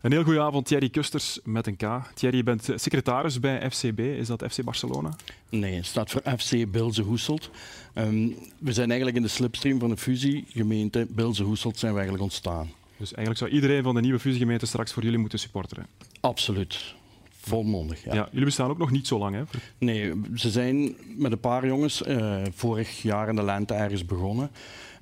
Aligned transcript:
Een 0.00 0.12
heel 0.12 0.22
goede 0.22 0.40
avond, 0.40 0.66
Thierry 0.66 0.88
Kusters 0.88 1.38
met 1.44 1.66
een 1.66 1.76
K. 1.76 2.12
Thierry, 2.14 2.36
je 2.36 2.42
bent 2.42 2.68
secretaris 2.74 3.40
bij 3.40 3.70
FCB. 3.70 3.98
Is 3.98 4.26
dat 4.26 4.44
FC 4.50 4.62
Barcelona? 4.62 5.16
Nee, 5.48 5.74
het 5.74 5.86
staat 5.86 6.10
voor 6.10 6.22
FC 6.38 6.70
Bilze 6.70 7.02
Hoeselt. 7.02 7.50
Ehm, 7.94 8.28
we 8.58 8.72
zijn 8.72 8.88
eigenlijk 8.88 9.16
in 9.16 9.22
de 9.22 9.28
slipstream 9.28 9.78
van 9.78 9.88
de 9.88 9.96
fusiegemeente 9.96 11.06
Bilze 11.10 11.42
Hoeselt 11.42 11.78
zijn 11.78 11.92
we 11.92 11.98
eigenlijk 11.98 12.30
ontstaan. 12.30 12.70
Dus 12.96 13.14
eigenlijk 13.14 13.38
zou 13.38 13.50
iedereen 13.50 13.82
van 13.82 13.94
de 13.94 14.00
nieuwe 14.00 14.18
fusiegemeente 14.18 14.66
straks 14.66 14.92
voor 14.92 15.02
jullie 15.02 15.18
moeten 15.18 15.38
supporteren? 15.38 15.86
Absoluut. 16.20 16.94
Volmondig, 17.40 18.04
ja. 18.04 18.14
ja. 18.14 18.28
Jullie 18.30 18.44
bestaan 18.44 18.70
ook 18.70 18.78
nog 18.78 18.90
niet 18.90 19.06
zo 19.06 19.18
lang, 19.18 19.34
hè? 19.34 19.42
Nee, 19.78 20.12
ze 20.34 20.50
zijn 20.50 20.96
met 21.16 21.32
een 21.32 21.40
paar 21.40 21.66
jongens 21.66 22.02
uh, 22.02 22.42
vorig 22.54 23.02
jaar 23.02 23.28
in 23.28 23.36
de 23.36 23.42
lente 23.42 23.74
ergens 23.74 24.04
begonnen. 24.04 24.50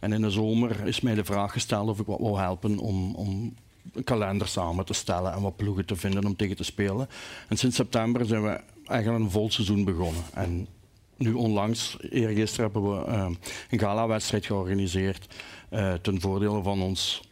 En 0.01 0.13
in 0.13 0.21
de 0.21 0.31
zomer 0.31 0.87
is 0.87 1.01
mij 1.01 1.15
de 1.15 1.25
vraag 1.25 1.53
gesteld 1.53 1.89
of 1.89 2.01
ik 2.01 2.07
wat 2.07 2.21
wou 2.21 2.39
helpen 2.39 2.79
om, 2.79 3.15
om 3.15 3.55
een 3.93 4.05
kalender 4.05 4.49
samen 4.49 4.85
te 4.85 4.93
stellen 4.93 5.33
en 5.33 5.43
wat 5.43 5.57
ploegen 5.57 5.85
te 5.87 5.97
vinden 5.97 6.25
om 6.25 6.37
tegen 6.37 6.57
te 6.57 6.65
spelen. 6.65 7.09
En 7.49 7.57
sinds 7.57 7.77
september 7.77 8.27
zijn 8.27 8.43
we 8.43 8.61
eigenlijk 8.87 9.25
een 9.25 9.31
vol 9.31 9.51
seizoen 9.51 9.85
begonnen. 9.85 10.23
En 10.33 10.69
nu 11.17 11.33
onlangs, 11.33 11.97
eergisteren, 12.11 12.71
hebben 12.73 12.91
we 12.91 13.11
uh, 13.11 13.31
een 13.71 13.79
gala-wedstrijd 13.79 14.47
georganiseerd 14.47 15.35
uh, 15.71 15.93
ten 15.93 16.21
voordele 16.21 16.63
van 16.63 16.83
ons 16.83 17.23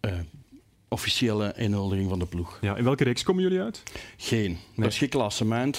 uh, 0.00 0.12
officiële 0.88 1.52
inhuldiging 1.56 2.08
van 2.08 2.18
de 2.18 2.26
ploeg. 2.26 2.58
Ja, 2.60 2.76
in 2.76 2.84
welke 2.84 3.04
reeks 3.04 3.22
komen 3.22 3.42
jullie 3.42 3.60
uit? 3.60 3.82
Geen. 4.16 4.50
Nee. 4.50 4.58
Dat 4.74 4.86
is 4.86 4.98
geen 4.98 5.08
klassement. 5.08 5.78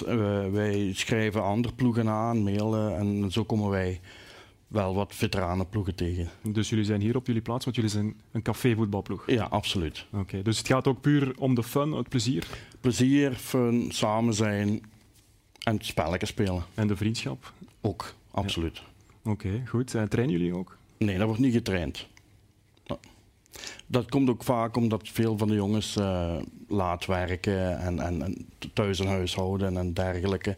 wij 0.51 0.91
schrijven 0.93 1.43
andere 1.43 1.73
ploegen 1.73 2.09
aan, 2.09 2.43
mailen 2.43 2.97
en 2.97 3.31
zo 3.31 3.43
komen 3.43 3.69
wij 3.69 3.99
wel 4.69 4.95
wat 4.95 5.15
veteranenploegen 5.15 5.95
tegen. 5.95 6.29
Dus 6.41 6.69
jullie 6.69 6.85
zijn 6.85 7.01
hier 7.01 7.15
op 7.15 7.27
jullie 7.27 7.41
plaats, 7.41 7.63
want 7.63 7.75
jullie 7.75 7.91
zijn 7.91 8.21
een 8.31 8.41
cafévoetbalploeg? 8.41 9.23
Ja, 9.31 9.43
absoluut. 9.43 10.05
Oké, 10.11 10.41
dus 10.41 10.57
het 10.57 10.67
gaat 10.67 10.87
ook 10.87 11.01
puur 11.01 11.33
om 11.37 11.55
de 11.55 11.63
fun, 11.63 11.91
het 11.91 12.09
plezier? 12.09 12.47
Plezier, 12.79 13.33
fun, 13.33 13.87
samen 13.91 14.33
zijn 14.33 14.81
en 15.59 15.77
spelletjes 15.81 16.29
spelen. 16.29 16.63
En 16.73 16.87
de 16.87 16.95
vriendschap? 16.95 17.53
Ook, 17.81 18.13
absoluut. 18.31 18.77
Ja. 18.77 19.31
Oké, 19.31 19.63
goed. 19.67 19.95
En 19.95 20.09
trainen 20.09 20.37
jullie 20.37 20.55
ook? 20.55 20.77
Nee, 20.97 21.17
dat 21.17 21.25
wordt 21.25 21.41
niet 21.41 21.53
getraind. 21.53 22.07
Dat 23.87 24.09
komt 24.09 24.29
ook 24.29 24.43
vaak 24.43 24.75
omdat 24.75 25.07
veel 25.07 25.37
van 25.37 25.47
de 25.47 25.53
jongens 25.53 25.95
uh, 25.97 26.35
laat 26.67 27.05
werken 27.05 27.79
en, 27.79 27.99
en, 27.99 28.21
en, 28.21 28.47
thuis 28.73 28.99
een 28.99 29.07
huishouden 29.07 29.77
en 29.77 29.93
dergelijke. 29.93 30.57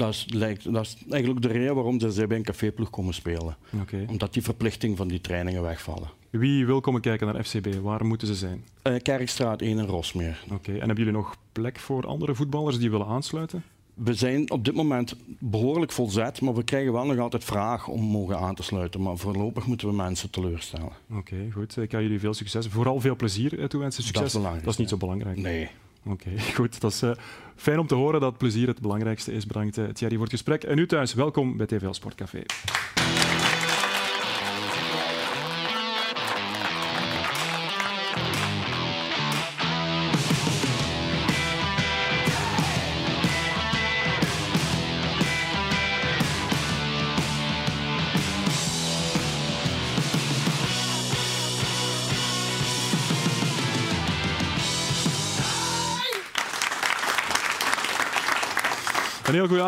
Dat 0.00 0.14
is, 0.14 0.26
lijkt, 0.28 0.72
dat 0.72 0.84
is 0.84 0.96
eigenlijk 1.10 1.42
de 1.42 1.48
reden 1.48 1.74
waarom 1.74 2.00
ze 2.00 2.26
bij 2.26 2.36
een 2.36 2.42
caféploeg 2.42 2.90
komen 2.90 3.14
spelen. 3.14 3.56
Okay. 3.80 4.04
Omdat 4.08 4.32
die 4.32 4.42
verplichting 4.42 4.96
van 4.96 5.08
die 5.08 5.20
trainingen 5.20 5.62
wegvallen. 5.62 6.10
Wie 6.30 6.66
wil 6.66 6.80
komen 6.80 7.00
kijken 7.00 7.26
naar 7.26 7.44
FCB? 7.44 7.74
Waar 7.74 8.06
moeten 8.06 8.26
ze 8.26 8.34
zijn? 8.34 8.64
Uh, 8.82 8.94
Kerkstraat 9.02 9.62
1 9.62 9.78
in 9.78 9.84
Rosmeer. 9.84 10.44
Oké. 10.52 10.72
En 10.72 10.78
hebben 10.78 10.96
jullie 10.96 11.12
nog 11.12 11.36
plek 11.52 11.78
voor 11.78 12.06
andere 12.06 12.34
voetballers 12.34 12.78
die 12.78 12.90
willen 12.90 13.06
aansluiten? 13.06 13.62
we 13.94 14.14
zijn 14.14 14.50
op 14.50 14.64
dit 14.64 14.74
moment 14.74 15.16
behoorlijk 15.38 15.92
volzet, 15.92 16.40
maar 16.40 16.54
we 16.54 16.64
krijgen 16.64 16.92
wel 16.92 17.06
nog 17.06 17.18
altijd 17.18 17.44
vraag 17.44 17.88
om 17.88 18.02
mogen 18.02 18.38
aan 18.38 18.54
te 18.54 18.62
sluiten. 18.62 19.02
Maar 19.02 19.16
voorlopig 19.16 19.66
moeten 19.66 19.88
we 19.88 19.94
mensen 19.94 20.30
teleurstellen. 20.30 20.92
Oké, 21.10 21.36
goed. 21.52 21.76
Ik 21.76 21.88
kan 21.88 22.02
jullie 22.02 22.20
veel 22.20 22.34
succes. 22.34 22.66
Vooral 22.66 23.00
veel 23.00 23.16
plezier 23.16 23.68
toewensen. 23.68 24.02
Succes. 24.02 24.32
Dat 24.32 24.42
is, 24.54 24.62
dat 24.62 24.72
is 24.72 24.76
niet 24.76 24.88
zo 24.88 24.96
belangrijk. 24.96 25.36
Nee. 25.36 25.70
Oké, 26.04 26.30
goed. 26.56 26.80
Dat 26.80 26.92
is 26.92 27.02
uh, 27.02 27.10
fijn 27.56 27.78
om 27.78 27.86
te 27.86 27.94
horen 27.94 28.20
dat 28.20 28.38
plezier 28.38 28.68
het 28.68 28.80
belangrijkste 28.80 29.32
is. 29.32 29.46
Bedankt 29.46 29.78
uh, 29.78 29.84
Thierry 29.88 30.14
voor 30.14 30.24
het 30.24 30.32
gesprek. 30.32 30.62
En 30.62 30.78
u 30.78 30.86
thuis, 30.86 31.14
welkom 31.14 31.56
bij 31.56 31.66
TVL 31.66 31.92
Sportcafé. 31.92 32.42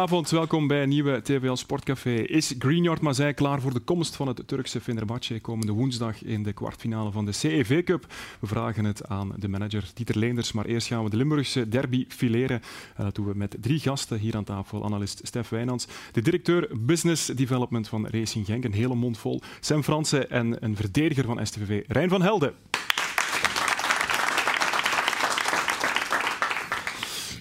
Een 0.03 0.09
heel 0.09 0.17
goede 0.17 0.31
avond, 0.31 0.51
welkom 0.51 0.67
bij 0.67 0.83
een 0.83 0.89
nieuwe 0.89 1.23
TVL 1.23 1.55
Sportcafé. 1.55 2.15
Is 2.15 2.55
Greenyard 2.59 3.01
Mazij 3.01 3.35
klaar 3.35 3.61
voor 3.61 3.73
de 3.73 3.81
komst 3.81 4.17
van 4.17 4.29
het 4.29 4.43
Turkse 4.49 4.81
Fenerbahce 4.81 5.41
komende 5.41 5.73
woensdag 5.73 6.25
in 6.25 6.43
de 6.43 6.53
kwartfinale 6.53 7.11
van 7.11 7.25
de 7.25 7.33
CEV 7.33 7.85
Cup? 7.85 8.07
We 8.41 8.47
vragen 8.47 8.85
het 8.85 9.09
aan 9.09 9.33
de 9.37 9.49
manager 9.49 9.91
Dieter 9.95 10.19
Leenders, 10.19 10.53
maar 10.53 10.65
eerst 10.65 10.87
gaan 10.87 11.05
we 11.05 11.11
de 11.11 11.17
Limburgse 11.17 11.69
derby 11.69 12.05
fileren. 12.09 12.61
Uh, 12.99 13.05
dat 13.05 13.15
doen 13.15 13.27
we 13.27 13.35
met 13.35 13.57
drie 13.61 13.79
gasten 13.79 14.19
hier 14.19 14.37
aan 14.37 14.45
tafel. 14.45 14.85
Analist 14.85 15.21
Stef 15.23 15.49
Wijnands, 15.49 15.87
de 16.13 16.23
directeur 16.23 16.69
Business 16.79 17.27
Development 17.27 17.89
van 17.89 18.07
Racing 18.07 18.47
Genk, 18.47 18.65
een 18.65 18.73
hele 18.73 18.95
mond 18.95 19.19
vol. 19.19 19.41
Sam 19.61 19.83
Fransen 19.83 20.31
en 20.31 20.65
een 20.65 20.77
verdediger 20.77 21.25
van 21.25 21.47
STVV, 21.47 21.83
Rijn 21.87 22.09
van 22.09 22.23
Helden. 22.23 22.55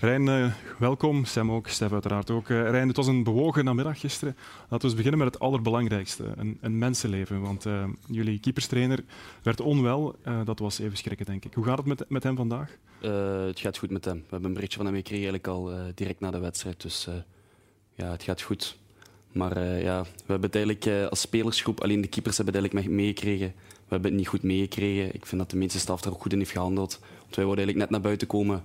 Rijn, 0.02 0.28
uh, 0.28 0.52
welkom. 0.78 1.26
Sam 1.26 1.52
ook, 1.52 1.68
Stef 1.68 1.92
uiteraard 1.92 2.30
ook. 2.30 2.50
Uh, 2.50 2.70
Rijn, 2.70 2.88
het 2.88 2.98
was 2.98 3.08
een 3.08 3.24
bewogen 3.24 3.66
namiddag 3.66 4.00
gisteren. 4.00 4.36
Laten 4.60 4.78
we 4.78 4.84
eens 4.84 4.96
beginnen 4.96 5.20
met 5.20 5.34
het 5.34 5.40
allerbelangrijkste, 5.40 6.24
een, 6.36 6.58
een 6.62 6.78
mensenleven. 6.78 7.42
Want 7.42 7.66
uh, 7.66 7.84
jullie 8.08 8.40
keeperstrainer 8.40 9.04
werd 9.44 9.62
onwel. 9.62 10.16
dat 10.46 10.60
was 10.60 10.80
even 10.80 10.98
schrikken, 10.98 11.26
denk 11.26 11.46
ik. 11.46 11.54
Hoe 11.54 11.66
gaat 11.66 11.78
het 11.78 11.86
met, 11.86 12.06
met 12.10 12.24
hem 12.24 12.36
vandaag? 12.36 12.78
het 13.48 13.60
gaat 13.60 13.78
goed 13.78 13.90
met 13.90 14.06
hem. 14.06 14.16
We 14.16 14.28
hebben 14.30 14.48
een 14.48 14.54
berichtje 14.54 14.78
van 14.78 14.86
hem 14.86 14.96
gekregen 14.96 15.30
eigenlijk 15.30 15.48
al 15.48 15.94
direct 15.96 16.20
na 16.20 16.32
de 16.32 16.40
wedstrijd. 16.40 16.82
Dus 16.82 17.08
ja, 17.94 18.12
het 18.12 18.24
gaat 18.24 18.42
goed. 18.42 18.78
Maar 19.32 19.60
ja, 19.60 20.02
we 20.02 20.32
hebben 20.32 20.50
het 20.52 20.56
eigenlijk 20.56 21.10
als 21.10 21.22
spelersgroep, 21.22 21.82
alleen 21.82 22.02
de 22.02 22.08
keepers 22.08 22.38
hebben 22.38 22.56
het 22.56 22.64
eigenlijk 22.64 22.96
meegekregen. 22.96 23.54
We 23.58 23.88
hebben 23.88 24.10
het 24.10 24.20
niet 24.20 24.28
goed 24.28 24.44
meegekregen. 24.44 25.16
Ik 25.16 25.26
vind 25.26 25.42
dat 25.42 25.52
de 25.52 25.58
meeste 25.58 25.80
staf 25.80 26.04
er 26.04 26.12
ook 26.12 26.22
goed 26.22 26.34
in 26.34 26.40
heeft 26.40 26.52
gehandeld. 26.52 27.00
Want 27.00 27.36
wij 27.36 27.46
wilden 27.46 27.66
eigenlijk 27.66 27.78
net 27.78 27.90
naar 27.90 28.02
buiten 28.02 28.28
komen 28.28 28.64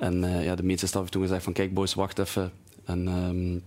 en 0.00 0.22
uh, 0.22 0.44
ja, 0.44 0.54
de 0.54 0.62
meeste 0.62 0.86
staf 0.86 1.00
heeft 1.00 1.12
toen 1.12 1.22
gezegd 1.22 1.44
van 1.44 1.52
kijk 1.52 1.74
boys, 1.74 1.94
wacht 1.94 2.18
even. 2.18 2.52
En 2.84 3.08
um, 3.08 3.62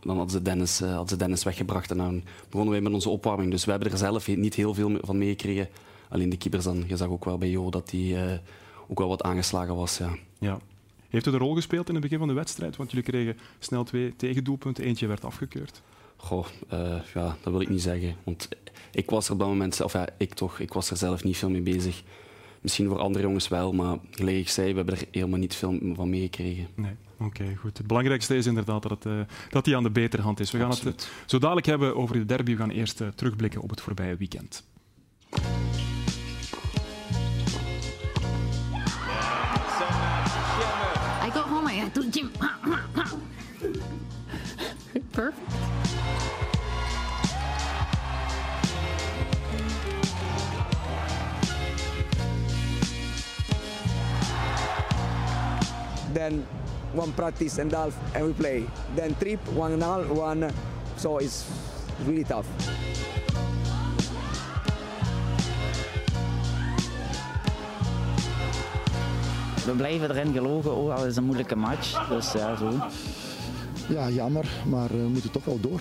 dan 0.00 0.16
hadden 0.16 0.30
ze, 0.30 0.42
Dennis, 0.42 0.80
uh, 0.80 0.88
hadden 0.88 1.08
ze 1.08 1.16
Dennis 1.16 1.44
weggebracht 1.44 1.90
en 1.90 1.96
dan 1.96 2.22
begonnen 2.48 2.72
wij 2.72 2.82
met 2.82 2.92
onze 2.92 3.08
opwarming. 3.08 3.50
Dus 3.50 3.64
we 3.64 3.70
hebben 3.70 3.90
er 3.90 3.98
zelf 3.98 4.36
niet 4.36 4.54
heel 4.54 4.74
veel 4.74 4.98
van 5.00 5.18
meegekregen. 5.18 5.68
Alleen 6.08 6.28
de 6.28 6.36
keepers 6.36 6.64
dan, 6.64 6.84
je 6.86 6.96
zag 6.96 7.08
ook 7.08 7.24
wel 7.24 7.38
bij 7.38 7.50
Jo 7.50 7.70
dat 7.70 7.90
hij 7.90 8.00
uh, 8.00 8.38
ook 8.88 8.98
wel 8.98 9.08
wat 9.08 9.22
aangeslagen 9.22 9.74
was. 9.74 9.98
Ja. 9.98 10.16
ja. 10.38 10.58
Heeft 11.08 11.24
het 11.24 11.34
een 11.34 11.40
rol 11.40 11.54
gespeeld 11.54 11.88
in 11.88 11.94
het 11.94 12.02
begin 12.02 12.18
van 12.18 12.28
de 12.28 12.34
wedstrijd? 12.34 12.76
Want 12.76 12.90
jullie 12.90 13.04
kregen 13.04 13.36
snel 13.58 13.84
twee 13.84 14.16
tegendoelpunten, 14.16 14.84
eentje 14.84 15.06
werd 15.06 15.24
afgekeurd. 15.24 15.82
Goh, 16.16 16.46
ja, 17.14 17.36
dat 17.42 17.52
wil 17.52 17.60
ik 17.60 17.68
niet 17.68 17.82
zeggen. 17.82 18.16
Want 18.24 18.48
ik 18.92 19.10
was 19.10 19.26
er 19.26 19.32
op 19.32 19.38
dat 19.38 19.48
moment, 19.48 19.80
of 19.82 19.92
ja, 19.92 20.08
ik 20.16 20.34
toch, 20.34 20.58
ik 20.58 20.72
was 20.72 20.90
er 20.90 20.96
zelf 20.96 21.24
niet 21.24 21.36
veel 21.36 21.50
mee 21.50 21.60
bezig. 21.60 22.02
Misschien 22.64 22.88
voor 22.88 22.98
andere 22.98 23.24
jongens 23.24 23.48
wel, 23.48 23.72
maar 23.72 23.98
gelijk 24.10 24.36
ik 24.36 24.48
zei, 24.48 24.70
we 24.70 24.76
hebben 24.76 24.96
er 24.96 25.06
helemaal 25.10 25.38
niet 25.38 25.54
veel 25.54 25.78
van 25.94 26.10
meegekregen. 26.10 26.66
Nee, 26.74 26.92
oké, 27.18 27.54
goed. 27.56 27.78
Het 27.78 27.86
belangrijkste 27.86 28.36
is 28.36 28.46
inderdaad 28.46 28.82
dat, 28.82 28.90
het, 28.90 29.04
uh, 29.04 29.20
dat 29.50 29.66
hij 29.66 29.76
aan 29.76 29.82
de 29.82 29.90
betere 29.90 30.22
hand 30.22 30.40
is. 30.40 30.50
We 30.50 30.58
gaan 30.58 30.70
Absoluut. 30.70 31.00
het 31.02 31.30
zo 31.30 31.38
dadelijk 31.38 31.66
hebben 31.66 31.96
over 31.96 32.14
de 32.14 32.24
derby. 32.24 32.50
We 32.50 32.56
gaan 32.56 32.70
eerst 32.70 33.00
uh, 33.00 33.08
terugblikken 33.08 33.60
op 33.60 33.70
het 33.70 33.80
voorbije 33.80 34.16
weekend. 34.16 34.64
Then 56.14 56.46
one 56.94 57.12
practice 57.12 57.58
and 57.58 57.72
half 57.72 57.94
and 58.14 58.26
we 58.26 58.32
play. 58.32 58.64
Then 58.94 59.14
trip, 59.18 59.40
one 59.54 59.72
and 59.72 59.82
half, 59.82 60.08
one. 60.08 60.50
So 60.96 61.18
it's 61.18 61.44
really 62.06 62.24
tough. 62.24 62.46
We 69.64 69.72
blijven 69.72 70.10
erin 70.10 70.32
geloven, 70.32 70.70
ook 70.70 70.90
al 70.90 70.96
is 70.96 71.06
het 71.06 71.16
een 71.16 71.24
moeilijke 71.24 71.56
match. 71.56 72.08
Dus 72.08 72.32
ja, 72.32 72.56
zo. 72.56 72.70
Ja, 73.88 74.08
jammer, 74.08 74.46
maar 74.66 74.88
we 74.88 75.08
moeten 75.08 75.30
toch 75.30 75.44
wel 75.44 75.60
door. 75.60 75.80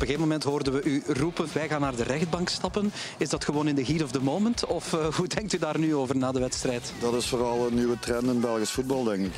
Een 0.00 0.06
gegeven 0.06 0.28
moment 0.28 0.44
hoorden 0.44 0.72
we 0.72 0.82
u 0.82 1.02
roepen, 1.06 1.48
wij 1.52 1.68
gaan 1.68 1.80
naar 1.80 1.96
de 1.96 2.02
rechtbank 2.02 2.48
stappen. 2.48 2.92
Is 3.18 3.28
dat 3.28 3.44
gewoon 3.44 3.68
in 3.68 3.74
de 3.74 3.84
heat 3.84 4.02
of 4.02 4.10
the 4.10 4.22
moment? 4.22 4.66
Of 4.66 4.92
uh, 4.92 5.14
hoe 5.14 5.26
denkt 5.26 5.52
u 5.52 5.58
daar 5.58 5.78
nu 5.78 5.94
over 5.94 6.16
na 6.16 6.32
de 6.32 6.40
wedstrijd? 6.40 6.92
Dat 7.00 7.14
is 7.14 7.26
vooral 7.26 7.66
een 7.66 7.74
nieuwe 7.74 7.98
trend 7.98 8.22
in 8.22 8.40
Belgisch 8.40 8.70
voetbal, 8.70 9.04
denk 9.04 9.26
ik. 9.26 9.32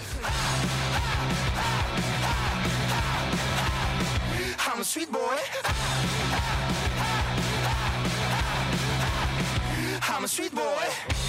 I'm 4.74 4.80
a 4.80 4.84
sweet 4.84 5.10
boy. 5.10 5.38
I'm 10.16 10.24
a 10.24 10.26
sweet 10.26 10.52
boy. 10.52 11.21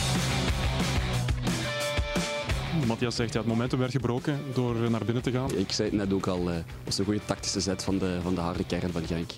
Matthias 2.88 3.16
zegt, 3.16 3.34
ja, 3.34 3.40
het 3.40 3.48
momentum 3.48 3.80
werd 3.80 3.92
gebroken 3.92 4.40
door 4.54 4.76
naar 4.76 5.06
binnen 5.06 5.24
te 5.24 5.32
gaan. 5.32 5.58
Ik 5.58 5.72
zei 5.72 5.90
het 5.90 5.98
net 5.98 6.14
ook 6.14 6.28
al, 6.28 6.48
het 6.48 6.66
was 6.84 6.98
een 6.98 7.06
goede 7.06 7.26
tactische 7.26 7.60
zet 7.60 7.84
van 7.84 7.98
de, 7.98 8.20
van 8.22 8.36
de 8.36 8.42
harde 8.42 8.66
kern 8.66 8.92
van 8.92 9.06
Genk. 9.06 9.32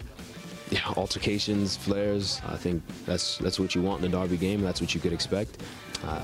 Yeah, 0.69 0.97
altercations, 0.97 1.77
flares. 1.77 2.39
I 2.53 2.57
think 2.61 2.81
that's 3.03 3.37
that's 3.41 3.57
what 3.57 3.73
you 3.73 3.85
want 3.85 4.03
in 4.03 4.13
a 4.13 4.19
derby 4.19 4.37
game. 4.37 4.63
That's 4.63 4.79
what 4.79 4.91
you 4.91 4.99
could 4.99 5.13
expect. 5.13 5.61
Uh, 6.03 6.17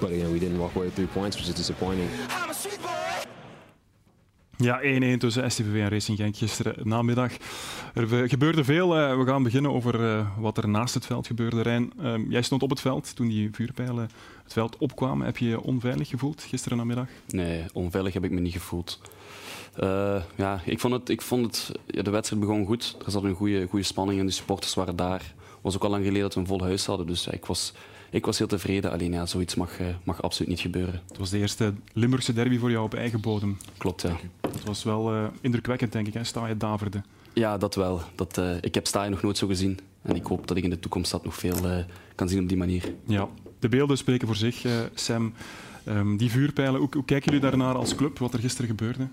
but 0.00 0.10
again, 0.10 0.32
we 0.32 0.38
didn't 0.38 0.58
walk 0.58 0.74
away 0.74 0.86
with 0.86 0.94
three 0.94 1.08
points, 1.12 1.36
which 1.36 1.48
is 1.48 1.54
disappointing. 1.54 2.08
Ja, 4.62 4.80
1-1 4.82 5.18
tussen 5.18 5.50
STVV 5.50 5.80
en 5.80 5.88
Racing 5.88 6.18
Genk 6.18 6.36
gisteren 6.36 6.88
namiddag. 6.88 7.32
Er 7.94 8.28
gebeurde 8.28 8.64
veel. 8.64 8.88
We 9.18 9.24
gaan 9.26 9.42
beginnen 9.42 9.70
over 9.70 10.26
wat 10.38 10.58
er 10.58 10.68
naast 10.68 10.94
het 10.94 11.06
veld 11.06 11.26
gebeurde. 11.26 11.62
Rijn, 11.62 11.92
jij 12.28 12.42
stond 12.42 12.62
op 12.62 12.70
het 12.70 12.80
veld 12.80 13.16
toen 13.16 13.28
die 13.28 13.48
vuurpijlen 13.52 14.10
het 14.42 14.52
veld 14.52 14.76
opkwamen. 14.76 15.26
Heb 15.26 15.38
je 15.38 15.48
je 15.48 15.62
onveilig 15.62 16.08
gevoeld 16.08 16.42
gisteren 16.42 16.78
namiddag? 16.78 17.06
Nee, 17.26 17.64
onveilig 17.72 18.12
heb 18.12 18.24
ik 18.24 18.30
me 18.30 18.40
niet 18.40 18.52
gevoeld. 18.52 19.00
Uh, 19.80 20.22
ja, 20.34 20.60
ik 20.64 20.80
vond 20.80 20.94
het, 20.94 21.08
ik 21.08 21.22
vond 21.22 21.46
het 21.46 21.78
ja, 21.86 22.02
de 22.02 22.10
wedstrijd 22.10 22.42
begon 22.42 22.66
goed. 22.66 22.96
Er 23.04 23.10
zat 23.10 23.24
een 23.24 23.34
goede, 23.34 23.66
goede 23.66 23.84
spanning 23.84 24.20
en 24.20 24.26
de 24.26 24.32
supporters 24.32 24.74
waren 24.74 24.96
daar. 24.96 25.20
Het 25.20 25.60
was 25.62 25.74
ook 25.74 25.84
al 25.84 25.90
lang 25.90 26.04
geleden 26.04 26.22
dat 26.22 26.34
we 26.34 26.40
een 26.40 26.46
vol 26.46 26.62
huis 26.62 26.86
hadden. 26.86 27.06
Dus 27.06 27.26
ik, 27.26 27.46
was, 27.46 27.72
ik 28.12 28.26
was 28.26 28.38
heel 28.38 28.46
tevreden. 28.46 28.90
Alleen 28.90 29.12
ja, 29.12 29.26
zoiets 29.26 29.54
mag, 29.54 29.70
mag 30.04 30.22
absoluut 30.22 30.50
niet 30.50 30.60
gebeuren. 30.60 31.00
Het 31.08 31.18
was 31.18 31.30
de 31.30 31.38
eerste 31.38 31.72
Limburgse 31.92 32.32
derby 32.32 32.58
voor 32.58 32.70
jou 32.70 32.84
op 32.84 32.94
eigen 32.94 33.20
bodem. 33.20 33.56
Klopt, 33.78 34.02
ja. 34.02 34.16
Het 34.40 34.64
was 34.64 34.84
wel 34.84 35.14
uh, 35.14 35.24
indrukwekkend, 35.40 35.92
denk 35.92 36.06
ik. 36.06 36.14
Hè? 36.14 36.24
Sta 36.24 36.46
je 36.46 36.56
daverde. 36.56 37.02
Ja, 37.32 37.58
dat 37.58 37.74
wel. 37.74 38.00
Dat, 38.14 38.38
uh, 38.38 38.56
ik 38.60 38.74
heb 38.74 38.86
Sta 38.86 39.04
je 39.04 39.10
nog 39.10 39.22
nooit 39.22 39.38
zo 39.38 39.46
gezien. 39.46 39.78
En 40.02 40.16
ik 40.16 40.26
hoop 40.26 40.46
dat 40.46 40.56
ik 40.56 40.64
in 40.64 40.70
de 40.70 40.80
toekomst 40.80 41.10
dat 41.10 41.24
nog 41.24 41.34
veel 41.34 41.84
kan 42.14 42.28
zien 42.28 42.42
op 42.42 42.48
die 42.48 42.56
manier. 42.56 42.94
Ja, 43.06 43.28
de 43.58 43.68
beelden 43.68 43.96
spreken 43.96 44.26
voor 44.26 44.36
zich, 44.36 44.64
Sam. 44.94 45.32
Um, 45.88 46.16
die 46.16 46.30
vuurpijlen, 46.30 46.80
hoe, 46.80 46.88
hoe 46.92 47.04
kijken 47.04 47.32
jullie 47.32 47.48
daarnaar 47.48 47.74
als 47.74 47.94
club, 47.94 48.18
wat 48.18 48.32
er 48.32 48.38
gisteren 48.38 48.68
gebeurde? 48.68 49.08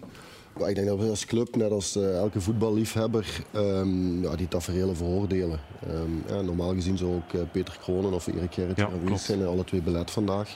Ik 0.68 0.76
denk 0.76 0.88
dat 0.88 1.00
we 1.00 1.10
als 1.10 1.26
club, 1.26 1.56
net 1.56 1.72
als 1.72 1.98
uh, 1.98 2.18
elke 2.18 2.42
voetballiefhebber, 2.42 3.44
um, 3.56 4.22
ja, 4.22 4.36
die 4.36 4.48
tafereelen 4.48 4.96
veroordelen. 4.96 5.60
Um, 5.94 6.24
ja, 6.28 6.42
normaal 6.42 6.74
gezien 6.74 6.98
zou 6.98 7.16
ook 7.16 7.34
uh, 7.34 7.42
Peter 7.52 7.78
Kronen 7.82 8.14
of 8.14 8.28
Erik 8.28 8.54
Gerrit 8.54 8.78
ja, 8.78 8.86
aanwezig 8.86 9.20
zijn, 9.20 9.46
alle 9.46 9.64
twee 9.64 9.82
belet 9.82 10.12
vandaag. 10.12 10.56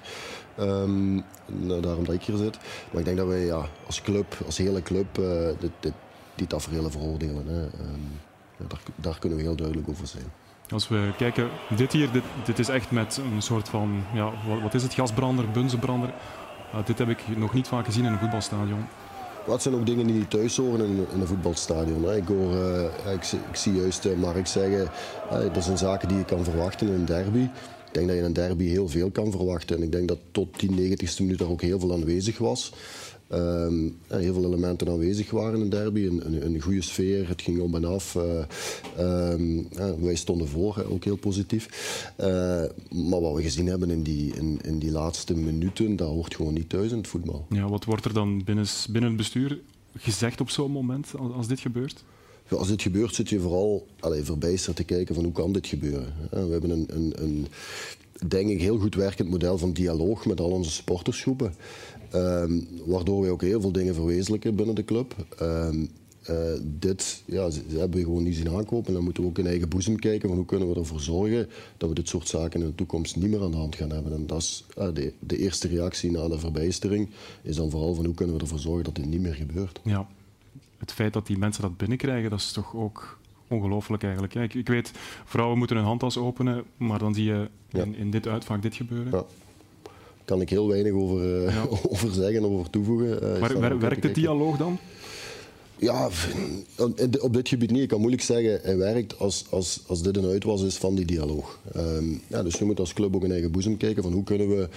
Um, 0.59 1.23
nou, 1.45 1.81
daarom 1.81 2.03
dat 2.05 2.13
ik 2.13 2.23
hier 2.23 2.37
zit. 2.37 2.57
Maar 2.91 2.99
ik 2.99 3.05
denk 3.05 3.17
dat 3.17 3.27
wij 3.27 3.45
ja, 3.45 3.65
als 3.85 4.01
club, 4.01 4.37
als 4.45 4.57
hele 4.57 4.81
club, 4.81 5.17
uh, 5.17 5.25
dit, 5.59 5.71
dit, 5.79 5.93
die 6.35 6.47
taferelen 6.47 6.91
veroordelen. 6.91 7.47
Hè. 7.47 7.61
Ja, 7.61 8.65
daar, 8.67 8.81
daar 8.95 9.19
kunnen 9.19 9.37
we 9.37 9.43
heel 9.43 9.55
duidelijk 9.55 9.89
over 9.89 10.07
zijn. 10.07 10.31
Als 10.69 10.87
we 10.87 11.11
kijken, 11.17 11.49
dit 11.75 11.91
hier, 11.91 12.11
dit, 12.11 12.23
dit 12.45 12.59
is 12.59 12.69
echt 12.69 12.91
met 12.91 13.21
een 13.33 13.41
soort 13.41 13.69
van, 13.69 14.03
ja, 14.13 14.31
wat, 14.47 14.61
wat 14.61 14.73
is 14.73 14.83
het, 14.83 14.93
gasbrander, 14.93 15.51
bunzenbrander. 15.51 16.13
dit 16.85 16.97
heb 16.97 17.09
ik 17.09 17.37
nog 17.37 17.53
niet 17.53 17.67
vaak 17.67 17.85
gezien 17.85 18.05
in 18.05 18.11
een 18.11 18.19
voetbalstadion. 18.19 18.85
Wat 19.45 19.61
zijn 19.61 19.75
ook 19.75 19.85
dingen 19.85 20.07
die 20.07 20.15
niet 20.15 20.29
thuis 20.29 20.57
horen 20.57 20.85
in, 20.85 21.05
in 21.13 21.21
een 21.21 21.27
voetbalstadion. 21.27 22.15
Ik, 22.15 22.27
hoor, 22.27 22.53
uh, 22.53 23.13
ik, 23.13 23.31
ik, 23.49 23.55
zie 23.55 23.73
juist 23.73 24.05
uh, 24.05 24.15
Mark 24.15 24.47
zeggen, 24.47 24.89
uh, 25.31 25.53
dat 25.53 25.63
zijn 25.63 25.77
zaken 25.77 26.07
die 26.07 26.17
je 26.17 26.25
kan 26.25 26.43
verwachten 26.43 26.87
in 26.87 26.93
een 26.93 27.05
derby. 27.05 27.39
Ik 27.39 27.93
denk 27.99 28.07
dat 28.07 28.15
je 28.15 28.21
in 28.21 28.27
een 28.27 28.33
derby 28.33 28.65
heel 28.65 28.87
veel 28.87 29.11
kan 29.11 29.31
verwachten. 29.31 29.77
En 29.77 29.83
ik 29.83 29.91
denk 29.91 30.07
dat 30.07 30.17
tot 30.31 30.59
die 30.59 30.97
90ste 30.97 31.17
minuut 31.17 31.39
er 31.39 31.49
ook 31.49 31.61
heel 31.61 31.79
veel 31.79 31.93
aanwezig 31.93 32.37
was. 32.37 32.73
Um, 33.33 33.97
heel 34.07 34.33
veel 34.33 34.45
elementen 34.45 34.89
aanwezig 34.89 35.31
waren 35.31 35.55
in 35.55 35.61
een 35.61 35.69
derby. 35.69 36.05
Een, 36.05 36.25
een, 36.25 36.45
een 36.45 36.61
goede 36.61 36.81
sfeer, 36.81 37.27
het 37.27 37.41
ging 37.41 37.59
om 37.59 37.75
en 37.75 37.85
af. 37.85 38.15
Uh, 38.15 39.31
um, 39.31 39.67
wij 39.99 40.15
stonden 40.15 40.47
voor, 40.47 40.85
ook 40.89 41.03
heel 41.03 41.15
positief. 41.15 41.67
Uh, 42.19 42.25
maar 42.91 43.21
wat 43.21 43.35
we 43.35 43.41
gezien 43.41 43.67
hebben 43.67 43.89
in 43.89 44.03
die, 44.03 44.35
in, 44.35 44.59
in, 44.63 44.79
die 44.79 44.91
laatste 44.91 45.35
minuten, 45.35 45.95
dat 45.95 46.07
hoort 46.07 46.35
gewoon 46.35 46.53
niet 46.53 46.69
thuis 46.69 46.91
in 46.91 46.97
het 46.97 47.07
voetbal. 47.07 47.45
Ja, 47.49 47.69
wat 47.69 47.85
wordt 47.85 48.05
er 48.05 48.13
dan 48.13 48.43
binnen, 48.43 48.65
binnen 48.89 49.09
het 49.09 49.19
bestuur 49.19 49.59
gezegd 49.97 50.41
op 50.41 50.49
zo'n 50.49 50.71
moment, 50.71 51.11
als, 51.17 51.31
als 51.31 51.47
dit 51.47 51.59
gebeurt? 51.59 52.03
Als 52.49 52.67
dit 52.67 52.81
gebeurt, 52.81 53.15
zit 53.15 53.29
je 53.29 53.39
vooral 53.39 53.87
allez, 53.99 54.25
verbijsterd 54.25 54.75
te 54.75 54.83
kijken 54.83 55.15
van 55.15 55.23
hoe 55.23 55.33
kan 55.33 55.53
dit 55.53 55.67
gebeuren. 55.67 56.13
We 56.29 56.51
hebben 56.51 56.69
een, 56.69 56.85
een, 56.87 57.13
een 57.15 57.47
denk 58.27 58.49
ik, 58.49 58.61
heel 58.61 58.77
goed 58.77 58.95
werkend 58.95 59.29
model 59.29 59.57
van 59.57 59.73
dialoog 59.73 60.25
met 60.25 60.39
al 60.39 60.49
onze 60.49 60.71
sportersgroepen. 60.71 61.53
Um, 62.15 62.67
waardoor 62.85 63.21
we 63.21 63.29
ook 63.29 63.41
heel 63.41 63.61
veel 63.61 63.71
dingen 63.71 63.95
verwezenlijken 63.95 64.55
binnen 64.55 64.75
de 64.75 64.85
club. 64.85 65.15
Um, 65.41 65.89
uh, 66.29 66.35
dit 66.63 67.23
ja, 67.25 67.49
ze, 67.49 67.61
ze 67.69 67.77
hebben 67.77 67.97
we 67.97 68.03
gewoon 68.03 68.23
niet 68.23 68.35
zien 68.35 68.49
aankopen. 68.49 68.87
En 68.87 68.93
dan 68.93 69.03
moeten 69.03 69.23
we 69.23 69.29
ook 69.29 69.37
in 69.37 69.47
eigen 69.47 69.69
boezem 69.69 69.99
kijken 69.99 70.27
van 70.27 70.37
hoe 70.37 70.45
kunnen 70.45 70.69
we 70.69 70.75
ervoor 70.75 70.99
zorgen 70.99 71.49
dat 71.77 71.89
we 71.89 71.95
dit 71.95 72.09
soort 72.09 72.27
zaken 72.27 72.61
in 72.61 72.65
de 72.65 72.75
toekomst 72.75 73.15
niet 73.15 73.29
meer 73.29 73.43
aan 73.43 73.51
de 73.51 73.57
hand 73.57 73.75
gaan 73.75 73.89
hebben. 73.89 74.13
En 74.13 74.27
dat 74.27 74.37
is 74.37 74.65
uh, 74.77 74.87
de, 74.93 75.13
de, 75.19 75.37
eerste 75.37 75.67
reactie 75.67 76.11
na 76.11 76.27
de 76.27 76.39
verbijstering 76.39 77.09
is 77.41 77.55
dan 77.55 77.69
vooral 77.69 77.93
van 77.95 78.05
hoe 78.05 78.13
kunnen 78.13 78.35
we 78.35 78.41
ervoor 78.41 78.59
zorgen 78.59 78.83
dat 78.83 78.95
dit 78.95 79.05
niet 79.05 79.21
meer 79.21 79.35
gebeurt. 79.35 79.79
Ja, 79.83 80.07
het 80.77 80.91
feit 80.91 81.13
dat 81.13 81.27
die 81.27 81.37
mensen 81.37 81.61
dat 81.61 81.77
binnenkrijgen, 81.77 82.29
dat 82.29 82.39
is 82.39 82.51
toch 82.51 82.75
ook 82.75 83.19
ongelooflijk 83.47 84.03
eigenlijk. 84.03 84.35
Ik, 84.35 84.53
ik, 84.53 84.67
weet, 84.67 84.91
vrouwen 85.25 85.57
moeten 85.57 85.75
hun 85.75 85.85
handtas 85.85 86.17
openen, 86.17 86.63
maar 86.77 86.99
dan 86.99 87.13
zie 87.13 87.25
je 87.25 87.49
in, 87.69 87.91
ja. 87.91 87.97
in 87.97 88.11
dit 88.11 88.27
uitvaak 88.27 88.61
dit 88.61 88.75
gebeuren. 88.75 89.11
Ja 89.11 89.25
kan 90.25 90.41
ik 90.41 90.49
heel 90.49 90.67
weinig 90.67 90.91
over, 90.91 91.41
ja. 91.41 91.65
over 91.89 92.13
zeggen 92.13 92.43
of 92.43 92.51
over 92.51 92.69
toevoegen. 92.69 93.39
Maar 93.39 93.59
wer, 93.59 93.79
werkt 93.79 94.01
de 94.01 94.11
dialoog 94.11 94.57
dan? 94.57 94.77
Ja, 95.77 96.09
op 97.19 97.33
dit 97.33 97.49
gebied 97.49 97.71
niet. 97.71 97.81
Ik 97.81 97.87
kan 97.87 97.99
moeilijk 97.99 98.23
zeggen, 98.23 98.59
hij 98.63 98.77
werkt 98.77 99.19
als, 99.19 99.45
als, 99.49 99.79
als 99.87 100.01
dit 100.01 100.17
een 100.17 100.25
uitwas 100.25 100.61
is 100.61 100.77
van 100.77 100.95
die 100.95 101.05
dialoog. 101.05 101.59
Um, 101.75 102.21
ja, 102.27 102.43
dus 102.43 102.59
we 102.59 102.65
moeten 102.65 102.83
als 102.83 102.93
club 102.93 103.15
ook 103.15 103.23
in 103.23 103.31
eigen 103.31 103.51
boezem 103.51 103.77
kijken 103.77 104.03
van 104.03 104.11
hoe 104.11 104.23
kunnen 104.23 104.49
we 104.49 104.69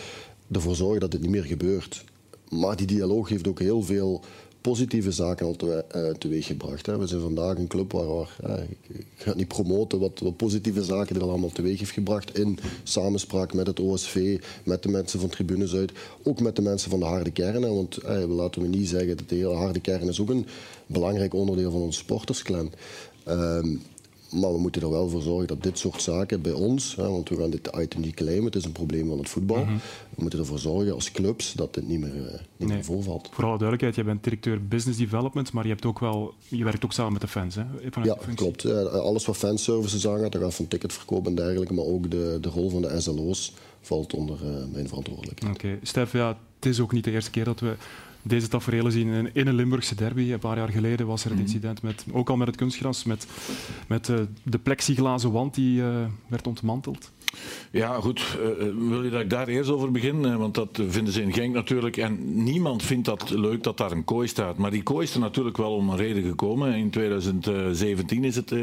ervoor 0.52 0.76
zorgen 0.76 1.00
dat 1.00 1.10
dit 1.10 1.20
niet 1.20 1.31
meer 1.31 1.44
gebeurt. 1.44 2.04
Maar 2.50 2.76
die 2.76 2.87
dialoog 2.87 3.28
heeft 3.28 3.49
ook 3.49 3.58
heel 3.58 3.82
veel 3.82 4.25
positieve 4.68 5.12
zaken 5.12 5.46
al 5.46 5.56
te, 5.56 5.84
uh, 5.96 6.10
teweeggebracht. 6.10 6.86
Hè. 6.86 6.98
We 6.98 7.06
zijn 7.06 7.20
vandaag 7.20 7.56
een 7.56 7.66
club 7.66 7.92
waar, 7.92 8.06
waar 8.06 8.28
ik 8.88 9.06
ga 9.16 9.34
niet 9.34 9.48
promoten 9.48 9.98
wat, 9.98 10.20
wat, 10.20 10.36
positieve 10.36 10.84
zaken 10.84 11.16
er 11.16 11.22
allemaal 11.22 11.52
teweeg 11.52 11.78
heeft 11.78 11.90
gebracht 11.90 12.38
in 12.38 12.58
samenspraak 12.82 13.54
met 13.54 13.66
het 13.66 13.80
OSV, 13.80 14.40
met 14.64 14.82
de 14.82 14.88
mensen 14.88 15.20
van 15.20 15.28
Tribunes 15.28 15.74
uit, 15.74 15.92
ook 16.22 16.40
met 16.40 16.56
de 16.56 16.62
mensen 16.62 16.90
van 16.90 16.98
de 16.98 17.04
harde 17.04 17.30
kern. 17.30 17.60
Want 17.60 18.04
uh, 18.04 18.37
laten 18.37 18.62
we 18.62 18.68
niet 18.68 18.88
zeggen 18.88 19.16
dat 19.16 19.28
de 19.28 19.35
hele 19.35 19.54
harde 19.54 19.80
kern 19.80 20.08
is 20.08 20.20
ook 20.20 20.30
een 20.30 20.46
belangrijk 20.87 21.35
onderdeel 21.35 21.70
van 21.70 21.80
onze 21.80 21.99
sportersklan. 21.99 22.70
Um, 23.28 23.82
maar 24.30 24.52
we 24.52 24.59
moeten 24.59 24.83
er 24.83 24.90
wel 24.90 25.09
voor 25.09 25.23
zorgen 25.23 25.47
dat 25.47 25.62
dit 25.62 25.78
soort 25.78 26.02
zaken 26.02 26.42
bij 26.42 26.52
ons, 26.52 26.97
hè, 26.97 27.09
want 27.09 27.28
we 27.28 27.37
gaan 27.37 27.50
dit 27.50 27.71
item 27.80 28.00
niet 28.00 28.14
claimen, 28.14 28.45
het 28.45 28.54
is 28.54 28.64
een 28.64 28.73
probleem 28.73 29.09
van 29.09 29.18
het 29.18 29.28
voetbal. 29.28 29.62
Mm 29.62 29.68
-hmm. 29.68 29.80
We 30.11 30.23
moeten 30.23 30.38
ervoor 30.38 30.59
zorgen 30.59 30.95
als 30.95 31.11
clubs 31.11 31.52
dat 31.52 31.75
dit 31.75 31.88
niet 31.88 32.00
meer, 32.00 32.14
uh, 32.14 32.23
niet 32.23 32.40
nee. 32.56 32.68
meer 32.68 32.85
voorvalt. 32.85 33.28
Voor 33.33 33.45
alle 33.45 33.59
duidelijkheid, 33.59 33.95
jij 33.95 34.04
bent 34.04 34.25
directeur 34.25 34.66
business 34.66 34.99
development, 34.99 35.52
maar 35.52 35.64
je, 35.64 35.71
hebt 35.71 35.85
ook 35.85 35.99
wel, 35.99 36.35
je 36.49 36.64
werkt 36.64 36.85
ook 36.85 36.92
samen 36.92 37.12
met 37.12 37.21
de 37.21 37.28
fans. 37.28 37.54
Hè, 37.54 37.64
ja, 38.02 38.18
klopt. 38.35 38.62
Ja, 38.62 38.83
alles 38.83 39.26
wat 39.26 39.37
fanservices 39.37 40.09
aangaat, 40.09 40.33
dat 40.33 40.42
gaat 40.42 40.54
van 40.54 40.68
ticketverkoop 40.68 41.26
en 41.26 41.35
dergelijke, 41.35 41.75
maar 41.75 41.85
ook 41.85 42.11
de, 42.11 42.38
de 42.40 42.49
rol 42.49 42.71
van 42.71 42.83
de 42.83 43.00
SLO's 43.00 43.52
valt 43.80 44.14
onder 44.14 44.38
uh, 44.45 44.50
mijn 44.73 44.88
verantwoordelijkheid. 44.88 45.56
Oké, 45.56 45.66
okay. 45.66 45.78
Stef, 45.83 46.12
ja, 46.12 46.38
het 46.56 46.66
is 46.66 46.80
ook 46.80 46.92
niet 46.92 47.04
de 47.04 47.11
eerste 47.11 47.30
keer 47.30 47.45
dat 47.45 47.61
we 47.61 47.75
deze 48.26 48.49
tafereelen 48.49 48.92
zien 48.92 49.09
in, 49.09 49.30
in, 49.33 49.47
een 49.47 49.54
Limburgse 49.54 49.95
derby. 49.95 50.33
Een 50.33 50.38
paar 50.38 50.56
jaar 50.56 50.68
geleden 50.68 51.06
was 51.06 51.25
er 51.25 51.30
het 51.30 51.40
incident, 51.40 51.83
met, 51.83 52.04
ook 52.12 52.30
al 52.30 52.37
met 52.37 52.47
het 52.47 52.56
kunstgras, 52.56 53.04
met, 53.04 53.26
met 53.88 54.09
uh, 54.09 54.18
de 54.42 54.59
plexiglazen 54.59 55.33
wand 55.33 55.54
die 55.54 55.80
uh, 55.80 56.06
werd 56.26 56.47
ontmanteld. 56.47 57.12
Ja, 57.71 58.00
goed. 58.00 58.38
Uh, 58.40 58.88
wil 58.88 59.05
je 59.05 59.11
dat 59.11 59.21
ik 59.21 59.31
daar 59.31 59.49
eerst 59.49 59.71
over 59.71 59.90
begin? 59.90 60.38
Want 60.38 60.55
dat 60.55 60.81
vinden 60.88 61.12
ze 61.12 61.23
in 61.23 61.33
Genk 61.33 61.55
natuurlijk. 61.55 61.97
En 61.97 62.45
niemand 62.45 62.83
vindt 62.83 63.05
dat 63.05 63.31
leuk 63.31 63.62
dat 63.62 63.76
daar 63.76 63.93
een 63.93 64.05
kooi 64.05 64.28
staat. 64.28 64.57
Maar 64.57 64.71
die 64.71 64.83
kooi 64.83 65.07
is 65.07 65.14
er 65.14 65.21
natuurlijk 65.21 65.57
wel 65.57 65.75
om 65.75 65.88
een 65.88 65.97
reden 65.97 66.23
gekomen. 66.23 66.75
In 66.75 66.90
2017 66.90 68.25
is 68.25 68.37
het 68.37 68.55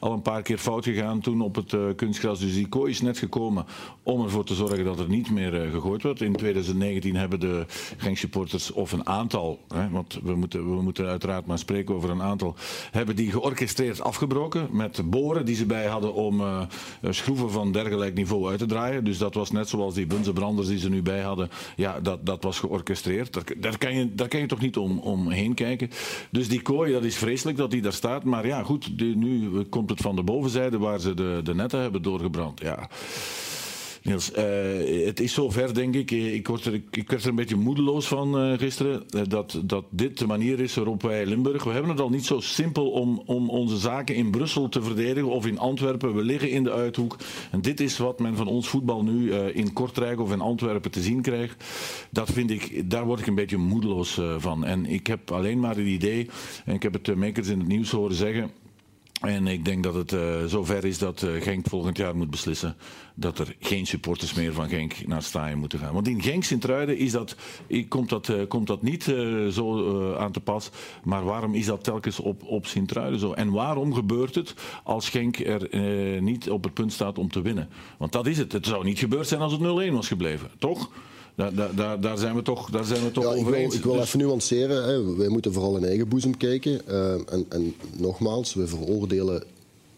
al 0.00 0.12
een 0.12 0.22
paar 0.22 0.42
keer 0.42 0.58
fout 0.58 0.84
gegaan 0.84 1.20
toen 1.20 1.40
op 1.40 1.54
het 1.54 1.76
kunstgras. 1.96 2.40
Dus 2.40 2.54
die 2.54 2.68
kooi 2.68 2.90
is 2.90 3.00
net 3.00 3.18
gekomen 3.18 3.64
om 4.02 4.22
ervoor 4.22 4.44
te 4.44 4.54
zorgen 4.54 4.84
dat 4.84 4.98
er 4.98 5.08
niet 5.08 5.30
meer 5.30 5.70
gegooid 5.70 6.02
wordt. 6.02 6.20
In 6.20 6.36
2019 6.36 7.16
hebben 7.16 7.40
de 7.40 7.66
Genk 7.96 8.16
supporters, 8.16 8.72
of 8.72 8.92
een 8.92 9.06
aantal, 9.06 9.60
hè, 9.68 9.90
want 9.90 10.18
we 10.22 10.34
moeten, 10.34 10.76
we 10.76 10.82
moeten 10.82 11.06
uiteraard 11.06 11.46
maar 11.46 11.58
spreken 11.58 11.94
over 11.94 12.10
een 12.10 12.22
aantal, 12.22 12.54
hebben 12.90 13.16
die 13.16 13.30
georchestreerd 13.30 14.00
afgebroken 14.00 14.68
met 14.70 15.10
boren 15.10 15.44
die 15.44 15.56
ze 15.56 15.66
bij 15.66 15.86
hadden 15.86 16.14
om 16.14 16.42
schroeven 17.10 17.50
van 17.50 17.72
dergelijke 17.72 18.15
niveau 18.16 18.48
uit 18.48 18.58
te 18.58 18.66
draaien. 18.66 19.04
Dus 19.04 19.18
dat 19.18 19.34
was 19.34 19.50
net 19.50 19.68
zoals 19.68 19.94
die 19.94 20.06
bunzenbranders 20.06 20.68
die 20.68 20.78
ze 20.78 20.88
nu 20.88 21.02
bij 21.02 21.20
hadden. 21.20 21.48
Ja, 21.76 22.00
dat, 22.00 22.26
dat 22.26 22.42
was 22.42 22.58
georchestreerd. 22.58 23.62
Daar, 23.62 23.78
kan 23.78 23.94
je, 23.94 24.14
daar 24.14 24.28
kan 24.28 24.40
je 24.40 24.46
toch 24.46 24.60
niet 24.60 24.76
om, 24.76 24.98
omheen 24.98 25.54
kijken. 25.54 25.90
Dus 26.30 26.48
die 26.48 26.62
kooi, 26.62 26.92
dat 26.92 27.04
is 27.04 27.16
vreselijk 27.16 27.56
dat 27.56 27.70
die 27.70 27.82
daar 27.82 27.92
staat. 27.92 28.24
Maar 28.24 28.46
ja, 28.46 28.62
goed, 28.62 28.98
nu 28.98 29.62
komt 29.62 29.90
het 29.90 30.00
van 30.00 30.16
de 30.16 30.22
bovenzijde 30.22 30.78
waar 30.78 31.00
ze 31.00 31.14
de, 31.14 31.40
de 31.44 31.54
netten 31.54 31.80
hebben 31.80 32.02
doorgebrand. 32.02 32.60
Ja. 32.60 32.88
Niels, 34.06 34.30
uh, 34.30 35.06
het 35.06 35.20
is 35.20 35.32
zover, 35.32 35.74
denk 35.74 35.94
ik. 35.94 36.10
Ik, 36.10 36.46
word 36.46 36.64
er, 36.64 36.82
ik 36.90 37.10
werd 37.10 37.22
er 37.22 37.28
een 37.28 37.34
beetje 37.34 37.56
moedeloos 37.56 38.06
van 38.06 38.50
uh, 38.50 38.58
gisteren. 38.58 39.04
Dat, 39.28 39.60
dat 39.64 39.84
dit 39.90 40.18
de 40.18 40.26
manier 40.26 40.60
is 40.60 40.74
waarop 40.74 41.02
wij 41.02 41.26
Limburg. 41.26 41.64
We 41.64 41.70
hebben 41.70 41.90
het 41.90 42.00
al 42.00 42.10
niet 42.10 42.26
zo 42.26 42.40
simpel 42.40 42.90
om, 42.90 43.22
om 43.26 43.50
onze 43.50 43.76
zaken 43.76 44.14
in 44.14 44.30
Brussel 44.30 44.68
te 44.68 44.82
verdedigen 44.82 45.30
of 45.30 45.46
in 45.46 45.58
Antwerpen. 45.58 46.14
We 46.14 46.22
liggen 46.22 46.50
in 46.50 46.64
de 46.64 46.72
uithoek. 46.72 47.16
En 47.50 47.60
dit 47.60 47.80
is 47.80 47.98
wat 47.98 48.18
men 48.18 48.36
van 48.36 48.46
ons 48.46 48.68
voetbal 48.68 49.02
nu 49.02 49.32
in 49.32 49.72
Kortrijk 49.72 50.20
of 50.20 50.32
in 50.32 50.40
Antwerpen 50.40 50.90
te 50.90 51.02
zien 51.02 51.22
krijgt. 51.22 51.64
Dat 52.10 52.30
vind 52.30 52.50
ik, 52.50 52.90
daar 52.90 53.04
word 53.04 53.20
ik 53.20 53.26
een 53.26 53.34
beetje 53.34 53.56
moedeloos 53.56 54.20
van. 54.38 54.64
En 54.64 54.86
ik 54.86 55.06
heb 55.06 55.30
alleen 55.30 55.60
maar 55.60 55.76
het 55.76 55.86
idee, 55.86 56.28
en 56.64 56.74
ik 56.74 56.82
heb 56.82 56.92
het 56.92 57.14
makers 57.14 57.48
in 57.48 57.58
het 57.58 57.68
nieuws 57.68 57.90
horen 57.90 58.16
zeggen. 58.16 58.50
En 59.20 59.46
ik 59.46 59.64
denk 59.64 59.82
dat 59.82 59.94
het 59.94 60.12
uh, 60.12 60.44
zover 60.46 60.84
is 60.84 60.98
dat 60.98 61.22
uh, 61.22 61.42
Genk 61.42 61.68
volgend 61.68 61.96
jaar 61.96 62.16
moet 62.16 62.30
beslissen 62.30 62.76
dat 63.14 63.38
er 63.38 63.56
geen 63.60 63.86
supporters 63.86 64.34
meer 64.34 64.52
van 64.52 64.68
Genk 64.68 65.06
naar 65.06 65.22
het 65.32 65.54
moeten 65.54 65.78
gaan. 65.78 65.94
Want 65.94 66.08
in 66.08 66.22
Genk 66.22 66.44
Sint-Truiden 66.44 66.98
is 66.98 67.12
dat, 67.12 67.36
komt, 67.88 68.08
dat, 68.08 68.28
uh, 68.28 68.46
komt 68.48 68.66
dat 68.66 68.82
niet 68.82 69.02
zo 69.50 70.14
aan 70.14 70.32
te 70.32 70.40
pas. 70.40 70.70
Maar 71.04 71.24
waarom 71.24 71.54
is 71.54 71.66
dat 71.66 71.84
telkens 71.84 72.20
op, 72.20 72.42
op 72.42 72.66
Sint-Truiden 72.66 73.20
zo? 73.20 73.32
En 73.32 73.50
waarom 73.50 73.94
gebeurt 73.94 74.34
het 74.34 74.54
als 74.84 75.08
Genk 75.08 75.38
er 75.38 75.82
niet 76.22 76.50
op 76.50 76.64
het 76.64 76.74
punt 76.74 76.92
staat 76.92 77.18
om 77.18 77.30
te 77.30 77.42
winnen? 77.42 77.68
Want 77.98 78.12
dat 78.12 78.26
is 78.26 78.38
het. 78.38 78.52
Het 78.52 78.66
zou 78.66 78.84
niet 78.84 78.98
gebeurd 78.98 79.28
zijn 79.28 79.40
als 79.40 79.52
het 79.52 79.90
0-1 79.90 79.92
was 79.92 80.08
gebleven, 80.08 80.50
toch? 80.58 80.90
Daar, 81.36 81.74
daar, 81.74 82.00
daar, 82.00 82.18
zijn 82.18 82.34
we 82.34 82.42
toch, 82.42 82.70
daar 82.70 82.84
zijn 82.84 83.02
we 83.02 83.10
toch 83.10 83.24
ja, 83.24 83.28
over 83.28 83.40
ik 83.40 83.46
wil, 83.46 83.54
eens. 83.54 83.74
Ik 83.74 83.82
wil 83.84 83.92
Dus- 83.92 84.04
even 84.04 84.18
nuanceren. 84.18 84.84
Hè. 84.84 85.16
Wij 85.16 85.28
moeten 85.28 85.52
vooral 85.52 85.76
in 85.76 85.84
eigen 85.84 86.08
boezem 86.08 86.36
kijken. 86.36 86.80
Uh, 86.88 87.12
en, 87.12 87.46
en, 87.48 87.74
nogmaals, 87.96 88.54
we 88.54 88.66
veroordelen 88.66 89.42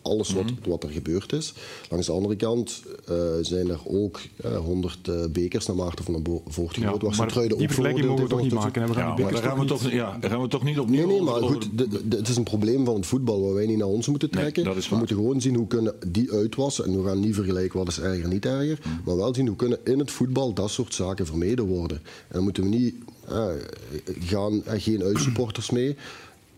alles 0.08 0.32
wat, 0.32 0.44
Mhm. 0.44 0.68
wat 0.68 0.82
er 0.82 0.90
gebeurd 0.90 1.32
is. 1.32 1.52
Langs 1.90 2.06
de 2.06 2.12
andere 2.12 2.36
kant 2.36 2.82
uh, 3.10 3.16
zijn 3.42 3.68
er 3.70 3.80
ook 3.84 4.20
honderd 4.64 5.08
uh, 5.08 5.24
bekers 5.32 5.66
naar 5.66 5.76
Maarten 5.76 6.04
van 6.04 6.22
den 6.22 6.40
Voort 6.48 6.74
Ja, 6.74 6.80
gegooid. 6.82 7.00
waar 7.02 7.10
maar 7.10 7.14
Sint-Truiden 7.14 7.58
die 7.58 7.66
ook 7.66 7.72
vergelijking 7.72 8.06
mogen 8.06 8.24
we 8.24 8.30
toch 8.30 8.42
niet 8.42 8.52
maken. 8.52 8.82
hè? 8.82 8.88
We 8.88 8.94
gaan 8.94 9.16
Ja, 9.16 9.22
maar 9.22 9.32
daar 9.32 9.42
gaan, 9.42 9.58
we 9.58 9.64
toch 9.64 9.82
niet- 9.82 9.92
ja, 9.92 10.16
daar 10.20 10.30
gaan 10.30 10.42
we 10.42 10.48
toch 10.48 10.64
niet 10.64 10.78
opnieuw 10.78 11.06
Nee, 11.06 11.14
nee, 11.16 11.22
maar 11.22 11.34
over- 11.34 11.46
goed, 11.46 11.68
het 12.08 12.28
is 12.28 12.36
een 12.36 12.42
probleem 12.42 12.84
van 12.84 12.94
het 12.94 13.06
voetbal 13.06 13.40
waar 13.42 13.54
wij 13.54 13.66
niet 13.66 13.78
naar 13.78 13.86
ons 13.86 14.06
moeten 14.06 14.30
trekken. 14.30 14.64
dat 14.64 14.76
is 14.76 14.84
we 14.84 14.90
waar. 14.90 14.98
moeten 14.98 15.16
gewoon 15.16 15.40
zien 15.40 15.54
hoe 15.54 15.66
kunnen 15.66 15.94
die 16.06 16.32
uitwassen. 16.32 16.84
En 16.84 17.02
we 17.02 17.08
gaan 17.08 17.20
niet 17.20 17.34
vergelijken 17.34 17.78
wat 17.78 17.88
is 17.88 18.00
erger, 18.00 18.28
niet 18.28 18.44
erger. 18.46 18.78
Mm. 18.86 19.00
Maar 19.04 19.16
wel 19.16 19.34
zien 19.34 19.46
hoe 19.46 19.56
kunnen 19.56 19.78
in 19.84 19.98
het 19.98 20.10
voetbal 20.10 20.52
dat 20.52 20.70
soort 20.70 20.94
zaken 20.94 21.26
vermeden 21.26 21.64
worden. 21.66 21.96
En 21.96 22.04
dan 22.34 22.42
moeten 22.42 22.62
we 22.62 22.68
niet 22.68 22.94
eh, 23.28 23.46
gaan, 24.20 24.64
eh, 24.64 24.82
geen 24.82 25.02
uitsupporters 25.02 25.70
mee. 25.70 25.96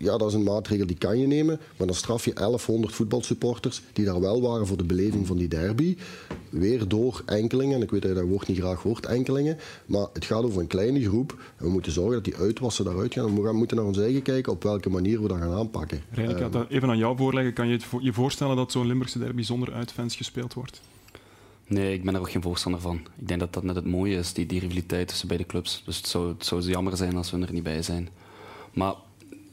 Ja, 0.03 0.17
dat 0.19 0.29
is 0.29 0.35
een 0.35 0.43
maatregel 0.43 0.87
die 0.87 0.99
kan 0.99 1.19
je 1.19 1.27
nemen. 1.27 1.61
Maar 1.77 1.87
dan 1.87 1.97
straf 1.97 2.25
je 2.25 2.33
1100 2.35 2.95
voetbalsupporters 2.95 3.83
die 3.93 4.05
daar 4.05 4.21
wel 4.21 4.41
waren 4.41 4.67
voor 4.67 4.77
de 4.77 4.85
beleving 4.85 5.27
van 5.27 5.37
die 5.37 5.49
derby. 5.49 5.97
Weer 6.51 6.89
door 6.89 7.23
enkelingen. 7.27 7.75
En 7.77 7.83
ik 7.83 7.91
weet 7.91 8.03
dat 8.03 8.11
je 8.11 8.17
dat 8.17 8.27
woord 8.27 8.49
niet 8.49 8.59
graag 8.59 8.83
hoort, 8.83 9.07
enkelingen. 9.07 9.59
Maar 9.87 10.07
het 10.13 10.25
gaat 10.25 10.43
over 10.43 10.61
een 10.61 10.67
kleine 10.67 11.01
groep. 11.03 11.31
En 11.57 11.65
we 11.65 11.71
moeten 11.71 11.93
zorgen 11.93 12.13
dat 12.15 12.25
die 12.25 12.37
uitwassen 12.37 12.85
daaruit 12.85 13.13
gaan. 13.15 13.27
En 13.29 13.35
we 13.35 13.43
gaan- 13.47 13.57
moeten 13.57 13.77
naar 13.77 13.87
ons 13.87 13.99
eigen 13.99 14.23
kijken 14.23 14.53
op 14.53 14.63
welke 14.63 14.91
manier 14.91 15.23
we 15.23 15.29
dat 15.29 15.39
gaan 15.39 15.53
aanpakken. 15.53 16.03
Rijn, 16.11 16.31
ik 16.31 16.39
had 16.39 16.53
dat 16.53 16.69
even 16.69 16.89
aan 16.91 16.99
jou 16.99 17.17
voorleggen. 17.17 17.53
Kan 17.53 17.69
je 17.69 17.79
je 18.01 18.13
voorstellen 18.13 18.57
dat 18.57 18.73
zo'n 18.73 18.87
Limburgse 18.87 19.19
derby 19.19 19.43
zonder 19.43 19.73
uitfans 19.73 20.17
gespeeld 20.17 20.55
wordt? 20.55 20.81
Nee, 21.67 21.95
ik 21.95 22.05
ben 22.05 22.15
er 22.15 22.21
ook 22.21 22.31
geen 22.31 22.43
voorstander 22.43 22.81
van. 22.81 22.97
Ik 23.19 23.29
denk 23.29 23.41
dat 23.41 23.53
dat 23.53 23.63
net 23.63 23.75
het 23.75 23.87
mooie 23.87 24.17
is, 24.17 24.33
die, 24.33 24.47
die 24.47 24.61
rivaliteit 24.61 25.09
tussen 25.09 25.29
beide 25.29 25.47
clubs. 25.47 25.83
Dus 25.87 25.97
het 25.97 26.07
zou, 26.07 26.29
het 26.29 26.45
zou 26.47 26.61
jammer 26.63 26.97
zijn 26.97 27.17
als 27.17 27.31
we 27.31 27.39
er 27.41 27.53
niet 27.53 27.63
bij 27.63 27.83
zijn. 27.83 28.09
Maar 28.73 28.95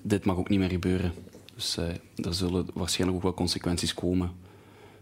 dit 0.08 0.26
mag 0.26 0.38
ook 0.38 0.50
niet 0.50 0.60
meer 0.60 0.70
gebeuren. 0.70 1.14
Dus 1.56 1.78
eh, 1.78 2.26
er 2.26 2.34
zullen 2.34 2.66
waarschijnlijk 2.74 3.18
ook 3.18 3.24
wel 3.24 3.34
consequenties 3.34 3.94
komen. 3.94 4.32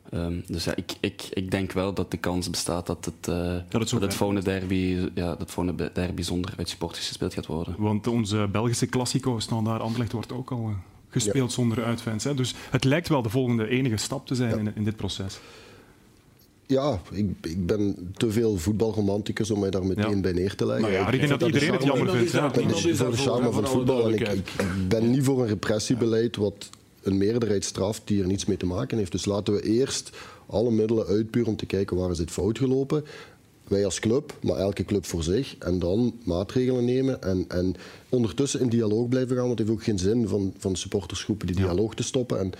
Ehm, 0.09 0.41
dus 0.47 0.63
ja, 0.63 0.75
ik, 0.75 0.95
ik, 0.99 1.27
ik 1.33 1.51
denk 1.51 1.71
wel 1.71 1.93
dat 1.93 2.11
de 2.11 2.17
kans 2.17 2.49
bestaat 2.49 2.85
dat 2.85 3.05
het, 3.05 3.27
eh, 3.27 3.53
het 3.53 3.89
dat 3.89 4.01
het 4.01 4.13
volgende 4.13 4.43
derby, 4.43 5.09
ja, 5.13 5.35
dat 5.35 5.51
volgende 5.51 5.91
derby 5.93 6.21
zonder 6.21 6.53
uitsupporters 6.57 7.07
gespeeld 7.07 7.33
gaat 7.33 7.45
worden. 7.45 7.75
Want 7.77 8.07
onze 8.07 8.47
Belgische 8.51 8.85
Classico, 8.85 9.39
Standaard 9.39 9.81
Anderlecht, 9.81 10.11
wordt 10.11 10.31
ook 10.31 10.51
al 10.51 10.67
eh, 10.67 10.75
gespeeld 11.09 11.51
zonder 11.51 11.83
uitfans. 11.83 12.23
Hè? 12.23 12.33
Dus 12.33 12.53
het 12.69 12.83
lijkt 12.83 13.09
wel 13.09 13.21
de 13.21 13.29
volgende 13.29 13.67
enige 13.67 13.97
stap 13.97 14.27
te 14.27 14.35
zijn 14.35 14.59
in, 14.59 14.75
in 14.75 14.83
dit 14.83 14.95
proces. 14.95 15.39
Ja, 16.67 17.01
ik, 17.11 17.29
ik 17.41 17.65
ben 17.65 18.11
te 18.13 18.31
veel 18.31 18.57
voetbalromanticus 18.57 19.51
om 19.51 19.59
mij 19.59 19.69
daar 19.69 19.85
meteen 19.85 20.15
Ja. 20.15 20.21
bij 20.21 20.31
neer 20.31 20.55
te 20.55 20.65
leggen. 20.65 20.81
Nou 20.83 20.93
ja, 20.93 21.03
maar 21.03 21.13
ik 21.13 21.19
denk 21.19 21.39
dat 21.39 21.41
iedereen 21.41 21.67
de 21.67 21.75
het 21.75 21.83
jammer 21.85 22.09
vindt, 22.09 22.31
Niemand 22.33 22.75
is 22.75 22.85
is 22.85 22.97
voor 22.97 23.11
de 23.11 23.17
charme 23.17 23.51
van 23.51 23.63
het 23.63 23.71
voetbal. 23.71 24.07
En 24.07 24.13
ik, 24.13 24.27
ik 24.27 24.43
ben 24.87 25.11
niet 25.11 25.23
voor 25.23 25.41
een 25.41 25.47
repressiebeleid 25.47 26.35
wat 26.35 26.69
een 27.03 27.17
meerderheid 27.17 27.63
straft 27.65 28.01
die 28.05 28.21
er 28.21 28.27
niets 28.27 28.45
mee 28.45 28.57
te 28.57 28.65
maken 28.65 28.97
heeft. 28.97 29.11
Dus 29.11 29.25
laten 29.25 29.53
we 29.53 29.61
eerst 29.61 30.09
alle 30.45 30.71
middelen 30.71 31.05
uitpuren 31.07 31.49
om 31.49 31.55
te 31.55 31.65
kijken 31.65 31.97
waar 31.97 32.11
is 32.11 32.17
dit 32.17 32.31
fout 32.31 32.57
gelopen. 32.57 33.03
Wij 33.67 33.85
als 33.85 33.99
club, 33.99 34.37
maar 34.41 34.57
elke 34.57 34.83
club 34.85 35.05
voor 35.05 35.23
zich. 35.23 35.55
En 35.59 35.79
dan 35.79 36.13
maatregelen 36.23 36.85
nemen 36.85 37.21
en, 37.21 37.45
en 37.47 37.75
ondertussen 38.09 38.59
in 38.59 38.69
dialoog 38.69 39.09
blijven 39.09 39.35
gaan. 39.35 39.45
Want 39.47 39.59
het 39.59 39.67
heeft 39.67 39.79
ook 39.79 39.85
geen 39.85 39.99
zin 39.99 40.27
van, 40.27 40.53
van 40.57 40.75
supportersgroepen 40.75 41.47
die 41.47 41.55
dialoog 41.55 41.95
te 41.95 42.03
stoppen. 42.03 42.39
En, 42.39 42.51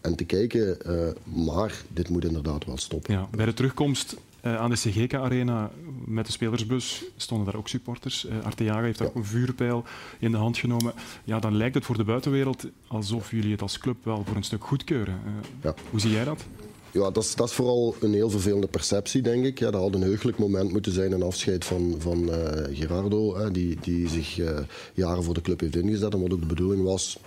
en 0.00 0.14
te 0.14 0.24
kijken, 0.24 0.80
eh, 0.82 1.44
maar 1.46 1.82
dit 1.88 2.08
moet 2.08 2.24
inderdaad 2.24 2.64
wel 2.64 2.78
stoppen. 2.78 3.14
Ja, 3.14 3.28
bij 3.30 3.46
de 3.46 3.54
terugkomst 3.54 4.16
eh, 4.40 4.56
aan 4.56 4.70
de 4.70 4.76
CGK-arena 4.76 5.70
met 6.04 6.26
de 6.26 6.32
spelersbus 6.32 7.04
stonden 7.16 7.46
daar 7.46 7.56
ook 7.56 7.68
supporters. 7.68 8.26
Eh 8.26 8.44
Arteaga 8.44 8.82
heeft 8.82 8.98
daar 8.98 9.08
ook 9.08 9.14
een 9.14 9.24
vuurpijl 9.24 9.84
in 10.18 10.30
de 10.30 10.36
hand 10.36 10.58
genomen. 10.58 10.92
Ja, 11.24 11.38
dan 11.38 11.56
lijkt 11.56 11.74
het 11.74 11.84
voor 11.84 11.96
de 11.96 12.04
buitenwereld 12.04 12.66
alsof 12.86 13.30
jullie 13.30 13.52
het 13.52 13.62
als 13.62 13.78
club 13.78 13.96
wel 14.02 14.24
voor 14.26 14.36
een 14.36 14.42
stuk 14.42 14.64
goedkeuren. 14.64 15.20
Ja. 15.62 15.74
Hoe 15.90 16.00
zie 16.00 16.10
jij 16.10 16.24
dat? 16.24 16.44
Ja, 16.92 17.10
dat 17.10 17.22
is, 17.22 17.34
dat 17.34 17.48
is 17.48 17.54
vooral 17.54 17.94
een 18.00 18.12
heel 18.12 18.30
vervelende 18.30 18.66
perceptie, 18.66 19.22
denk 19.22 19.44
ik. 19.44 19.58
Ja, 19.58 19.70
dat 19.70 19.80
had 19.80 19.94
een 19.94 20.02
heugelijk 20.02 20.38
moment 20.38 20.72
moeten 20.72 20.92
zijn, 20.92 21.12
een 21.12 21.22
afscheid 21.22 21.64
van, 21.64 21.94
van 21.98 22.32
eh, 22.32 22.76
Gerardo, 22.76 23.36
hè, 23.36 23.50
die, 23.50 23.78
die 23.80 24.08
zich 24.08 24.38
eh, 24.38 24.58
jaren 24.94 25.22
voor 25.24 25.34
de 25.34 25.40
club 25.40 25.60
heeft 25.60 25.76
ingezet. 25.76 26.12
En 26.14 26.20
wat 26.20 26.32
ook 26.32 26.40
de 26.40 26.46
bedoeling 26.46 26.82
was, 26.82 27.18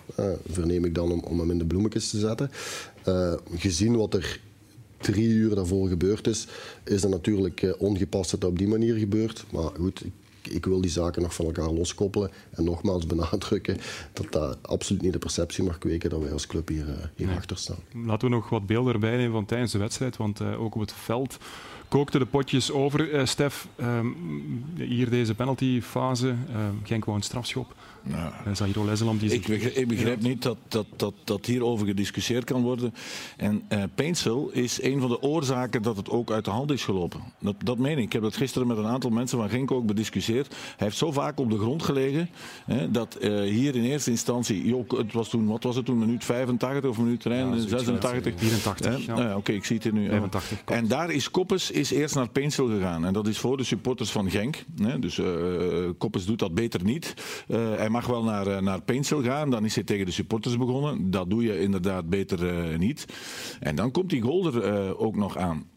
verneem 0.50 0.86
ik 0.86 0.96
dan, 0.96 1.12
om, 1.12 1.20
om 1.20 1.40
hem 1.40 1.52
in 1.52 1.58
de 1.58 1.66
bloemetjes 1.66 2.10
te 2.10 2.20
zetten. 2.20 2.52
Eh, 3.04 3.34
gezien 3.56 3.96
wat 3.96 4.14
er 4.14 4.40
drie 4.98 5.28
uur 5.28 5.56
daarvoor 5.56 5.88
gebeurd 5.88 6.28
is, 6.28 6.48
is 6.84 7.02
het 7.02 7.12
natuurlijk 7.12 7.76
ongepast 7.78 8.32
dat 8.32 8.42
dat 8.42 8.50
op 8.50 8.58
die 8.58 8.68
manier 8.68 8.96
gebeurt. 8.96 9.46
Maar 9.52 9.72
goed, 9.80 10.04
ik 10.48 10.66
wil 10.66 10.82
die 10.82 10.92
zaken 10.92 11.22
nog 11.22 11.34
van 11.34 11.46
elkaar 11.46 11.70
loskoppelen 11.70 12.32
en 12.52 12.64
nogmaals 12.64 13.06
benadrukken 13.06 13.78
dat 14.14 14.32
dat 14.32 14.58
absoluut 14.62 15.02
niet 15.02 15.14
de 15.14 15.20
perceptie 15.20 15.64
mag 15.64 15.78
kweken 15.78 16.10
dat 16.10 16.22
wij 16.22 16.32
als 16.32 16.48
club 16.48 16.68
hier, 16.68 16.90
eh, 16.90 16.96
hier 17.16 17.28
Nee. 17.28 17.36
achter 17.36 17.58
staan. 17.58 17.78
Laten 18.06 18.30
we 18.30 18.36
nog 18.36 18.50
wat 18.50 18.66
beelden 18.66 18.94
erbij 18.94 19.16
nemen 19.18 19.32
van 19.32 19.46
tijdens 19.46 19.72
de 19.72 19.78
wedstrijd, 19.78 20.18
want 20.18 20.40
eh, 20.40 20.62
ook 20.62 20.76
op 20.76 20.82
het 20.82 20.94
veld 20.94 21.38
kookten 21.88 22.20
de 22.20 22.26
potjes 22.26 22.72
over. 22.72 23.14
Eh, 23.14 23.26
Stef, 23.26 23.68
ehm, 23.76 24.08
hier 24.76 25.10
deze 25.10 25.36
penaltyfase, 25.36 26.28
ehm 26.28 26.74
Genk 26.84 27.06
wou 27.06 27.18
een 27.18 27.24
strafschop. 27.24 27.74
Ja. 28.04 28.34
Uh, 28.48 28.56
Zahiro 28.56 28.86
Lezelam 28.86 29.18
die 29.18 29.30
zich... 29.30 29.40
Ik 29.40 29.48
begrijp, 29.48 29.76
ik 29.76 29.88
begrijp 29.88 30.22
niet 30.22 30.42
dat, 30.42 30.58
dat, 30.68 30.86
dat, 30.96 31.14
dat 31.24 31.46
hierover 31.46 31.86
gediscussieerd 31.88 32.44
kan 32.44 32.62
worden. 32.62 32.94
En 33.38 33.62
eh 33.68 33.84
Paintsville 33.96 34.52
is 34.52 34.82
een 34.82 35.00
van 35.00 35.10
de 35.10 35.22
oorzaken 35.22 35.82
dat 35.82 35.98
het 35.98 36.10
ook 36.10 36.32
uit 36.32 36.46
de 36.46 36.52
hand 36.52 36.72
is 36.72 36.84
gelopen. 36.84 37.20
Dat, 37.40 37.56
dat 37.64 37.78
meen 37.78 37.98
ik. 37.98 38.04
Ik 38.04 38.14
heb 38.14 38.22
dat 38.22 38.36
gisteren 38.36 38.68
met 38.68 38.78
een 38.78 38.86
aantal 38.86 39.10
mensen 39.10 39.38
van 39.38 39.50
Genk 39.50 39.72
ook 39.72 39.86
bediscussieerd. 39.86 40.48
Hij 40.48 40.58
heeft 40.78 40.98
zo 40.98 41.12
vaak 41.12 41.40
op 41.40 41.50
de 41.50 41.58
grond 41.58 41.84
gelegen 41.84 42.30
hè, 42.66 42.92
dat 42.92 43.16
eh, 43.16 43.42
hier 43.42 43.76
in 43.76 43.84
eerste 43.84 44.10
instantie, 44.10 44.66
joh, 44.66 44.90
het 44.90 45.14
was 45.14 45.30
toen, 45.30 45.46
wat 45.48 45.64
was 45.64 45.76
het 45.76 45.86
toen, 45.86 45.98
minuut 45.98 46.24
85 46.24 46.90
of 46.90 46.98
minuut 46.98 47.24
Ja, 47.24 47.30
zoiets 47.48 47.70
86? 47.70 48.34
84, 48.38 48.86
Hè? 48.86 48.96
ja. 48.96 49.16
Nou 49.16 49.28
ja, 49.28 49.36
Oké, 49.38 49.52
ik 49.52 49.66
zie 49.66 49.76
het 49.76 49.84
hier 49.84 49.94
nu. 49.94 50.02
ja. 50.04 50.10
85, 50.10 50.64
klopt. 50.64 50.82
En 50.82 50.88
daar 50.88 51.12
is 51.12 51.32
Koppes 51.32 51.72
is 51.72 51.92
eerst 51.92 52.16
naar 52.16 52.30
Paintsville 52.30 52.74
gegaan. 52.74 53.06
En 53.06 53.14
dat 53.14 53.28
is 53.28 53.38
voor 53.38 53.58
de 53.58 53.64
supporters 53.64 54.12
van 54.12 54.30
Genk. 54.30 54.64
Hè. 54.82 55.00
Dus 55.00 55.18
eh 55.18 55.26
Koppes 55.98 56.26
doet 56.26 56.40
dat 56.40 56.54
beter 56.54 56.84
niet. 56.84 57.14
Eh, 57.48 57.58
hij 57.76 57.90
mag 57.94 58.06
wel 58.06 58.24
naar, 58.24 58.48
eh, 58.48 58.62
naar 58.62 58.82
Paintsville 58.82 59.24
gaan. 59.24 59.50
Dan 59.50 59.66
is 59.66 59.76
hij 59.76 59.84
tegen 59.84 60.06
de 60.06 60.12
supporters 60.12 60.58
begonnen. 60.58 61.12
Dat 61.12 61.30
doe 61.30 61.44
je 61.44 61.60
inderdaad 61.60 62.10
beter 62.10 62.48
eh, 62.48 62.78
niet. 62.78 63.06
En 63.60 63.76
dan 63.76 63.92
komt 63.92 64.10
die 64.10 64.22
goal 64.22 64.64
eh, 64.64 65.02
ook 65.02 65.16
nog 65.16 65.38
aan. 65.38 65.73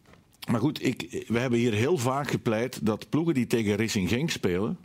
Maar 0.50 0.61
goed, 0.61 0.85
ik, 0.85 1.25
we 1.28 1.38
hebben 1.38 1.59
hier 1.59 1.73
heel 1.73 1.99
vaak 1.99 2.31
gepleit 2.31 2.87
dat 2.87 3.09
ploegen 3.09 3.35
die 3.35 3.47
tegen 3.47 3.76
Racing 3.76 4.09
Genk 4.09 4.31
spelen, 4.31 4.78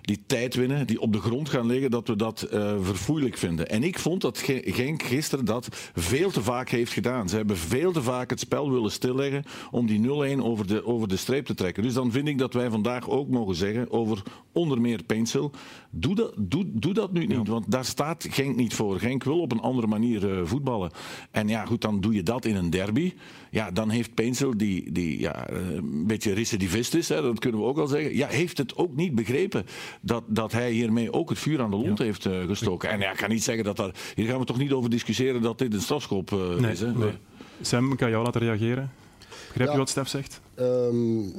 die 0.00 0.22
tijd 0.26 0.54
winnen, 0.54 0.86
die 0.86 1.00
op 1.00 1.12
de 1.12 1.20
grond 1.20 1.48
gaan 1.48 1.66
liggen, 1.66 1.90
dat 1.90 2.08
we 2.08 2.16
dat 2.16 2.48
uh, 2.52 2.74
verfoeilijk 2.80 3.36
vinden. 3.36 3.68
En 3.68 3.82
ik 3.82 3.98
vond 3.98 4.20
dat 4.20 4.38
Genk 4.64 5.02
gisteren 5.02 5.44
dat 5.44 5.68
veel 5.94 6.30
te 6.30 6.42
vaak 6.42 6.68
heeft 6.68 6.92
gedaan. 6.92 7.28
Ze 7.28 7.36
hebben 7.36 7.56
veel 7.56 7.92
te 7.92 8.02
vaak 8.02 8.30
het 8.30 8.40
spel 8.40 8.70
willen 8.72 8.90
stilleggen 8.90 9.44
om 9.70 9.86
die 9.86 10.36
0-1 10.36 10.42
over 10.42 10.66
de, 10.66 10.86
over 10.86 11.08
de 11.08 11.16
streep 11.16 11.46
te 11.46 11.54
trekken. 11.54 11.82
Dus 11.82 11.94
dan 11.94 12.12
vind 12.12 12.28
ik 12.28 12.38
dat 12.38 12.54
wij 12.54 12.70
vandaag 12.70 13.08
ook 13.08 13.28
mogen 13.28 13.54
zeggen 13.54 13.90
over 13.90 14.22
onder 14.52 14.80
meer 14.80 15.02
Pencil. 15.02 15.50
Doe 15.90 16.14
dat, 16.14 16.34
doe, 16.38 16.64
doe 16.66 16.94
dat 16.94 17.12
nu 17.12 17.26
niet, 17.26 17.48
want 17.48 17.70
daar 17.70 17.84
staat 17.84 18.26
Genk 18.30 18.56
niet 18.56 18.74
voor. 18.74 18.98
Genk 18.98 19.24
wil 19.24 19.40
op 19.40 19.52
een 19.52 19.60
andere 19.60 19.86
manier 19.86 20.38
uh, 20.38 20.46
voetballen. 20.46 20.90
En 21.30 21.48
ja, 21.48 21.64
goed, 21.64 21.80
dan 21.80 22.00
doe 22.00 22.14
je 22.14 22.22
dat 22.22 22.44
in 22.44 22.56
een 22.56 22.70
derby. 22.70 23.12
Ja, 23.50 23.70
dan 23.70 23.90
heeft 23.90 24.14
Pencil, 24.14 24.56
die, 24.56 24.92
die 24.92 25.20
ja, 25.20 25.48
eh, 25.48 25.70
een 25.70 26.06
beetje 26.06 26.32
recidivist 26.32 26.94
is, 26.94 27.08
hè, 27.08 27.22
dat 27.22 27.38
kunnen 27.38 27.60
we 27.60 27.66
ook 27.66 27.78
al 27.78 27.86
zeggen, 27.86 28.16
ja, 28.16 28.28
heeft 28.28 28.58
het 28.58 28.76
ook 28.76 28.96
niet 28.96 29.14
begrepen 29.14 29.66
dat, 30.00 30.24
dat 30.26 30.52
hij 30.52 30.70
hiermee 30.70 31.12
ook 31.12 31.28
het 31.28 31.38
vuur 31.38 31.60
aan 31.60 31.70
de 31.70 31.76
lont 31.76 31.98
heeft 31.98 32.24
uh, 32.24 32.46
gestoken. 32.46 32.90
En 32.90 33.00
ja, 33.00 33.12
ik 33.12 33.18
ga 33.18 33.26
niet 33.26 33.42
zeggen 33.42 33.64
dat 33.64 33.76
daar... 33.76 33.94
Hier 34.14 34.26
gaan 34.26 34.38
we 34.38 34.44
toch 34.44 34.58
niet 34.58 34.72
over 34.72 34.90
discussiëren 34.90 35.42
dat 35.42 35.58
dit 35.58 35.74
een 35.74 35.80
strafschop 35.80 36.30
uh, 36.30 36.54
nee, 36.54 36.72
is. 36.72 36.80
Hè? 36.80 36.92
Nee. 36.92 37.12
Sam, 37.60 37.96
kan 37.96 38.10
jou 38.10 38.24
laten 38.24 38.40
reageren? 38.40 38.90
Begrijp 39.28 39.68
ja, 39.68 39.72
je 39.72 39.78
wat 39.78 39.88
Stef 39.88 40.08
zegt? 40.08 40.40
Um, 40.60 41.32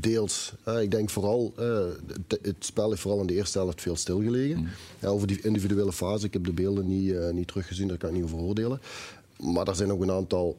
deels. 0.00 0.52
Uh, 0.68 0.82
ik 0.82 0.90
denk 0.90 1.10
vooral, 1.10 1.52
uh, 1.58 1.64
het, 2.06 2.38
het, 2.42 2.56
spel 2.58 2.88
heeft 2.90 3.00
vooral 3.00 3.20
in 3.20 3.26
de 3.26 3.34
eerste 3.34 3.58
helft 3.58 3.82
veel 3.82 3.96
stilgelegen. 3.96 4.58
Mm. 4.58 4.68
Ja, 4.98 5.08
over 5.08 5.26
die 5.26 5.40
individuele 5.42 5.92
fase, 5.92 6.26
ik 6.26 6.32
heb 6.32 6.44
de 6.44 6.52
beelden 6.52 6.88
niet, 6.88 7.08
uh, 7.08 7.30
niet 7.30 7.48
teruggezien, 7.48 7.88
daar 7.88 7.96
kan 7.96 8.08
ik 8.08 8.14
niet 8.14 8.24
over 8.24 8.38
oordelen. 8.38 8.80
Maar 9.36 9.68
er 9.68 9.76
zijn 9.76 9.92
ook 9.92 10.02
een 10.02 10.10
aantal 10.10 10.58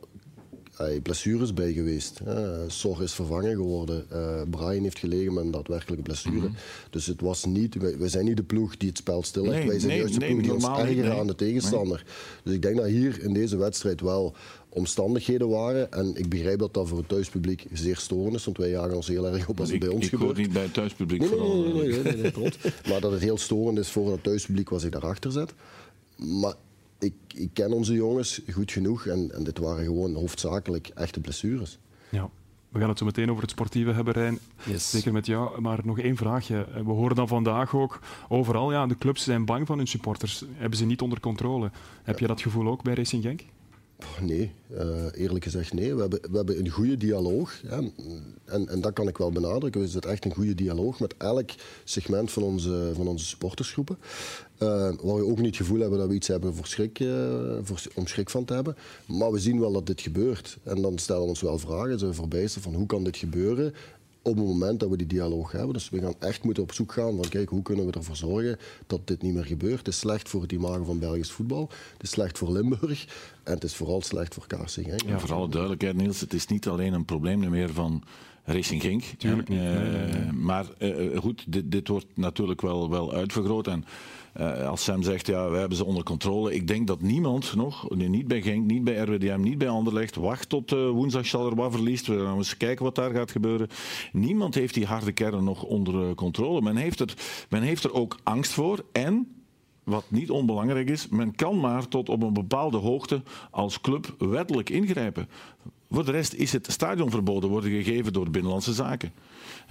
blessures 1.03 1.53
bij 1.53 1.73
geweest. 1.73 2.19
Uh, 2.27 3.01
is 3.01 3.13
vervangen 3.13 3.55
geworden. 3.55 4.05
Uh, 4.13 4.41
Brian 4.49 4.83
heeft 4.83 4.99
gelegen 4.99 5.33
met 5.33 5.43
een 5.43 5.51
daadwerkelijke 5.51 6.03
blessure. 6.03 6.35
Mm 6.35 6.41
-hmm. 6.41 6.55
Dus 6.89 7.05
het 7.05 7.21
was 7.21 7.45
niet, 7.45 7.75
wij, 7.75 7.97
wij, 7.97 8.09
zijn 8.09 8.25
niet 8.25 8.37
de 8.37 8.43
ploeg 8.43 8.77
die 8.77 8.89
het 8.89 8.97
spel 8.97 9.23
stillegt. 9.23 9.57
Nee, 9.57 9.67
wij 9.67 9.79
zijn 9.79 9.91
nee, 9.91 9.99
juist 9.99 10.13
de 10.13 10.19
nee, 10.19 10.29
ploeg 10.29 10.41
die 10.41 10.53
ons 10.53 10.65
ergeren 10.65 11.09
nee. 11.09 11.19
aan 11.19 11.27
de 11.27 11.35
tegenstander. 11.35 12.05
Dus 12.43 12.53
ik 12.53 12.61
denk 12.61 12.75
dat 12.75 12.85
hier 12.85 13.23
in 13.23 13.33
deze 13.33 13.57
wedstrijd 13.57 14.01
wel 14.01 14.35
omstandigheden 14.69 15.49
waren. 15.49 15.91
En 15.91 16.15
ik 16.15 16.29
begrijp 16.29 16.59
dat 16.59 16.73
dat 16.73 16.87
voor 16.87 16.97
het 16.97 17.07
thuispubliek 17.09 17.65
zeer 17.73 17.97
storend 17.97 18.35
is, 18.35 18.45
want 18.45 18.57
wij 18.57 18.69
jagen 18.69 18.95
ons 18.95 19.07
heel 19.07 19.27
erg 19.27 19.47
op 19.47 19.59
als 19.59 19.71
het 19.71 19.79
bij 19.79 19.89
ons 19.89 20.03
ik 20.03 20.09
gebeurt. 20.09 20.29
Ik 20.29 20.35
hoor 20.35 20.45
niet 20.45 20.53
bij 20.53 20.63
het 20.63 20.73
thuispubliek 20.73 21.19
nee, 21.19 21.29
vooral. 21.29 21.61
Nee, 21.61 21.73
nee, 21.73 22.03
nee, 22.03 22.13
nee, 22.13 22.31
nee 22.31 22.51
Maar 22.89 23.01
dat 23.01 23.11
het 23.11 23.21
heel 23.21 23.37
storend 23.37 23.77
is 23.77 23.89
voor 23.89 24.11
het 24.11 24.23
thuispubliek 24.23 24.69
was 24.69 24.83
ik 24.83 24.91
daarachter 24.91 25.31
zet. 25.31 25.53
Maar 26.15 26.53
ik, 26.99 27.13
ik, 27.35 27.49
ken 27.53 27.71
onze 27.71 27.93
jongens 27.93 28.41
goed 28.51 28.71
genoeg 28.71 29.05
en, 29.05 29.31
en, 29.31 29.43
dit 29.43 29.57
waren 29.57 29.83
gewoon 29.83 30.13
hoofdzakelijk 30.13 30.87
echte 30.87 31.19
blessures. 31.19 31.79
Ja. 32.09 32.29
We 32.69 32.79
gaan 32.79 32.89
het 32.89 32.97
zo 32.97 33.05
meteen 33.05 33.29
over 33.29 33.41
het 33.41 33.51
sportieve 33.51 33.91
hebben, 33.91 34.13
Rijn. 34.13 34.39
Yes. 34.65 34.89
Zeker 34.89 35.13
met 35.13 35.25
jou. 35.25 35.61
Maar 35.61 35.79
nog 35.83 35.99
één 35.99 36.15
vraagje. 36.15 36.67
We 36.73 36.91
horen 36.91 37.15
dan 37.15 37.27
vandaag 37.27 37.75
ook 37.75 37.99
overal, 38.27 38.71
ja, 38.71 38.87
de 38.87 38.97
clubs 38.97 39.23
zijn 39.23 39.45
bang 39.45 39.67
van 39.67 39.77
hun 39.77 39.87
supporters. 39.87 40.43
Hebben 40.53 40.77
ze 40.77 40.85
niet 40.85 41.01
onder 41.01 41.19
controle. 41.19 41.71
Heb 42.03 42.19
je 42.19 42.27
dat 42.27 42.41
gevoel 42.41 42.67
ook 42.67 42.83
bij 42.83 42.93
Racing 42.93 43.23
Genk? 43.23 43.41
Nee, 44.21 44.51
uh, 44.71 45.05
eerlijk 45.13 45.43
gezegd 45.43 45.73
nee. 45.73 45.95
We 45.95 46.01
hebben, 46.01 46.19
we 46.31 46.37
hebben 46.37 46.59
een 46.59 46.69
goede 46.69 46.97
dialoog. 46.97 47.61
En, 48.45 48.67
en 48.67 48.81
dat 48.81 48.93
kan 48.93 49.07
ik 49.07 49.17
wel 49.17 49.31
benadrukken. 49.31 49.81
We 49.81 49.87
zitten 49.87 50.11
echt 50.11 50.25
een 50.25 50.33
goede 50.33 50.55
dialoog 50.55 50.99
met 50.99 51.15
elk 51.17 51.49
segment 51.83 52.31
van 52.31 52.43
onze, 52.43 52.91
van 52.93 53.07
onze 53.07 53.25
supportersgroepen. 53.25 53.97
Uh, 54.59 54.69
waar 55.01 55.15
we 55.15 55.25
ook 55.25 55.37
niet 55.37 55.45
het 55.45 55.55
gevoel 55.55 55.79
hebben 55.79 55.99
dat 55.99 56.07
we 56.07 56.13
iets 56.13 56.27
hebben 56.27 56.53
uh, 56.99 57.57
voor, 57.61 57.81
om 57.95 58.07
schrik 58.07 58.29
van 58.29 58.45
te 58.45 58.53
hebben. 58.53 58.75
Maar 59.05 59.31
we 59.31 59.39
zien 59.39 59.59
wel 59.59 59.71
dat 59.71 59.85
dit 59.85 60.01
gebeurt. 60.01 60.57
En 60.63 60.81
dan 60.81 60.97
stellen 60.97 61.21
we 61.21 61.27
ons 61.27 61.41
wel 61.41 61.59
vragen, 61.59 61.99
zijn 61.99 62.11
we 62.11 62.49
van 62.61 62.73
hoe 62.73 62.85
kan 62.85 63.03
dit 63.03 63.17
gebeuren? 63.17 63.73
Op 64.29 64.37
het 64.37 64.45
moment 64.45 64.79
dat 64.79 64.89
we 64.89 64.97
die 64.97 65.07
dialoog 65.07 65.51
hebben. 65.51 65.73
Dus 65.73 65.89
we 65.89 65.99
gaan 65.99 66.15
echt 66.19 66.43
moeten 66.43 66.63
op 66.63 66.73
zoek 66.73 66.91
gaan 66.91 67.15
van 67.15 67.29
kijk, 67.29 67.49
hoe 67.49 67.61
kunnen 67.61 67.85
we 67.85 67.91
ervoor 67.91 68.15
zorgen 68.15 68.57
dat 68.87 69.07
dit 69.07 69.21
niet 69.21 69.33
meer 69.33 69.45
gebeurt. 69.45 69.77
Het 69.77 69.87
is 69.87 69.99
slecht 69.99 70.29
voor 70.29 70.41
het 70.41 70.51
imago 70.51 70.83
van 70.83 70.99
Belgisch 70.99 71.31
voetbal. 71.31 71.69
Het 71.93 72.03
is 72.03 72.09
slecht 72.09 72.37
voor 72.37 72.51
Limburg. 72.51 73.05
En 73.43 73.53
het 73.53 73.63
is 73.63 73.75
vooral 73.75 74.01
slecht 74.01 74.33
voor 74.33 74.47
Karsing. 74.47 75.03
Ja, 75.05 75.19
voor 75.19 75.33
alle 75.33 75.49
duidelijkheid 75.49 75.95
Niels, 75.95 76.19
het 76.19 76.33
is 76.33 76.47
niet 76.47 76.67
alleen 76.67 76.93
een 76.93 77.05
probleem 77.05 77.49
meer 77.49 77.73
van 77.73 78.03
Racing 78.43 78.81
Genk. 78.81 79.03
Tuurlijk 79.17 79.49
niet. 79.49 79.59
Uh, 79.59 80.31
maar 80.31 80.65
uh, 80.79 81.17
goed, 81.17 81.43
dit, 81.47 81.71
dit, 81.71 81.87
wordt 81.87 82.05
natuurlijk 82.13 82.61
wel, 82.61 82.89
wel 82.89 83.13
uitvergroot. 83.13 83.67
En 83.67 83.85
uh, 84.39 84.67
als 84.67 84.83
Sam 84.83 85.03
zegt, 85.03 85.27
ja, 85.27 85.49
we 85.49 85.57
hebben 85.57 85.77
ze 85.77 85.85
onder 85.85 86.03
controle. 86.03 86.53
Ik 86.53 86.67
denk 86.67 86.87
dat 86.87 87.01
niemand 87.01 87.55
nog, 87.55 87.89
niet 87.95 88.27
bij 88.27 88.41
Genk, 88.41 88.65
niet 88.65 88.83
bij 88.83 88.95
RWDM, 88.95 89.39
niet 89.41 89.57
bij 89.57 89.69
Anderlecht, 89.69 90.15
wacht 90.15 90.49
tot 90.49 90.71
uh, 90.71 90.89
woensdag 90.89 91.27
Charleroi 91.27 91.71
verliest. 91.71 92.07
We 92.07 92.23
gaan 92.23 92.37
eens 92.37 92.57
kijken 92.57 92.85
wat 92.85 92.95
daar 92.95 93.11
gaat 93.11 93.31
gebeuren. 93.31 93.67
Niemand 94.11 94.55
heeft 94.55 94.73
die 94.73 94.85
harde 94.85 95.11
kern 95.11 95.43
nog 95.43 95.63
onder 95.63 96.15
controle. 96.15 96.61
Men 96.61 96.75
heeft, 96.75 96.99
er, 96.99 97.13
men 97.49 97.61
heeft 97.61 97.83
er 97.83 97.93
ook 97.93 98.17
angst 98.23 98.51
voor. 98.51 98.85
En 98.91 99.27
wat 99.83 100.05
niet 100.07 100.29
onbelangrijk 100.29 100.89
is, 100.89 101.07
men 101.07 101.35
kan 101.35 101.59
maar 101.59 101.87
tot 101.87 102.09
op 102.09 102.23
een 102.23 102.33
bepaalde 102.33 102.77
hoogte 102.77 103.21
als 103.51 103.81
club 103.81 104.15
wettelijk 104.17 104.69
ingrijpen. 104.69 105.29
Voor 105.91 106.05
de 106.05 106.11
rest 106.11 106.33
is 106.33 106.51
het 106.51 106.71
stadionverboden 106.71 107.49
worden 107.49 107.71
gegeven 107.71 108.13
door 108.13 108.29
Binnenlandse 108.29 108.73
Zaken. 108.73 109.11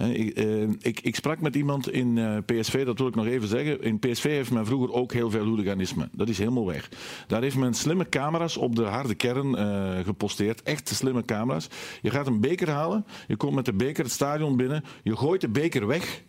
Ik, 0.07 0.37
eh, 0.37 0.61
ik, 0.61 0.99
ik, 0.99 1.15
sprak 1.15 1.41
met 1.41 1.55
iemand 1.55 1.91
in 1.91 2.17
eh, 2.17 2.37
PSV, 2.45 2.85
dat 2.85 2.97
wil 2.97 3.07
ik 3.07 3.15
nog 3.15 3.25
even 3.25 3.47
zeggen. 3.47 3.81
In 3.81 3.99
PSV 3.99 4.23
heeft 4.23 4.51
men 4.51 4.65
vroeger 4.65 4.93
ook 4.93 5.13
heel 5.13 5.29
veel 5.29 5.45
hooliganisme. 5.45 6.09
Dat 6.11 6.29
is 6.29 6.37
helemaal 6.37 6.65
weg. 6.65 6.89
Daar 7.27 7.41
heeft 7.41 7.57
men 7.57 7.73
slimme 7.73 8.09
camera's 8.09 8.57
op 8.57 8.75
de 8.75 8.83
harde 8.83 9.15
kern 9.15 9.47
uh, 9.47 9.99
geposteerd. 10.05 10.63
Echt 10.63 10.87
slimme 10.87 11.25
camera's. 11.25 11.67
Je 12.01 12.09
gaat 12.09 12.27
een 12.27 12.39
beker 12.39 12.69
halen, 12.69 13.05
je 13.27 13.35
komt 13.35 13.55
met 13.55 13.65
de 13.65 13.73
beker 13.73 14.03
het 14.03 14.13
stadion 14.13 14.57
binnen, 14.57 14.83
je 15.03 15.15
gooit 15.15 15.41
de 15.41 15.49
beker 15.49 15.87
weg. 15.87 16.23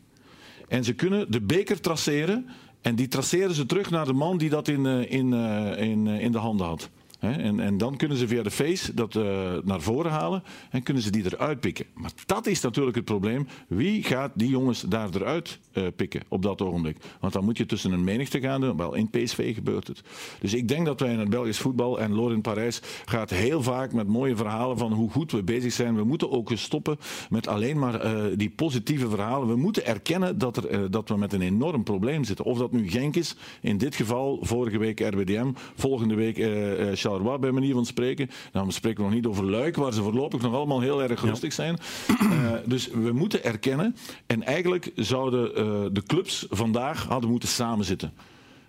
En 0.68 0.84
ze 0.84 0.94
kunnen 0.94 1.30
de 1.30 1.40
beker 1.40 1.80
traceren 1.80 2.46
en 2.80 2.94
die 2.94 3.08
traceren 3.08 3.54
ze 3.54 3.66
terug 3.66 3.90
naar 3.90 4.06
de 4.06 4.12
man 4.12 4.38
die 4.38 4.50
dat 4.50 4.68
in, 4.68 4.86
in, 4.86 5.32
in, 5.76 6.06
in 6.06 6.32
de 6.32 6.38
handen 6.38 6.66
had. 6.66 6.90
En, 7.20 7.60
en, 7.60 7.78
dan 7.78 7.96
kunnen 7.96 8.16
ze 8.16 8.28
via 8.28 8.42
de 8.42 8.50
face 8.50 8.94
dat 8.94 9.14
uh, 9.14 9.22
naar 9.64 9.80
voren 9.80 10.10
halen 10.10 10.42
en 10.70 10.82
kunnen 10.82 11.02
ze 11.02 11.10
die 11.10 11.24
eruit 11.24 11.60
pikken. 11.60 11.86
Maar 11.94 12.12
dat 12.26 12.46
is 12.46 12.60
natuurlijk 12.60 12.96
het 12.96 13.04
probleem. 13.04 13.46
Wie 13.68 14.02
gaat 14.02 14.32
die 14.34 14.48
jongens 14.48 14.80
daar 14.80 15.08
eruit 15.14 15.58
uh, 15.72 15.86
pikken 15.96 16.22
op 16.28 16.42
dat 16.42 16.62
ogenblik? 16.62 16.96
Want 17.20 17.32
dan 17.32 17.44
moet 17.44 17.56
je 17.56 17.66
tussen 17.66 17.92
een 17.92 18.04
menigte 18.04 18.40
gaan 18.40 18.60
doen. 18.60 18.76
Wel, 18.76 18.94
in 18.94 19.10
PSV 19.10 19.54
gebeurt 19.54 19.86
het. 19.86 20.02
Dus 20.40 20.54
ik 20.54 20.68
denk 20.68 20.86
dat 20.86 21.00
wij 21.00 21.12
in 21.12 21.18
het 21.18 21.30
Belgisch 21.30 21.58
voetbal 21.58 22.00
en 22.00 22.14
Laurent 22.14 22.42
Parijs 22.42 22.80
gaat 23.04 23.30
heel 23.30 23.62
vaak 23.62 23.92
met 23.92 24.06
mooie 24.06 24.36
verhalen 24.36 24.78
van 24.78 24.92
hoe 24.92 25.10
goed 25.10 25.32
we 25.32 25.42
bezig 25.42 25.72
zijn. 25.72 25.96
We 25.96 26.04
moeten 26.04 26.30
ook 26.30 26.50
stoppen 26.54 26.98
met 27.30 27.46
alleen 27.46 27.78
maar 27.78 28.04
uh, 28.04 28.22
die 28.36 28.50
positieve 28.50 29.08
verhalen. 29.08 29.48
We 29.48 29.56
moeten 29.56 29.86
erkennen 29.86 30.38
dat, 30.38 30.56
er, 30.56 30.90
dat 30.90 31.08
we 31.08 31.16
met 31.16 31.32
een 31.32 31.42
enorm 31.42 31.82
probleem 31.82 32.24
zitten. 32.24 32.44
Of 32.44 32.58
dat 32.58 32.72
nu 32.72 32.90
Genk 32.90 33.16
is, 33.16 33.36
in 33.60 33.78
dit 33.78 33.94
geval 33.94 34.38
vorige 34.42 34.78
week 34.78 35.00
RWDM, 35.00 35.50
volgende 35.74 36.14
week 36.14 36.38
Charleroi 37.10 37.38
bij 37.38 37.50
manier 37.50 37.74
van 37.74 37.86
spreken. 37.86 38.30
Nou, 38.52 38.66
we 38.66 38.72
spreken 38.72 39.02
nog 39.02 39.12
niet 39.12 39.26
over 39.26 39.44
Luik, 39.44 39.76
waar 39.76 39.92
ze 39.92 40.02
voorlopig 40.02 40.40
nog 40.40 40.54
allemaal 40.54 40.80
heel 40.80 41.02
erg 41.02 41.22
rustig 41.22 41.52
zijn. 41.52 41.78
Uh, 42.22 42.52
dus 42.64 42.88
we 42.88 43.12
moeten 43.12 43.44
erkennen. 43.44 43.96
En 44.26 44.42
eigenlijk 44.42 44.92
zouden 44.94 45.50
uh, 45.50 45.80
de 45.92 46.02
clubs 46.02 46.46
vandaag 46.50 47.06
hadden 47.06 47.30
moeten 47.30 47.48
samenzitten. 47.48 48.12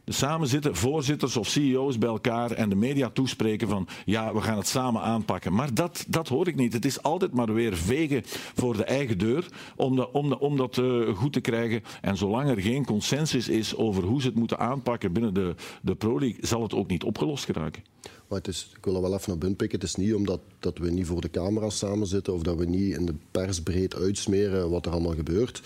Samen 0.06 0.47
zitten, 0.47 0.75
voorzitters 0.75 1.38
of 1.38 1.47
CEO's 1.47 1.97
bij 1.97 2.10
elkaar 2.10 2.51
en 2.51 2.69
de 2.69 2.75
media 2.75 3.10
toespreken 3.10 3.67
van 3.67 3.88
ja, 4.06 4.34
we 4.34 4.41
gaan 4.41 4.58
het 4.58 4.67
samen 4.67 5.01
aanpakken. 5.01 5.54
Maar 5.54 5.73
dat, 5.73 6.06
dat 6.08 6.27
hoor 6.27 6.47
ik 6.47 6.56
niet. 6.56 6.73
Het 6.73 6.86
is 6.86 7.04
altijd 7.04 7.34
maar 7.34 7.54
weer 7.54 7.77
vegen 7.77 8.21
voor 8.56 8.77
de 8.77 8.84
eigen 8.84 9.17
deur 9.17 9.45
om, 9.75 9.95
de, 9.95 10.12
om, 10.12 10.30
de, 10.30 10.39
om 10.39 10.58
dat 10.58 10.77
uh, 10.77 11.15
goed 11.15 11.34
te 11.34 11.41
krijgen. 11.41 11.84
En 12.01 12.17
zolang 12.17 12.49
er 12.49 12.62
geen 12.62 12.86
consensus 12.86 13.49
is 13.49 13.75
over 13.75 14.04
hoe 14.04 14.21
ze 14.21 14.27
het 14.27 14.36
moeten 14.36 14.60
aanpakken 14.60 15.13
binnen 15.13 15.34
de, 15.34 15.56
de 15.82 15.95
Pro 15.95 16.19
League, 16.19 16.38
zal 16.41 16.62
het 16.62 16.73
ook 16.73 16.88
niet 16.88 17.04
opgelost 17.04 17.45
geraken. 17.45 17.84
Maar 18.32 18.39
het 18.39 18.50
is, 18.50 18.72
ik 18.78 18.86
wil 18.86 18.96
er 18.96 19.02
wel 19.02 19.13
even 19.13 19.30
naar 19.30 19.38
binnen 19.38 19.58
pikken. 19.58 19.80
Het 19.80 19.88
is 19.88 19.96
niet 19.96 20.13
omdat 20.13 20.39
dat 20.60 20.78
we 20.78 20.91
niet 20.91 21.06
voor 21.06 21.22
de 21.22 21.30
camera's 21.30 21.78
samen 21.78 22.08
zitten 22.08 22.34
of 22.34 22.41
dat 22.41 22.56
we 22.56 22.65
niet 22.65 22.96
in 22.96 23.06
de 23.06 23.13
pers 23.32 23.62
breed 23.62 23.96
uitsmeren 23.96 24.70
wat 24.70 24.86
er 24.86 24.91
allemaal 24.91 25.15
gebeurt 25.15 25.62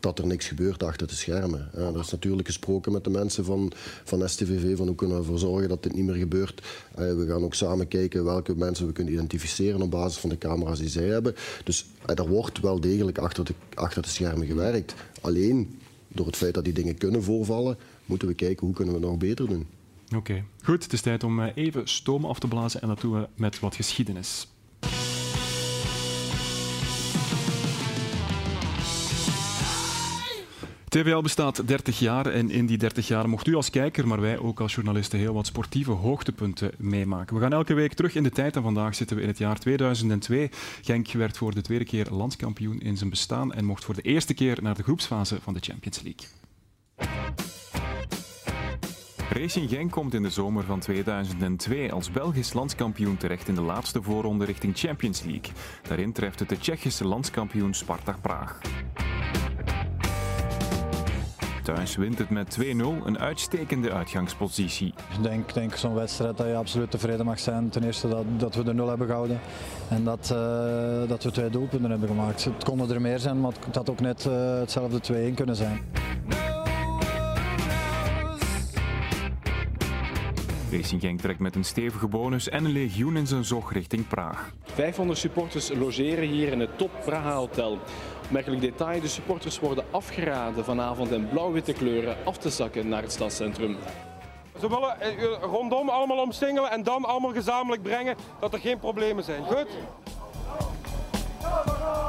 dat 0.00 0.18
er 0.18 0.26
niks 0.26 0.46
gebeurt 0.46 0.82
achter 0.82 1.06
de 1.06 1.14
schermen. 1.14 1.70
Er 1.74 1.98
is 1.98 2.10
natuurlijk 2.10 2.46
gesproken 2.46 2.92
met 2.92 3.04
de 3.04 3.10
mensen 3.10 3.44
van, 3.44 3.72
van 4.04 4.28
STVV 4.28 4.76
van 4.76 4.86
hoe 4.86 4.96
kunnen 4.96 5.16
we 5.16 5.22
ervoor 5.22 5.38
zorgen 5.38 5.68
dat 5.68 5.82
dit 5.82 5.94
niet 5.94 6.04
meer 6.04 6.14
gebeurt. 6.14 6.62
we 6.94 7.24
gaan 7.28 7.44
ook 7.44 7.54
samen 7.54 7.88
kijken 7.88 8.24
welke 8.24 8.56
mensen 8.56 8.86
we 8.86 8.92
kunnen 8.92 9.12
identificeren 9.12 9.82
op 9.82 9.90
basis 9.90 10.18
van 10.18 10.30
de 10.30 10.38
camera's 10.38 10.78
die 10.78 10.88
zij 10.88 11.06
hebben. 11.06 11.34
Dus 11.64 11.86
er 12.06 12.28
wordt 12.28 12.60
wel 12.60 12.80
degelijk 12.80 13.18
achter 13.18 13.44
de, 13.44 13.54
achter 13.74 14.02
de 14.02 14.08
schermen 14.08 14.46
gewerkt. 14.46 14.94
Alleen 15.20 15.78
door 16.08 16.26
het 16.26 16.36
feit 16.36 16.54
dat 16.54 16.64
die 16.64 16.72
dingen 16.72 16.98
kunnen 16.98 17.22
voorvallen, 17.22 17.76
moeten 18.06 18.28
we 18.28 18.34
kijken 18.34 18.66
hoe 18.66 18.74
kunnen 18.74 18.94
we 18.94 19.00
het 19.00 19.08
nog 19.08 19.18
beter 19.18 19.46
doen. 19.48 19.66
Oké, 20.16 20.44
goed. 20.62 20.82
Het 20.82 20.92
is 20.92 21.00
tijd 21.00 21.24
om 21.24 21.40
even 21.40 21.88
stoom 21.88 22.24
af 22.24 22.38
te 22.38 22.48
blazen 22.48 22.82
en 22.82 22.88
dat 22.88 23.00
doen 23.00 23.12
we 23.12 23.28
met 23.34 23.60
wat 23.60 23.74
geschiedenis. 23.74 24.48
TVL 30.90 31.20
bestaat 31.20 31.68
30 31.68 31.98
jaar 31.98 32.26
en 32.26 32.50
in 32.50 32.66
die 32.66 32.78
30 32.78 33.08
jaar 33.08 33.28
mocht 33.28 33.46
u 33.46 33.54
als 33.54 33.70
kijker, 33.70 34.06
maar 34.06 34.20
wij 34.20 34.38
ook 34.38 34.60
als 34.60 34.74
journalisten 34.74 35.18
heel 35.18 35.34
wat 35.34 35.46
sportieve 35.46 35.90
hoogtepunten 35.90 36.70
meemaken. 36.78 37.36
We 37.36 37.42
gaan 37.42 37.52
elke 37.52 37.74
week 37.74 37.92
terug 37.92 38.14
in 38.14 38.22
de 38.22 38.30
tijd 38.30 38.56
en 38.56 38.62
vandaag 38.62 38.94
zitten 38.94 39.16
we 39.16 39.22
in 39.22 39.28
het 39.28 39.38
jaar 39.38 39.58
2002. 39.58 40.50
Genk 40.82 41.12
werd 41.12 41.36
voor 41.36 41.54
de 41.54 41.60
tweede 41.60 41.84
keer 41.84 42.06
landskampioen 42.10 42.80
in 42.80 42.96
zijn 42.96 43.10
bestaan 43.10 43.52
en 43.52 43.64
mocht 43.64 43.84
voor 43.84 43.94
de 43.94 44.02
eerste 44.02 44.34
keer 44.34 44.58
naar 44.62 44.74
de 44.74 44.82
groepsfase 44.82 45.38
van 45.42 45.54
de 45.54 45.60
Champions 45.60 46.02
League. 46.02 47.49
Racing 49.32 49.70
Genk 49.70 49.90
komt 49.90 50.14
in 50.14 50.22
de 50.22 50.30
zomer 50.30 50.64
van 50.64 50.80
2002 50.80 51.92
als 51.92 52.10
Belgisch 52.10 52.52
landskampioen 52.52 53.16
terecht 53.16 53.48
in 53.48 53.54
de 53.54 53.60
laatste 53.60 54.02
voorronde 54.02 54.44
richting 54.44 54.78
Champions 54.78 55.22
League. 55.22 55.52
Daarin 55.88 56.12
treft 56.12 56.38
het 56.38 56.48
de 56.48 56.58
Tsjechische 56.58 57.06
landskampioen 57.06 57.74
Sparta 57.74 58.16
Praag. 58.20 58.60
Thuis 61.62 61.96
wint 61.96 62.18
het 62.18 62.30
met 62.30 62.58
2-0, 62.60 62.64
een 63.04 63.18
uitstekende 63.18 63.92
uitgangspositie. 63.92 64.94
Ik 65.16 65.22
denk, 65.22 65.54
denk 65.54 65.76
zo'n 65.76 65.94
wedstrijd 65.94 66.36
dat 66.36 66.46
je 66.46 66.54
absoluut 66.54 66.90
tevreden 66.90 67.24
mag 67.24 67.38
zijn. 67.38 67.68
Ten 67.68 67.84
eerste 67.84 68.08
dat, 68.08 68.24
dat 68.36 68.54
we 68.54 68.62
de 68.62 68.74
0 68.74 68.88
hebben 68.88 69.06
gehouden 69.06 69.40
en 69.88 70.04
dat, 70.04 70.30
uh, 70.32 71.08
dat 71.08 71.22
we 71.22 71.30
twee 71.30 71.50
doelpunten 71.50 71.90
hebben 71.90 72.08
gemaakt. 72.08 72.44
Het 72.44 72.64
konden 72.64 72.90
er 72.90 73.00
meer 73.00 73.18
zijn, 73.18 73.40
maar 73.40 73.52
het 73.66 73.74
had 73.74 73.90
ook 73.90 74.00
net 74.00 74.24
uh, 74.24 74.58
hetzelfde 74.58 75.30
2-1 75.30 75.34
kunnen 75.34 75.56
zijn. 75.56 75.80
Racing 80.70 81.00
Genk 81.00 81.20
trekt 81.20 81.38
met 81.38 81.54
een 81.54 81.64
stevige 81.64 82.06
bonus 82.06 82.48
en 82.48 82.64
een 82.64 82.70
legioen 82.70 83.16
in 83.16 83.26
zijn 83.26 83.44
zog 83.44 83.72
richting 83.72 84.08
Praag. 84.08 84.52
500 84.64 85.18
supporters 85.18 85.72
logeren 85.72 86.28
hier 86.28 86.52
in 86.52 86.60
het 86.60 86.78
Top 86.78 86.90
Praha 87.04 87.34
Hotel. 87.34 87.78
Merkelijk 88.28 88.60
detail, 88.60 89.00
de 89.00 89.08
supporters 89.08 89.60
worden 89.60 89.84
afgeraden 89.90 90.64
vanavond 90.64 91.10
in 91.10 91.28
blauw-witte 91.28 91.72
kleuren 91.72 92.16
af 92.24 92.38
te 92.38 92.50
zakken 92.50 92.88
naar 92.88 93.02
het 93.02 93.12
stadscentrum. 93.12 93.76
Ze 94.60 94.68
willen 94.68 94.96
rondom 95.40 95.88
allemaal 95.88 96.22
omsingelen 96.22 96.70
en 96.70 96.82
dan 96.82 97.04
allemaal 97.04 97.32
gezamenlijk 97.32 97.82
brengen 97.82 98.16
dat 98.40 98.52
er 98.52 98.58
geen 98.58 98.78
problemen 98.78 99.24
zijn. 99.24 99.44
Goed? 99.44 99.68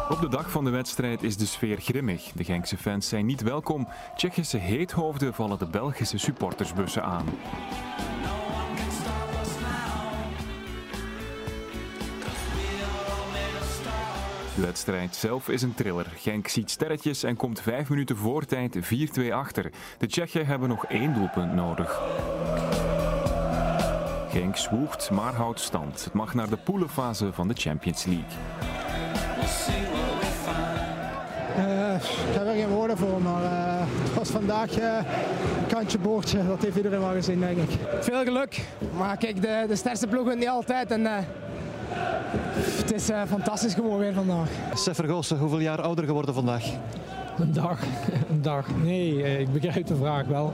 Op 0.09 0.21
de 0.21 0.29
dag 0.29 0.51
van 0.51 0.63
de 0.63 0.69
wedstrijd 0.69 1.23
is 1.23 1.37
de 1.37 1.45
sfeer 1.45 1.77
grimmig. 1.77 2.31
De 2.35 2.43
Genkse 2.43 2.77
fans 2.77 3.07
zijn 3.07 3.25
niet 3.25 3.41
welkom. 3.41 3.87
Tsjechische 4.15 4.57
heethoofden 4.57 5.33
vallen 5.33 5.59
de 5.59 5.67
Belgische 5.67 6.17
supportersbussen 6.17 7.03
aan. 7.03 7.25
De 14.55 14.61
wedstrijd 14.61 15.15
zelf 15.15 15.49
is 15.49 15.61
een 15.61 15.73
thriller. 15.73 16.05
Genk 16.15 16.47
ziet 16.47 16.71
sterretjes 16.71 17.23
en 17.23 17.35
komt 17.35 17.61
vijf 17.61 17.89
minuten 17.89 18.17
voor 18.17 18.45
tijd 18.45 18.77
4-2 19.19 19.31
achter. 19.31 19.71
De 19.97 20.07
Tsjechen 20.07 20.45
hebben 20.45 20.69
nog 20.69 20.85
één 20.85 21.13
doelpunt 21.13 21.53
nodig. 21.53 22.01
Genk 24.29 24.57
zwoegt, 24.57 25.09
maar 25.11 25.33
houdt 25.33 25.59
stand. 25.59 26.03
Het 26.03 26.13
mag 26.13 26.33
naar 26.33 26.49
de 26.49 26.57
poelenfase 26.57 27.33
van 27.33 27.47
de 27.47 27.53
Champions 27.53 28.05
League. 28.05 28.37
Uh, 31.57 31.95
ik 31.95 32.33
heb 32.33 32.47
er 32.47 32.53
geen 32.53 32.67
woorden 32.67 32.97
voor, 32.97 33.21
maar 33.21 33.43
uh, 33.43 33.87
het 34.03 34.13
was 34.13 34.29
vandaag 34.29 34.79
uh, 34.79 34.97
een 35.61 35.67
kantje 35.67 35.97
boordje. 35.97 36.47
Dat 36.47 36.61
heeft 36.61 36.75
iedereen 36.75 36.99
wel 36.99 37.11
gezien, 37.11 37.39
denk 37.39 37.57
ik. 37.57 37.69
Veel 37.99 38.23
geluk, 38.23 38.61
maar 38.97 39.17
kijk, 39.17 39.41
de, 39.41 39.65
de 39.67 39.75
sterkste 39.75 40.07
ploeg 40.07 40.25
wint 40.25 40.39
niet 40.39 40.47
altijd. 40.47 40.91
En, 40.91 41.07
het 42.33 42.93
is 42.93 43.09
uh, 43.09 43.21
fantastisch 43.27 43.73
gewoon 43.73 43.97
weer 43.97 44.13
vandaag. 44.13 44.49
Seffer 44.73 45.05
Goossen, 45.05 45.37
hoeveel 45.37 45.59
jaar 45.59 45.81
ouder 45.81 46.05
geworden 46.05 46.33
vandaag? 46.33 46.65
Een 47.37 47.53
dag. 47.53 47.79
Een 48.31 48.41
dag. 48.41 48.67
Nee, 48.83 49.39
ik 49.39 49.51
begrijp 49.51 49.87
de 49.87 49.95
vraag 49.95 50.25
wel. 50.25 50.53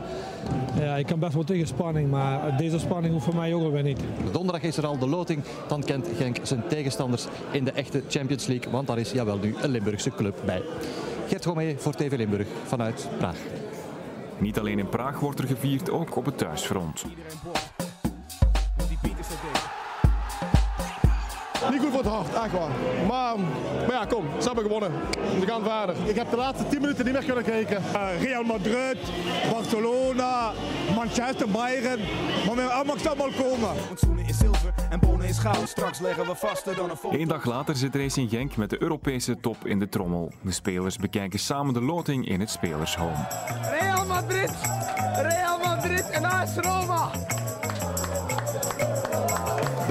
Ja, 0.80 0.96
ik 0.96 1.06
kan 1.06 1.20
best 1.20 1.34
wel 1.34 1.44
tegen 1.44 1.68
spanning, 1.68 2.10
maar 2.10 2.58
deze 2.58 2.80
spanning 2.80 3.14
hoeft 3.14 3.26
voor 3.26 3.36
mij 3.36 3.54
ook 3.54 3.72
weer 3.72 3.84
niet. 3.84 4.00
Donderdag 4.32 4.62
is 4.62 4.78
er 4.78 4.86
al 4.86 4.98
de 4.98 5.08
loting. 5.08 5.44
Dan 5.68 5.84
kent 5.84 6.08
Genk 6.18 6.38
zijn 6.44 6.64
tegenstanders 6.68 7.26
in 7.52 7.64
de 7.64 7.72
echte 7.72 8.04
Champions 8.08 8.46
League. 8.46 8.72
Want 8.72 8.88
daar 8.88 8.98
is 8.98 9.12
jawel 9.12 9.38
nu 9.38 9.56
een 9.62 9.70
Limburgse 9.70 10.12
club 10.12 10.38
bij. 10.46 10.62
Gert 11.28 11.46
Gomee 11.46 11.78
voor 11.78 11.94
TV 11.94 12.18
Limburg 12.18 12.48
vanuit 12.66 13.08
Praag. 13.18 13.38
Niet 14.38 14.60
alleen 14.60 14.80
in 14.80 14.90
Praag 14.90 15.20
wordt 15.20 15.40
er 15.40 15.48
gevierd, 15.48 15.90
ook 15.90 16.16
op 16.16 16.26
het 16.26 16.38
thuisfront. 16.38 17.06
Niet 21.72 21.82
goed 21.82 21.92
voor 21.92 22.00
het 22.00 22.12
hart, 22.12 22.34
echt 22.34 22.52
waar. 22.52 22.70
Maar, 23.08 23.40
maar 23.88 23.96
ja, 23.96 24.06
kom, 24.06 24.26
ze 24.40 24.46
hebben 24.46 24.64
gewonnen. 24.64 24.92
We 25.40 25.46
gaan 25.48 25.64
verder. 25.64 25.96
Ik 26.10 26.16
heb 26.16 26.30
de 26.30 26.38
laatste 26.38 26.68
10 26.68 26.82
minuten 26.82 27.06
niet 27.06 27.14
meer 27.14 27.24
kunnen 27.24 27.44
kijken. 27.44 27.84
Uh, 27.96 28.22
Real 28.24 28.44
Madrid, 28.44 28.98
Barcelona, 29.52 30.52
Manchester, 30.96 31.50
Bayern. 31.50 32.00
Maar 32.46 32.56
we 32.56 32.62
allemaal 32.62 32.96
wel 33.18 33.32
komen. 33.38 33.70
Zoenen 33.96 34.26
is 34.26 34.38
zilver 34.38 34.74
en 34.90 35.00
bonen 35.00 35.28
is 35.28 35.38
goud. 35.38 35.70
Straks 35.70 36.00
leggen 36.00 36.26
we 36.26 36.36
vaster 36.36 36.76
dan 36.76 36.90
een 36.90 37.20
Eén 37.20 37.28
dag 37.28 37.46
later 37.46 37.76
zit 37.76 37.96
Racing 37.96 38.30
Genk 38.30 38.56
met 38.56 38.70
de 38.70 38.82
Europese 38.82 39.40
top 39.40 39.66
in 39.66 39.80
de 39.80 39.90
trommel. 39.90 40.32
De 40.42 40.52
spelers 40.52 40.98
bekijken 40.98 41.40
samen 41.40 41.74
de 41.74 41.82
loting 41.82 42.28
in 42.28 42.40
het 42.40 42.50
spelershome. 42.50 43.28
Real 43.80 44.06
Madrid, 44.06 44.52
Real 45.16 45.60
Madrid 45.64 46.10
en 46.10 46.26
AS 46.26 46.56
Roma. 46.56 47.10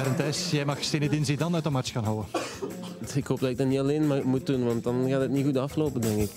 Bernd 0.06 0.20
Thijs, 0.20 0.50
jij 0.50 0.64
mag 0.64 0.84
Zinedine 0.84 1.24
Zidane 1.24 1.54
uit 1.54 1.64
de 1.64 1.70
match 1.70 1.92
gaan 1.92 2.04
houden. 2.04 2.26
Ik 3.14 3.26
hoop 3.26 3.40
dat 3.40 3.50
ik 3.50 3.56
dat 3.56 3.66
niet 3.66 3.78
alleen 3.78 4.22
moet 4.24 4.46
doen, 4.46 4.64
want 4.64 4.84
dan 4.84 5.08
gaat 5.08 5.20
het 5.20 5.30
niet 5.30 5.44
goed 5.44 5.56
aflopen, 5.56 6.00
denk 6.00 6.20
ik. 6.20 6.30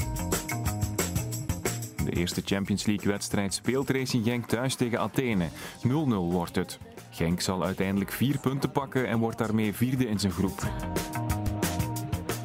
De 2.05 2.11
eerste 2.11 2.41
Champions 2.45 2.85
League-wedstrijd 2.85 3.53
speelt 3.53 3.89
Racing 3.89 4.23
Genk 4.23 4.45
thuis 4.45 4.75
tegen 4.75 4.99
Athene. 4.99 5.47
0-0 5.87 5.89
wordt 6.07 6.55
het. 6.55 6.79
Genk 7.09 7.41
zal 7.41 7.63
uiteindelijk 7.63 8.11
vier 8.11 8.37
punten 8.37 8.71
pakken 8.71 9.07
en 9.07 9.19
wordt 9.19 9.37
daarmee 9.37 9.73
vierde 9.73 10.07
in 10.07 10.19
zijn 10.19 10.31
groep. 10.31 10.63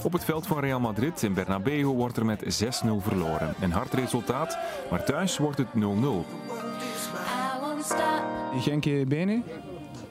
Op 0.02 0.12
het 0.12 0.24
veld 0.24 0.46
van 0.46 0.60
Real 0.60 0.80
Madrid 0.80 1.22
in 1.22 1.34
Bernabeu 1.34 1.84
wordt 1.84 2.16
er 2.16 2.24
met 2.24 2.42
6-0 2.44 2.46
verloren. 2.98 3.54
Een 3.60 3.72
hard 3.72 3.92
resultaat, 3.92 4.58
maar 4.90 5.04
thuis 5.04 5.38
wordt 5.38 5.58
het 5.58 5.68
0-0. 5.74 5.80
Genk 8.60 9.08
bene? 9.08 9.42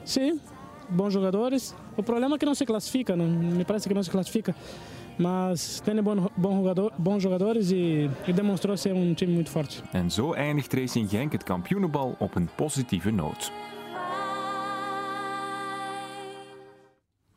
Sim, 0.02 0.40
bons 0.88 1.12
jogadores. 1.12 1.74
O 1.96 2.02
problema 2.02 2.36
é 2.36 2.38
que 2.38 2.46
não 2.46 2.54
se 2.54 2.64
classifica, 2.64 3.16
não, 3.16 3.26
me 3.26 3.64
parece 3.64 3.88
que 3.88 3.94
não 3.94 4.02
se 4.02 4.10
classifica. 4.10 4.54
Mas 5.16 5.80
tem 5.80 6.02
bons 6.02 6.28
bon 6.36 6.56
jogador, 6.56 6.92
bons 6.98 7.22
jogadores 7.22 7.70
e, 7.70 8.10
e 8.26 8.32
demonstrou 8.32 8.76
ser 8.76 8.92
um 8.92 9.14
time 9.14 9.32
muito 9.32 9.50
forte. 9.50 9.82
En 9.92 10.10
zo 10.10 10.32
eindigt 10.32 10.72
Racing 10.72 11.10
Genk 11.10 11.32
het 11.32 11.44
kampioenenbal 11.44 12.14
op 12.18 12.34
een 12.34 12.48
positieve 12.56 13.10
noot. 13.10 13.52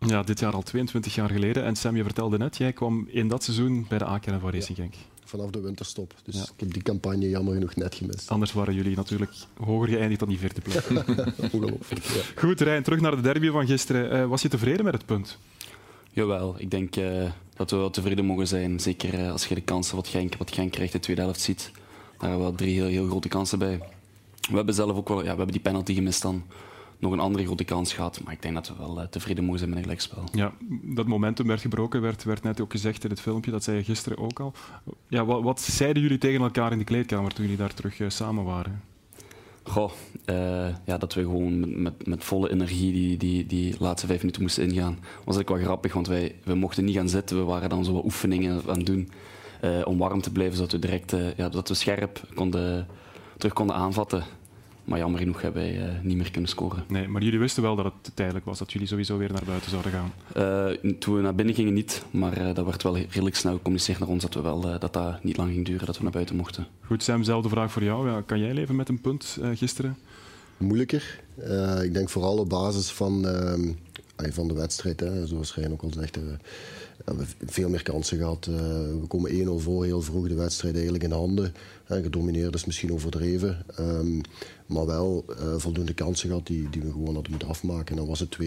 Ja, 0.07 0.23
dit 0.23 0.39
jaar 0.39 0.53
al 0.53 0.61
22 0.61 1.15
jaar 1.15 1.29
geleden. 1.29 1.63
En 1.63 1.75
Sam, 1.75 1.95
je 1.95 2.03
vertelde 2.03 2.37
net, 2.37 2.57
jij 2.57 2.73
kwam 2.73 3.07
in 3.09 3.27
dat 3.27 3.43
seizoen 3.43 3.85
bij 3.89 3.97
de 3.97 4.05
A-kern 4.05 4.39
van 4.39 4.51
Racing 4.51 4.77
Genk. 4.77 4.93
Vanaf 5.25 5.49
de 5.49 5.61
winterstop. 5.61 6.13
Dus 6.23 6.35
ja. 6.35 6.41
ik 6.41 6.59
heb 6.59 6.73
die 6.73 6.81
campagne 6.81 7.29
jammer 7.29 7.53
genoeg 7.53 7.75
net 7.75 7.95
gemist. 7.95 8.29
Anders 8.29 8.53
waren 8.53 8.73
jullie 8.73 8.95
natuurlijk 8.95 9.31
hoger 9.57 9.87
geëindigd 9.87 10.19
dan 10.19 10.29
die 10.29 10.39
vierde 10.39 10.61
plek. 10.61 10.83
Ongelooflijk. 11.53 12.03
Ja. 12.03 12.21
Goed, 12.35 12.61
Rijn, 12.61 12.83
terug 12.83 13.01
naar 13.01 13.15
de 13.15 13.21
derby 13.21 13.49
van 13.49 13.65
gisteren. 13.65 14.21
Uh, 14.21 14.27
was 14.27 14.41
je 14.41 14.49
tevreden 14.49 14.85
met 14.85 14.93
het 14.93 15.05
punt? 15.05 15.37
Jawel, 16.11 16.55
ik 16.57 16.71
denk 16.71 16.95
uh, 16.95 17.31
dat 17.55 17.71
we 17.71 17.77
wel 17.77 17.89
tevreden 17.89 18.25
mogen 18.25 18.47
zijn. 18.47 18.79
Zeker 18.79 19.19
uh, 19.19 19.31
als 19.31 19.47
je 19.47 19.55
de 19.55 19.61
kansen 19.61 19.95
wat 19.95 20.07
Genk, 20.07 20.35
wat 20.37 20.51
Genk 20.51 20.71
krijgt 20.71 20.93
in 20.93 20.99
de 20.99 21.05
tweede 21.05 21.21
helft 21.21 21.41
ziet. 21.41 21.71
Daar 21.73 22.29
hebben 22.29 22.37
we 22.37 22.43
wel 22.43 22.55
drie 22.55 22.73
heel, 22.73 22.87
heel 22.87 23.07
grote 23.07 23.27
kansen 23.27 23.59
bij. 23.59 23.79
We 24.49 24.55
hebben 24.55 24.75
zelf 24.75 24.97
ook 24.97 25.07
wel 25.07 25.17
ja, 25.17 25.23
we 25.23 25.27
hebben 25.27 25.51
die 25.51 25.61
penalty 25.61 25.93
gemist 25.93 26.21
dan 26.21 26.43
nog 26.99 27.11
een 27.11 27.19
andere 27.19 27.45
grote 27.45 27.63
kans 27.63 27.93
gehad. 27.93 28.21
Maar 28.23 28.33
ik 28.33 28.41
denk 28.41 28.53
dat 28.53 28.67
we 28.67 28.73
wel 28.77 28.99
uh, 28.99 29.05
tevreden 29.05 29.43
mogen 29.43 29.59
zijn 29.59 29.69
met 29.69 29.79
een 29.79 29.85
gelijkspel. 29.85 30.23
Ja, 30.31 30.53
dat 30.83 31.07
momentum 31.07 31.47
werd 31.47 31.61
gebroken, 31.61 32.01
werd, 32.01 32.23
werd 32.23 32.43
net 32.43 32.61
ook 32.61 32.71
gezegd 32.71 33.03
in 33.03 33.09
het 33.09 33.21
filmpje. 33.21 33.51
Dat 33.51 33.63
zei 33.63 33.77
je 33.77 33.83
gisteren 33.83 34.17
ook 34.17 34.39
al. 34.39 34.53
Ja, 35.07 35.25
wat, 35.25 35.43
wat 35.43 35.61
zeiden 35.61 36.01
jullie 36.01 36.17
tegen 36.17 36.41
elkaar 36.41 36.71
in 36.71 36.77
de 36.77 36.83
kleedkamer 36.83 37.33
toen 37.33 37.43
jullie 37.43 37.59
daar 37.59 37.73
terug 37.73 37.99
uh, 37.99 38.09
samen 38.09 38.43
waren? 38.43 38.81
Goh, 39.63 39.91
uh, 40.25 40.67
ja, 40.85 40.97
dat 40.97 41.13
we 41.13 41.21
gewoon 41.21 41.59
met, 41.59 41.77
met, 41.77 42.07
met, 42.07 42.23
volle 42.23 42.51
energie 42.51 42.93
die, 42.93 43.17
die, 43.17 43.45
die 43.45 43.75
laatste 43.79 44.07
vijf 44.07 44.19
minuten 44.19 44.41
moesten 44.41 44.63
ingaan. 44.63 44.97
was 44.99 45.35
eigenlijk 45.35 45.49
wel 45.49 45.57
grappig, 45.57 45.93
want 45.93 46.07
wij, 46.07 46.35
we 46.43 46.55
mochten 46.55 46.85
niet 46.85 46.95
gaan 46.95 47.09
zitten. 47.09 47.37
We 47.37 47.43
waren 47.43 47.69
dan 47.69 47.85
zo 47.85 47.93
wat 47.93 48.03
oefeningen 48.03 48.61
aan 48.67 48.77
het 48.77 48.85
doen 48.85 49.09
om 49.85 49.97
warm 49.97 50.21
te 50.21 50.31
blijven, 50.31 50.55
zodat 50.55 50.71
we 50.71 50.79
direct 50.79 51.13
ja, 51.35 51.49
dat 51.49 51.67
we 51.67 51.73
scherp 51.73 52.21
konden, 52.33 52.87
terug 53.37 53.53
konden 53.53 53.75
aanvatten. 53.75 54.23
Maar 54.87 54.99
jammer 54.99 55.19
genoeg 55.19 55.41
hebben 55.41 55.61
wij 55.61 55.77
uh, 55.77 55.99
niet 56.01 56.17
meer 56.17 56.31
kunnen 56.31 56.49
scoren. 56.49 56.83
Nee, 56.87 57.07
maar 57.07 57.21
jullie 57.21 57.39
wisten 57.39 57.63
wel 57.63 57.75
dat 57.75 57.85
het 57.85 58.15
tijdelijk 58.15 58.45
was, 58.45 58.59
dat 58.59 58.71
jullie 58.71 58.87
sowieso 58.87 59.17
weer 59.17 59.31
naar 59.31 59.43
buiten 59.45 59.69
zouden 59.69 59.91
gaan? 59.91 60.13
Uh, 60.37 60.91
toen 60.99 61.15
we 61.15 61.21
naar 61.21 61.35
binnen 61.35 61.55
gingen 61.55 61.73
niet, 61.73 62.03
maar 62.11 62.41
uh, 62.41 62.53
dat 62.55 62.65
werd 62.65 62.83
wel 62.83 62.97
redelijk 62.97 63.35
snel 63.35 63.53
gecommuniceerd 63.53 63.99
naar 63.99 64.07
ons 64.07 64.21
dat, 64.21 64.33
we 64.33 64.41
wel, 64.41 64.61
dat 64.61 64.93
dat 64.93 65.23
niet 65.23 65.37
lang 65.37 65.51
ging 65.51 65.65
duren, 65.65 65.85
dat 65.85 65.97
we 65.97 66.03
naar 66.03 66.11
buiten 66.11 66.35
mochten. 66.35 66.67
Goed, 66.85 67.03
Sam, 67.03 67.17
dezelfde 67.17 67.49
vraag 67.49 67.71
voor 67.71 67.83
jou. 67.83 68.09
Ja, 68.09 68.21
kan 68.21 68.39
jij 68.39 68.53
leven 68.53 68.75
met 68.75 68.89
een 68.89 69.01
punt 69.01 69.37
gisteren? 69.53 69.97
Moeilijker. 70.57 71.19
ik 71.83 71.93
denk 71.93 72.09
vooral 72.09 72.37
op 72.37 72.49
basis 72.49 72.91
van, 72.91 73.25
van 74.15 74.47
de 74.47 74.53
wedstrijd, 74.53 74.99
hè, 74.99 75.27
zoals 75.27 75.55
Rijn 75.55 75.71
ook 75.71 75.81
al 75.81 75.91
zegt. 75.93 76.17
We 77.15 77.23
hebben 77.23 77.49
veel 77.51 77.69
meer 77.69 77.83
kansen 77.83 78.17
gehad. 78.17 78.45
we 78.45 79.05
komen 79.07 79.31
1-0 79.31 79.63
voor 79.63 79.85
heel 79.85 80.01
vroeg 80.01 80.27
de 80.27 80.35
wedstrijd 80.35 80.73
eigenlijk 80.73 81.03
in 81.03 81.11
handen. 81.11 81.53
gedomineerd 81.85 82.53
is 82.53 82.65
misschien 82.65 82.93
overdreven. 82.93 83.65
Um, 83.79 84.21
maar 84.65 84.85
wel 84.85 85.25
uh, 85.29 85.53
voldoende 85.57 85.93
kansen 85.93 86.27
gehad 86.29 86.47
die, 86.47 86.69
die 86.69 86.81
we 86.81 86.91
gewoon 86.91 87.13
hadden 87.13 87.31
moeten 87.31 87.49
afmaken. 87.49 87.87
En 87.87 87.95
dan 87.95 88.07
was 88.07 88.19
het 88.19 88.37
2-0, 88.37 88.39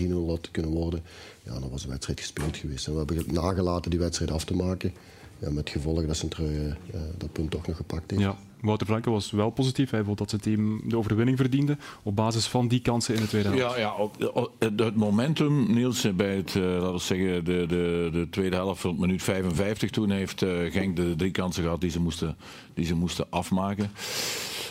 3-0 0.00 0.12
had 0.26 0.50
kunnen 0.50 0.70
worden. 0.70 1.02
Ja, 1.42 1.58
dan 1.60 1.70
was 1.70 1.82
de 1.82 1.88
wedstrijd 1.88 2.20
gespeeld 2.20 2.56
geweest. 2.56 2.86
En 2.86 2.92
we 2.92 2.98
hebben 2.98 3.34
nagelaten 3.34 3.90
die 3.90 4.00
wedstrijd 4.00 4.30
af 4.30 4.44
te 4.44 4.54
maken. 4.54 4.92
ja, 5.38 5.50
met 5.50 5.70
gevolg 5.70 6.06
dat 6.06 6.16
Sint-Truiden 6.16 6.76
uh, 6.94 7.00
dat 7.18 7.32
punt 7.32 7.50
toch 7.50 7.66
nog 7.66 7.76
gepakt 7.76 8.10
heeft. 8.10 8.22
Ja. 8.22 8.38
Wouter 8.60 8.86
Franke 8.86 9.10
was 9.10 9.30
wel 9.30 9.50
positief. 9.50 9.90
Hij 9.90 10.04
vond 10.04 10.18
dat 10.18 10.30
zijn 10.30 10.40
team 10.40 10.80
de 10.84 10.96
overwinning 10.96 11.38
verdiende 11.38 11.76
op 12.02 12.16
basis 12.16 12.46
van 12.46 12.68
die 12.68 12.80
kansen 12.80 13.14
in 13.14 13.20
de 13.20 13.26
tweede 13.28 13.48
helft. 13.48 13.76
Ja, 13.76 14.10
ja 14.18 14.76
het 14.76 14.96
momentum, 14.96 15.72
Niels, 15.74 16.16
bij 16.16 16.36
het, 16.36 16.54
uh, 16.54 16.64
laten 16.64 16.92
we 16.92 16.98
zeggen, 16.98 17.44
de, 17.44 17.66
de, 17.68 18.08
de 18.12 18.26
tweede 18.30 18.56
helft 18.56 18.80
van 18.80 18.96
minuut 18.98 19.22
55, 19.22 19.90
toen 19.90 20.10
heeft 20.10 20.42
uh, 20.42 20.72
Genk 20.72 20.96
de 20.96 21.14
drie 21.16 21.30
kansen 21.30 21.62
gehad 21.62 21.80
die 21.80 21.90
ze 21.90 22.00
moesten, 22.00 22.36
die 22.74 22.84
ze 22.84 22.94
moesten 22.94 23.26
afmaken. 23.30 23.90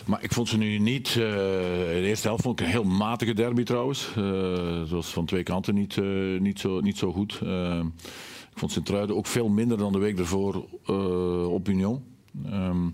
Maar 0.05 0.23
ik 0.23 0.33
vond 0.33 0.49
ze 0.49 0.57
nu 0.57 0.77
niet. 0.77 1.07
Uh, 1.07 1.15
de 1.15 2.01
eerste 2.03 2.27
helft 2.27 2.43
vond 2.43 2.59
ik 2.59 2.65
een 2.65 2.71
heel 2.71 2.83
matige 2.83 3.33
derby 3.33 3.63
trouwens. 3.63 4.07
Het 4.79 4.89
was 4.89 5.07
van 5.07 5.25
twee 5.25 5.43
kanten 5.43 5.73
niet, 5.73 5.97
niet, 6.39 6.59
zo, 6.59 6.79
niet 6.79 6.97
zo 6.97 7.11
goed. 7.11 7.33
ik 8.51 8.59
vond 8.59 8.71
Sint-Truiden 8.71 9.15
ook 9.15 9.27
veel 9.27 9.49
minder 9.49 9.77
dan 9.77 9.91
de 9.91 9.97
week 9.97 10.19
ervoor 10.19 10.65
op 11.49 11.67
Union. 11.69 12.03
Um, 12.45 12.93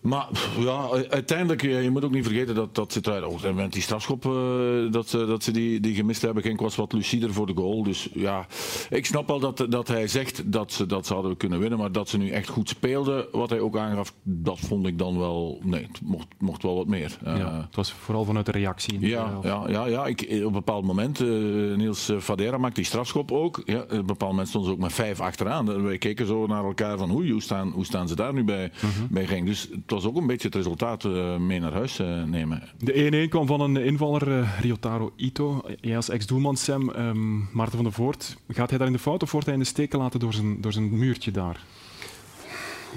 maar 0.00 0.28
ja, 0.58 0.88
uiteindelijk, 1.08 1.62
je 1.62 1.90
moet 1.90 2.04
ook 2.04 2.10
niet 2.10 2.24
vergeten 2.24 2.54
dat, 2.54 2.74
dat 2.74 2.92
ze 2.92 3.00
eruit. 3.02 3.24
Oh, 3.24 3.54
met 3.54 3.72
die 3.72 3.82
strafschop 3.82 4.24
uh, 4.24 4.92
dat, 4.92 5.08
ze, 5.08 5.26
dat 5.26 5.42
ze 5.42 5.50
die, 5.50 5.80
die 5.80 5.94
gemist 5.94 6.22
hebben. 6.22 6.42
Genk 6.42 6.60
was 6.60 6.76
wat 6.76 6.92
lucider 6.92 7.32
voor 7.32 7.46
de 7.46 7.54
goal. 7.54 7.82
Dus 7.82 8.08
ja, 8.12 8.46
ik 8.90 9.06
snap 9.06 9.26
wel 9.26 9.40
dat, 9.40 9.66
dat 9.68 9.88
hij 9.88 10.08
zegt 10.08 10.52
dat 10.52 10.72
ze 10.72 10.86
dat 10.86 11.06
ze 11.06 11.14
hadden 11.14 11.36
kunnen 11.36 11.58
winnen. 11.58 11.78
Maar 11.78 11.92
dat 11.92 12.08
ze 12.08 12.18
nu 12.18 12.30
echt 12.30 12.48
goed 12.48 12.68
speelden, 12.68 13.26
wat 13.32 13.50
hij 13.50 13.60
ook 13.60 13.76
aangaf, 13.76 14.14
dat 14.22 14.58
vond 14.58 14.86
ik 14.86 14.98
dan 14.98 15.18
wel. 15.18 15.60
Nee, 15.62 15.82
het 15.82 16.00
mocht, 16.02 16.26
mocht 16.38 16.62
wel 16.62 16.76
wat 16.76 16.86
meer. 16.86 17.18
Uh, 17.26 17.36
ja, 17.36 17.60
het 17.66 17.76
was 17.76 17.92
vooral 17.92 18.24
vanuit 18.24 18.46
de 18.46 18.52
reactie. 18.52 19.00
ja, 19.00 19.38
ja, 19.42 19.64
ja, 19.68 19.86
ja, 19.86 20.06
ik, 20.06 20.20
op 20.20 20.30
een 20.30 20.52
bepaald 20.52 20.84
moment, 20.84 21.20
uh, 21.20 21.76
Niels 21.76 22.12
Fadera 22.20 22.58
maakt 22.58 22.76
die 22.76 22.84
strafschop 22.84 23.32
ook. 23.32 23.62
Ja, 23.64 23.80
op 23.80 23.90
een 23.90 24.06
bepaald 24.06 24.30
moment 24.30 24.48
stonden 24.48 24.70
ze 24.70 24.76
ook 24.76 24.82
met 24.82 24.92
vijf 24.92 25.20
achteraan. 25.20 25.82
Wij 25.82 25.98
keken 25.98 26.26
zo 26.26 26.46
naar 26.46 26.64
elkaar 26.64 26.98
van 26.98 27.10
hoe, 27.10 27.30
hoe, 27.30 27.42
staan, 27.42 27.70
hoe 27.70 27.84
staan 27.84 28.08
ze 28.08 28.16
daar 28.16 28.32
nu 28.32 28.44
bij, 28.44 28.70
-huh. 28.80 28.90
bij 29.10 29.26
Genk. 29.26 29.46
Dus 29.46 29.68
het 29.90 30.02
was 30.02 30.12
ook 30.12 30.16
een 30.16 30.26
beetje 30.26 30.46
het 30.46 30.56
resultaat 30.56 31.04
uh, 31.04 31.36
mee 31.36 31.60
naar 31.60 31.72
huis 31.72 32.00
uh, 32.00 32.22
nemen. 32.22 32.62
De 32.78 33.26
1-1 33.26 33.28
kwam 33.28 33.46
van 33.46 33.60
een 33.60 33.76
invaller, 33.76 34.28
uh, 34.28 34.58
Ryotaro 34.60 35.12
Ito. 35.16 35.62
Jij 35.80 35.96
als 35.96 36.08
ex-doelman, 36.08 36.56
Sam, 36.56 36.88
um, 36.88 37.48
Maarten 37.52 37.74
van 37.74 37.84
der 37.84 37.92
Voort. 37.92 38.36
Gaat 38.48 38.68
hij 38.68 38.78
daar 38.78 38.86
in 38.86 38.92
de 38.92 38.98
fout 38.98 39.22
of 39.22 39.32
wordt 39.32 39.46
hij 39.46 39.54
in 39.54 39.60
de 39.62 39.66
steek 39.66 39.90
gelaten 39.90 40.20
door 40.20 40.32
zijn, 40.32 40.60
door 40.60 40.72
zijn 40.72 40.98
muurtje 40.98 41.30
daar? 41.30 41.60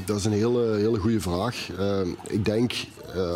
Dat 0.05 0.17
is 0.17 0.25
een 0.25 0.31
hele, 0.31 0.75
hele 0.75 0.99
goede 0.99 1.19
vraag. 1.19 1.69
Uh, 1.79 1.99
ik, 2.27 2.45
denk, 2.45 2.73
uh, 3.15 3.35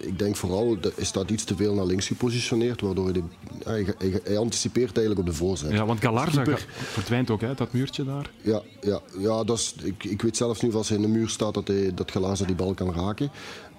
ik 0.00 0.18
denk 0.18 0.36
vooral, 0.36 0.80
dat 0.80 0.92
is 0.96 1.12
dat 1.12 1.30
iets 1.30 1.44
te 1.44 1.56
veel 1.56 1.74
naar 1.74 1.86
links 1.86 2.06
gepositioneerd, 2.06 2.80
waardoor 2.80 3.04
hij, 3.04 3.12
de, 3.12 3.22
hij, 3.64 3.86
hij, 3.98 4.20
hij 4.24 4.38
anticipeert 4.38 4.96
eigenlijk 4.96 5.18
op 5.18 5.26
de 5.26 5.38
voorzet. 5.38 5.70
Ja, 5.70 5.86
want 5.86 6.00
Galarza 6.00 6.44
verdwijnt 6.74 7.30
ook, 7.30 7.40
hè, 7.40 7.54
dat 7.54 7.72
muurtje 7.72 8.04
daar. 8.04 8.30
Ja, 8.42 8.62
ja, 8.80 9.00
ja 9.18 9.44
dat 9.44 9.58
is, 9.58 9.74
ik, 9.82 10.04
ik 10.04 10.22
weet 10.22 10.36
zelfs 10.36 10.64
of 10.64 10.74
als 10.74 10.88
hij 10.88 10.96
in 10.96 11.02
de 11.02 11.08
muur 11.08 11.28
staat 11.28 11.54
dat, 11.54 11.68
hij, 11.68 11.94
dat 11.94 12.10
Galarza 12.10 12.44
die 12.44 12.54
bal 12.54 12.74
kan 12.74 12.94
raken. 12.94 13.30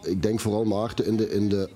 Ik 0.04 0.22
denk 0.22 0.40
vooral 0.40 0.64
Maarten 0.64 1.06
in 1.06 1.18
de, 1.18 1.30
in 1.30 1.50
de 1.50 1.70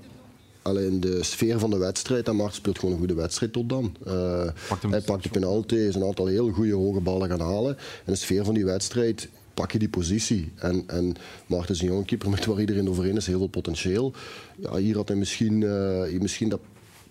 in 0.76 1.00
de 1.00 1.24
sfeer 1.24 1.60
van 1.60 1.70
de 1.70 1.78
wedstrijd. 1.78 2.28
En 2.28 2.36
Maarten 2.36 2.56
speelt 2.56 2.80
gewoon 2.80 2.94
een 2.94 3.00
goede 3.00 3.14
wedstrijd 3.14 3.54
tot 3.54 3.70
dan. 3.70 3.96
Uh, 4.08 4.44
pakt 4.68 4.84
hij 4.90 5.02
pakt 5.02 5.24
de 5.24 5.30
penalty, 5.30 5.76
is 5.76 5.96
een 5.96 6.04
aantal 6.04 6.26
heel 6.26 6.50
goede 6.50 6.74
hoge 6.74 7.00
ballen 7.00 7.30
gaan 7.30 7.40
halen. 7.40 7.78
En 7.78 8.14
de 8.14 8.16
sfeer 8.16 8.46
van 8.46 8.54
die 8.54 8.66
wedstrijd 8.66 9.30
pak 9.60 9.72
je 9.72 9.80
die 9.80 9.90
positie. 9.90 10.52
En, 10.56 10.84
en 10.88 11.16
Maarten 11.46 11.76
is 11.76 11.82
een 11.82 12.06
keeper 12.06 12.30
met 12.30 12.46
waar 12.46 12.60
iedereen 12.60 12.90
overeen 12.90 13.16
is, 13.16 13.28
heel 13.28 13.38
veel 13.38 13.48
potentieel. 13.48 14.14
Ja, 14.58 14.76
hier 14.76 14.96
had 14.96 15.08
hij 15.08 15.18
misschien, 15.18 15.62
uh, 15.62 16.20
misschien 16.20 16.50
dat 16.50 16.60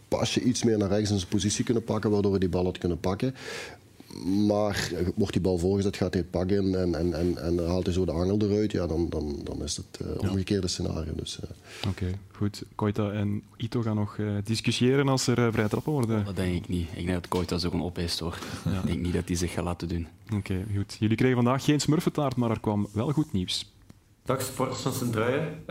pasje 0.09 0.41
iets 0.41 0.63
meer 0.63 0.79
naar 0.79 0.89
rechts 0.89 1.11
in 1.11 1.17
zijn 1.19 1.31
positie 1.31 1.65
kunnen 1.65 1.85
pakken, 1.85 2.11
waardoor 2.11 2.31
hij 2.31 2.41
die 2.41 2.49
bal 2.49 2.65
had 2.65 2.79
kunnen 2.79 3.01
pakken. 3.01 3.35
Maar 4.25 4.91
wordt 5.15 5.33
die 5.33 5.43
bal 5.43 5.59
voorgezet, 5.59 5.97
gaat 5.97 6.13
hij 6.13 6.23
het 6.23 6.31
pakken 6.31 6.75
en, 6.75 6.95
en, 6.95 7.13
en, 7.13 7.39
en 7.43 7.67
haalt 7.67 7.85
hij 7.85 7.95
zo 7.95 8.05
de 8.05 8.13
angel 8.13 8.39
eruit, 8.41 8.73
ja, 8.73 8.87
dan, 8.87 9.09
dan, 9.09 9.41
dan 9.45 9.63
is 9.63 9.77
het 9.77 10.01
uh, 10.03 10.31
omgekeerde 10.31 10.69
scenario. 10.69 11.13
Dus, 11.15 11.39
uh. 11.45 11.51
Oké, 11.89 11.89
okay, 11.89 12.19
goed. 12.33 12.63
Koita 12.75 13.11
en 13.11 13.43
Ito 13.57 13.83
gaan 13.83 13.97
nog 13.97 14.17
uh, 14.17 14.37
discussiëren 14.45 15.09
als 15.09 15.27
er 15.27 15.53
vrij 15.53 15.69
trappen 15.69 15.93
worden. 15.93 16.25
Dat 16.25 16.37
denk 16.37 16.55
ik 16.55 16.69
niet. 16.69 16.89
Ik 16.89 17.07
denk 17.07 17.13
dat 17.13 17.29
Koita 17.29 17.59
zo 17.59 17.71
een 17.73 17.83
opeist 17.83 18.19
hoor. 18.19 18.39
Ja. 18.65 18.81
Ik 18.81 18.87
denk 18.87 19.01
niet 19.01 19.13
dat 19.13 19.27
hij 19.27 19.37
zich 19.37 19.53
gaat 19.53 19.65
laten 19.65 19.89
doen. 19.89 20.07
Oké, 20.27 20.37
okay, 20.37 20.65
goed. 20.77 20.97
Jullie 21.01 21.17
kregen 21.17 21.37
vandaag 21.37 21.65
geen 21.65 21.81
smurfentaart, 21.81 22.37
maar 22.37 22.51
er 22.51 22.61
kwam 22.61 22.89
wel 22.93 23.11
goed 23.11 23.33
nieuws. 23.33 23.73
Dag 24.25 24.43
supporters 24.43 24.81
van 24.81 24.93
Sint-Truiden, 24.93 25.63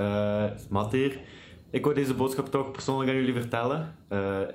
Matt 0.69 0.91
hier. 0.91 1.19
Ik 1.69 1.83
wil 1.83 1.93
deze 1.93 2.13
boodschap 2.13 2.51
toch 2.51 2.71
persoonlijk 2.71 3.09
aan 3.09 3.15
jullie 3.15 3.33
vertellen. 3.33 3.95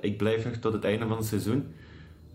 ik 0.01 0.17
blijf 0.17 0.45
nog 0.45 0.53
tot 0.53 0.73
het 0.73 0.83
einde 0.83 1.07
van 1.07 1.17
het 1.17 1.25
seizoen. 1.25 1.65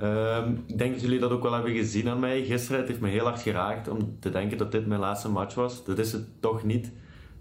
Um, 0.03 0.65
ik 0.67 0.79
denk 0.79 0.93
dat 0.93 1.01
jullie 1.01 1.19
dat 1.19 1.31
ook 1.31 1.43
wel 1.43 1.53
hebben 1.53 1.75
gezien 1.75 2.09
aan 2.09 2.21
mij. 2.21 2.45
Gisteren 2.45 2.79
het 2.79 2.89
heeft 2.89 3.01
me 3.01 3.09
heel 3.09 3.25
hard 3.25 3.43
geraakt 3.43 3.89
om 3.89 4.17
te 4.21 4.31
denken 4.31 4.59
dat 4.59 4.73
dit 4.73 4.87
mijn 4.87 5.01
laatste 5.01 5.29
match 5.29 5.55
was. 5.55 5.85
Dat 5.85 5.99
is 5.99 6.13
het 6.13 6.27
toch 6.41 6.65
niet. 6.65 6.93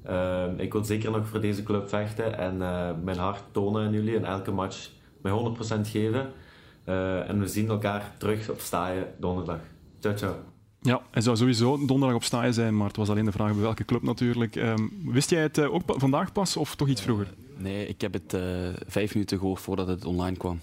Um, 0.09 0.59
ik 0.59 0.71
wil 0.71 0.83
zeker 0.83 1.11
nog 1.11 1.27
voor 1.27 1.41
deze 1.41 1.63
club 1.63 1.89
vechten 1.89 2.37
en 2.37 2.55
uh, 2.55 2.89
mijn 3.03 3.17
hart 3.17 3.43
tonen 3.51 3.85
aan 3.85 3.91
jullie 3.91 4.15
en 4.15 4.25
elke 4.25 4.51
match 4.51 4.89
mijn 5.21 5.55
100% 5.57 5.81
geven. 5.81 6.31
Uh, 6.85 7.29
en 7.29 7.39
we 7.39 7.47
zien 7.47 7.69
elkaar 7.69 8.15
terug 8.17 8.49
op 8.49 8.59
staaien 8.59 9.07
donderdag. 9.19 9.59
Ciao, 9.99 10.15
ciao. 10.15 10.35
Ja, 10.81 11.01
hij 11.11 11.21
zou 11.21 11.37
sowieso 11.37 11.85
donderdag 11.85 12.15
op 12.15 12.23
staaien 12.23 12.53
zijn, 12.53 12.77
maar 12.77 12.87
het 12.87 12.97
was 12.97 13.09
alleen 13.09 13.25
de 13.25 13.31
vraag 13.31 13.51
bij 13.51 13.61
welke 13.61 13.85
club 13.85 14.01
natuurlijk. 14.01 14.55
Um, 14.55 14.91
wist 15.05 15.29
jij 15.29 15.41
het 15.41 15.57
uh, 15.57 15.73
ook 15.73 15.81
vandaag 15.85 16.31
pas 16.31 16.57
of 16.57 16.75
toch 16.75 16.87
iets 16.87 17.01
vroeger? 17.01 17.33
Nee, 17.57 17.87
ik 17.87 18.01
heb 18.01 18.13
het 18.13 18.37
vijf 18.87 19.13
minuten 19.13 19.37
gehoord 19.37 19.59
voordat 19.59 19.87
het 19.87 20.05
online 20.05 20.37
kwam. 20.37 20.59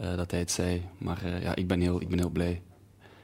Uh, 0.00 0.16
dat 0.16 0.30
hij 0.30 0.40
het 0.40 0.50
zei. 0.50 0.82
Maar 0.98 1.22
uh, 1.24 1.42
ja, 1.42 1.54
ik 1.54 1.66
ben 1.66 1.80
heel, 1.80 2.00
ik 2.00 2.08
ben 2.08 2.18
heel 2.18 2.30
blij. 2.30 2.62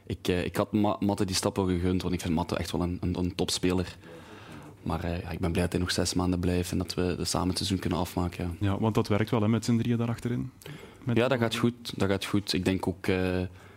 Ik, 0.06 0.28
uh, 0.28 0.44
ik 0.44 0.56
had 0.56 0.72
Ma 0.72 0.96
Matte 1.00 1.24
die 1.24 1.34
stap 1.34 1.56
wel 1.56 1.66
gegund, 1.66 2.02
want 2.02 2.14
ik 2.14 2.20
vind 2.20 2.34
Matte 2.34 2.56
echt 2.56 2.70
wel 2.70 2.82
een, 2.82 2.98
een, 3.00 3.18
een 3.18 3.34
topspeler. 3.34 3.96
Maar 4.82 5.08
ja, 5.08 5.30
ik 5.30 5.38
ben 5.38 5.52
blij 5.52 5.62
dat 5.62 5.72
hij 5.72 5.80
nog 5.80 5.90
zes 5.90 6.14
maanden 6.14 6.38
blijft 6.38 6.70
en 6.70 6.78
dat 6.78 6.94
we 6.94 7.14
de 7.16 7.24
samen 7.24 7.48
het 7.48 7.56
seizoen 7.56 7.78
kunnen 7.78 7.98
afmaken. 7.98 8.56
Ja, 8.60 8.78
want 8.78 8.94
dat 8.94 9.08
werkt 9.08 9.30
wel 9.30 9.42
hè, 9.42 9.48
met 9.48 9.64
z'n 9.64 9.78
drieën 9.78 9.98
daarachterin. 9.98 10.50
Met... 11.04 11.16
Ja, 11.16 11.28
dat 11.28 11.38
gaat 11.38 11.56
goed. 11.56 11.92
Dat 11.96 12.08
gaat 12.08 12.24
goed. 12.24 12.52
Ik 12.52 12.64
denk 12.64 12.86
ook, 12.86 13.06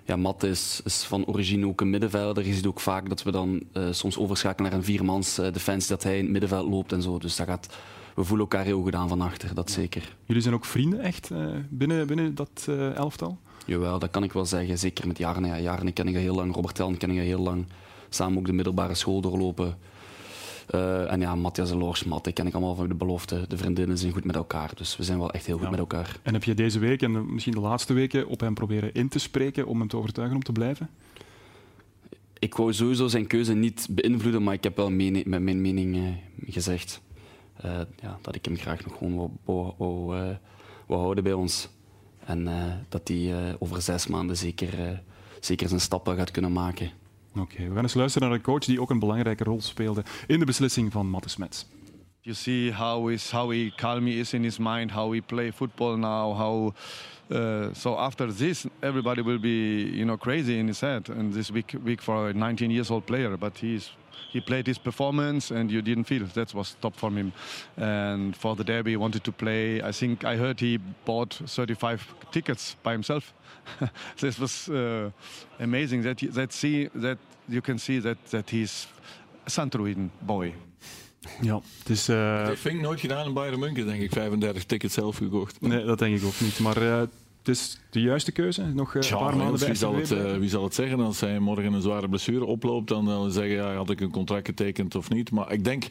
ja, 0.06 0.16
Matte 0.16 0.48
is, 0.48 0.82
is, 0.84 1.04
van 1.04 1.26
origine 1.26 1.68
ook 1.68 1.82
een 1.82 1.90
middenvelder. 1.90 2.46
Je 2.46 2.54
ziet 2.54 2.66
ook 2.66 2.80
vaak 2.80 3.10
dat 3.10 3.24
we 3.24 3.32
dan 3.32 3.64
soms 3.92 4.18
overschakelen 4.18 4.70
naar 4.70 4.80
een 4.80 4.86
viermans 4.86 5.36
defensie, 5.36 5.90
dat 5.90 6.04
hij 6.04 6.18
in 6.18 6.24
het 6.24 6.32
middenveld 6.32 6.70
loopt 6.70 6.92
en 6.92 7.02
zo. 7.02 7.18
Dus 7.18 7.36
dat 7.36 7.48
gaat 7.48 7.76
we 8.16 8.24
voelen 8.24 8.48
elkaar 8.50 8.66
heel 8.66 8.82
goed 8.82 8.96
aan 8.96 9.08
van 9.08 9.22
achter, 9.22 9.56
dat 9.56 9.72
zeker. 9.72 10.16
Jullie 10.26 10.42
zijn 10.42 10.54
ook 10.54 10.66
vrienden 10.66 11.00
echt 11.00 11.30
uh, 11.32 11.46
binnen, 11.70 12.08
binnen 12.08 12.36
dat 12.36 12.66
uh, 12.70 12.96
elftal? 12.96 13.38
Jawel, 13.66 14.00
dat 14.00 14.12
kan 14.12 14.24
ik 14.24 14.34
wel 14.34 14.46
zeggen. 14.46 14.78
Zeker 14.78 15.08
met 15.08 15.18
Jarne. 15.18 15.48
Ja, 15.48 15.60
Jarne 15.60 15.92
ken 15.92 16.08
ik 16.08 16.16
al 16.16 16.22
heel 16.22 16.36
lang, 16.36 16.56
Robert 16.56 16.76
Teln 16.76 16.98
ken 16.98 17.12
ik 17.12 17.18
al 17.18 17.24
heel 17.24 17.42
lang. 17.42 17.66
Samen 18.10 18.38
ook 18.38 18.46
de 18.46 18.54
middelbare 18.54 18.96
school 18.96 19.22
doorlopen. 19.22 19.78
Uh, 20.76 21.12
en 21.12 21.20
ja, 21.20 21.36
Matthias 21.36 21.72
en 21.72 21.78
Lors, 21.78 22.04
Matte 22.04 22.32
ken 22.32 22.48
ik 22.48 22.54
allemaal 22.54 22.76
van 22.76 22.88
de 22.88 22.96
belofte. 22.96 23.46
De 23.48 23.58
vriendinnen 23.58 23.98
zijn 23.98 24.12
goed 24.12 24.24
met 24.24 24.36
elkaar, 24.36 24.72
dus 24.76 24.98
we 24.98 25.04
zijn 25.04 25.18
wel 25.18 25.32
echt 25.32 25.46
heel 25.46 25.56
goed 25.56 25.64
ja. 25.64 25.70
met 25.70 25.80
elkaar. 25.80 26.20
En 26.24 26.34
heb 26.34 26.44
je 26.44 26.54
deze 26.54 26.80
week 26.80 27.02
en 27.02 27.34
misschien 27.34 27.54
de 27.54 27.60
laatste 27.60 27.94
weken 27.94 28.28
op 28.28 28.40
hem 28.40 28.54
proberen 28.54 28.94
in 28.94 29.08
te 29.08 29.20
spreken 29.20 29.68
om 29.68 29.80
hem 29.80 29.88
te 29.88 29.98
overtuigen 29.98 30.36
om 30.36 30.44
te 30.44 30.52
blijven? 30.52 30.90
Ik 32.40 32.56
wou 32.56 32.74
sowieso 32.74 33.08
zijn 33.08 33.28
keuze 33.28 33.54
niet 33.54 33.88
beïnvloeden, 33.90 34.44
maar 34.44 34.54
ik 34.54 34.64
heb 34.64 34.76
wel 34.76 34.90
met 34.90 35.26
mijn 35.26 35.62
mening 35.62 35.96
uh, 35.96 36.04
gezegd. 36.48 37.02
Uh, 37.66 37.72
ja, 38.02 38.18
dat 38.22 38.36
ik 38.36 38.46
hem 38.46 38.58
graag 38.58 38.86
nog 38.86 38.98
gewoon 38.98 39.40
wou, 39.46 39.74
wou 40.88 41.02
houden 41.02 41.24
bij 41.24 41.34
ons. 41.34 41.70
En 42.26 42.48
uh, 42.48 42.74
dat 42.90 43.08
hij 43.08 43.56
over 43.60 43.82
zes 43.82 44.08
maanden 44.08 44.38
zeker, 44.38 45.02
zeker 45.40 45.68
zijn 45.68 45.82
stappen 45.82 46.16
gaat 46.16 46.32
kunnen 46.32 46.52
maken. 46.52 46.92
Oké, 47.36 47.68
we 47.68 47.74
gaan 47.74 47.84
eens 47.84 47.94
luisteren 47.94 48.28
naar 48.28 48.38
een 48.38 48.44
coach 48.44 48.66
die 48.66 48.82
ook 48.82 48.90
een 48.90 49.00
belangrijke 49.00 49.44
rol 49.44 49.62
speelde 49.62 50.04
in 50.28 50.40
de 50.40 50.46
beslissing 50.46 50.92
van 50.92 51.10
Matte 51.10 51.30
Smets. 51.30 51.68
You 52.26 52.34
see 52.34 52.72
how 52.72 53.10
is 53.10 53.30
how 53.30 53.52
he 53.52 53.70
calm 53.70 54.08
is 54.08 54.34
in 54.34 54.44
his 54.44 54.60
mind, 54.60 54.90
how 54.90 55.12
he 55.12 55.22
play 55.22 55.52
football 55.52 55.96
now, 55.96 56.34
how 56.34 56.74
uh, 57.30 57.72
so 57.74 58.00
after 58.00 58.32
this 58.32 58.66
everybody 58.82 59.22
will 59.22 59.38
be 59.38 59.84
you 59.94 60.06
know 60.06 60.18
crazy 60.18 60.58
in 60.58 60.68
his 60.68 60.82
head 60.82 61.08
and 61.10 61.32
this 61.34 61.52
week 61.52 61.76
big 61.84 62.02
for 62.02 62.30
a 62.30 62.34
19 62.34 62.72
years 62.72 62.90
old 62.90 63.06
player, 63.06 63.38
but 63.38 63.56
he's 63.60 63.92
he 64.32 64.42
played 64.42 64.66
his 64.66 64.80
performance 64.80 65.52
and 65.52 65.70
you 65.70 65.84
didn't 65.84 66.06
feel 66.06 66.26
that 66.26 66.54
was 66.56 66.76
top 66.82 66.96
from 66.96 67.16
him. 67.16 67.32
And 67.78 68.36
for 68.36 68.56
the 68.56 68.64
derby, 68.64 68.92
he 68.92 68.98
wanted 68.98 69.24
to 69.24 69.32
play. 69.32 69.84
I 69.84 69.92
think 69.92 70.26
I 70.26 70.36
heard 70.36 70.60
he 70.60 70.80
bought 71.06 71.36
35 71.46 72.16
tickets 72.32 72.76
by 72.82 72.94
himself. 72.94 73.36
this 74.20 74.40
was 74.40 74.68
uh, 74.70 75.12
amazing 75.60 76.02
that 76.02 76.18
that 76.34 76.54
see 76.54 76.90
that 76.96 77.20
you 77.48 77.62
can 77.62 77.78
see 77.78 78.00
that 78.00 78.18
that 78.32 78.50
he's 78.50 78.88
a 79.46 79.50
Santorin 79.52 80.10
boy. 80.24 80.56
Ja. 81.42 81.62
Uh... 81.90 82.48
Dat 82.48 82.58
vind 82.58 82.76
ik 82.76 82.82
nooit 82.82 83.00
gedaan 83.00 83.26
in 83.26 83.34
Bayern 83.34 83.60
München, 83.60 83.86
denk 83.86 84.02
ik. 84.02 84.12
35 84.12 84.64
tickets 84.64 84.94
zelf 84.94 85.18
gekocht. 85.18 85.62
Nee, 85.62 85.86
dat 85.86 86.00
denk 86.00 86.18
ik 86.18 86.26
ook 86.26 86.40
niet. 86.40 86.60
Maar 86.60 86.82
uh, 86.82 87.00
het 87.00 87.48
is 87.48 87.80
de 87.90 88.02
juiste 88.02 88.32
keuze. 88.32 88.64
Nog 88.64 88.94
uh, 88.94 89.04
een 89.04 89.18
paar 89.18 89.38
maanden 89.38 89.60
bij 89.60 89.68
wie 89.68 89.78
zal, 89.78 89.96
het, 89.96 90.40
wie 90.40 90.50
zal 90.50 90.64
het 90.64 90.74
zeggen? 90.74 91.00
Als 91.00 91.20
hij 91.20 91.40
morgen 91.40 91.74
een 91.74 91.82
zware 91.82 92.10
blessure 92.10 92.46
oploopt, 92.46 92.88
dan, 92.88 93.06
dan 93.06 93.32
zeggen 93.32 93.56
ja, 93.56 93.76
had 93.76 93.90
ik 93.90 94.02
een 94.02 94.12
contract 94.12 94.48
getekend 94.48 94.96
of 94.96 95.10
niet. 95.10 95.32
Maar 95.32 95.52
ik 95.52 95.64
denk 95.64 95.88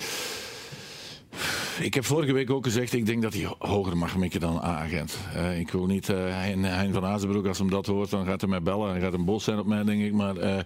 ik 1.80 1.94
heb 1.94 2.04
vorige 2.04 2.32
week 2.32 2.50
ook 2.50 2.64
gezegd, 2.64 2.92
ik 2.92 3.06
denk 3.06 3.22
dat 3.22 3.34
hij 3.34 3.48
hoger 3.58 3.96
mag 3.96 4.16
mikken 4.16 4.40
dan 4.40 4.56
A-agent. 4.56 5.18
Uh, 5.36 5.58
ik 5.58 5.70
wil 5.70 5.86
niet, 5.86 6.08
uh, 6.08 6.16
hein, 6.16 6.64
hein, 6.64 6.92
van 6.92 7.04
Azenbroek, 7.04 7.46
als 7.46 7.58
hem 7.58 7.70
dat 7.70 7.86
hoort, 7.86 8.10
dan 8.10 8.26
gaat 8.26 8.40
hij 8.40 8.50
mij 8.50 8.62
bellen. 8.62 8.94
en 8.94 9.00
gaat 9.00 9.12
hem 9.12 9.24
boos 9.24 9.44
zijn 9.44 9.58
op 9.58 9.66
mij, 9.66 9.84
denk 9.84 10.02
ik. 10.02 10.12
Maar 10.12 10.36
uh, 10.36 10.58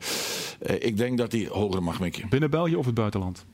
ik 0.78 0.96
denk 0.96 1.18
dat 1.18 1.33
hij 1.33 1.46
hoger 1.50 1.83
mag 1.83 2.00
mikken. 2.00 2.28
Binnen 2.28 2.50
België 2.50 2.76
of 2.76 2.87
het 2.87 2.94
buitenland? 2.94 3.44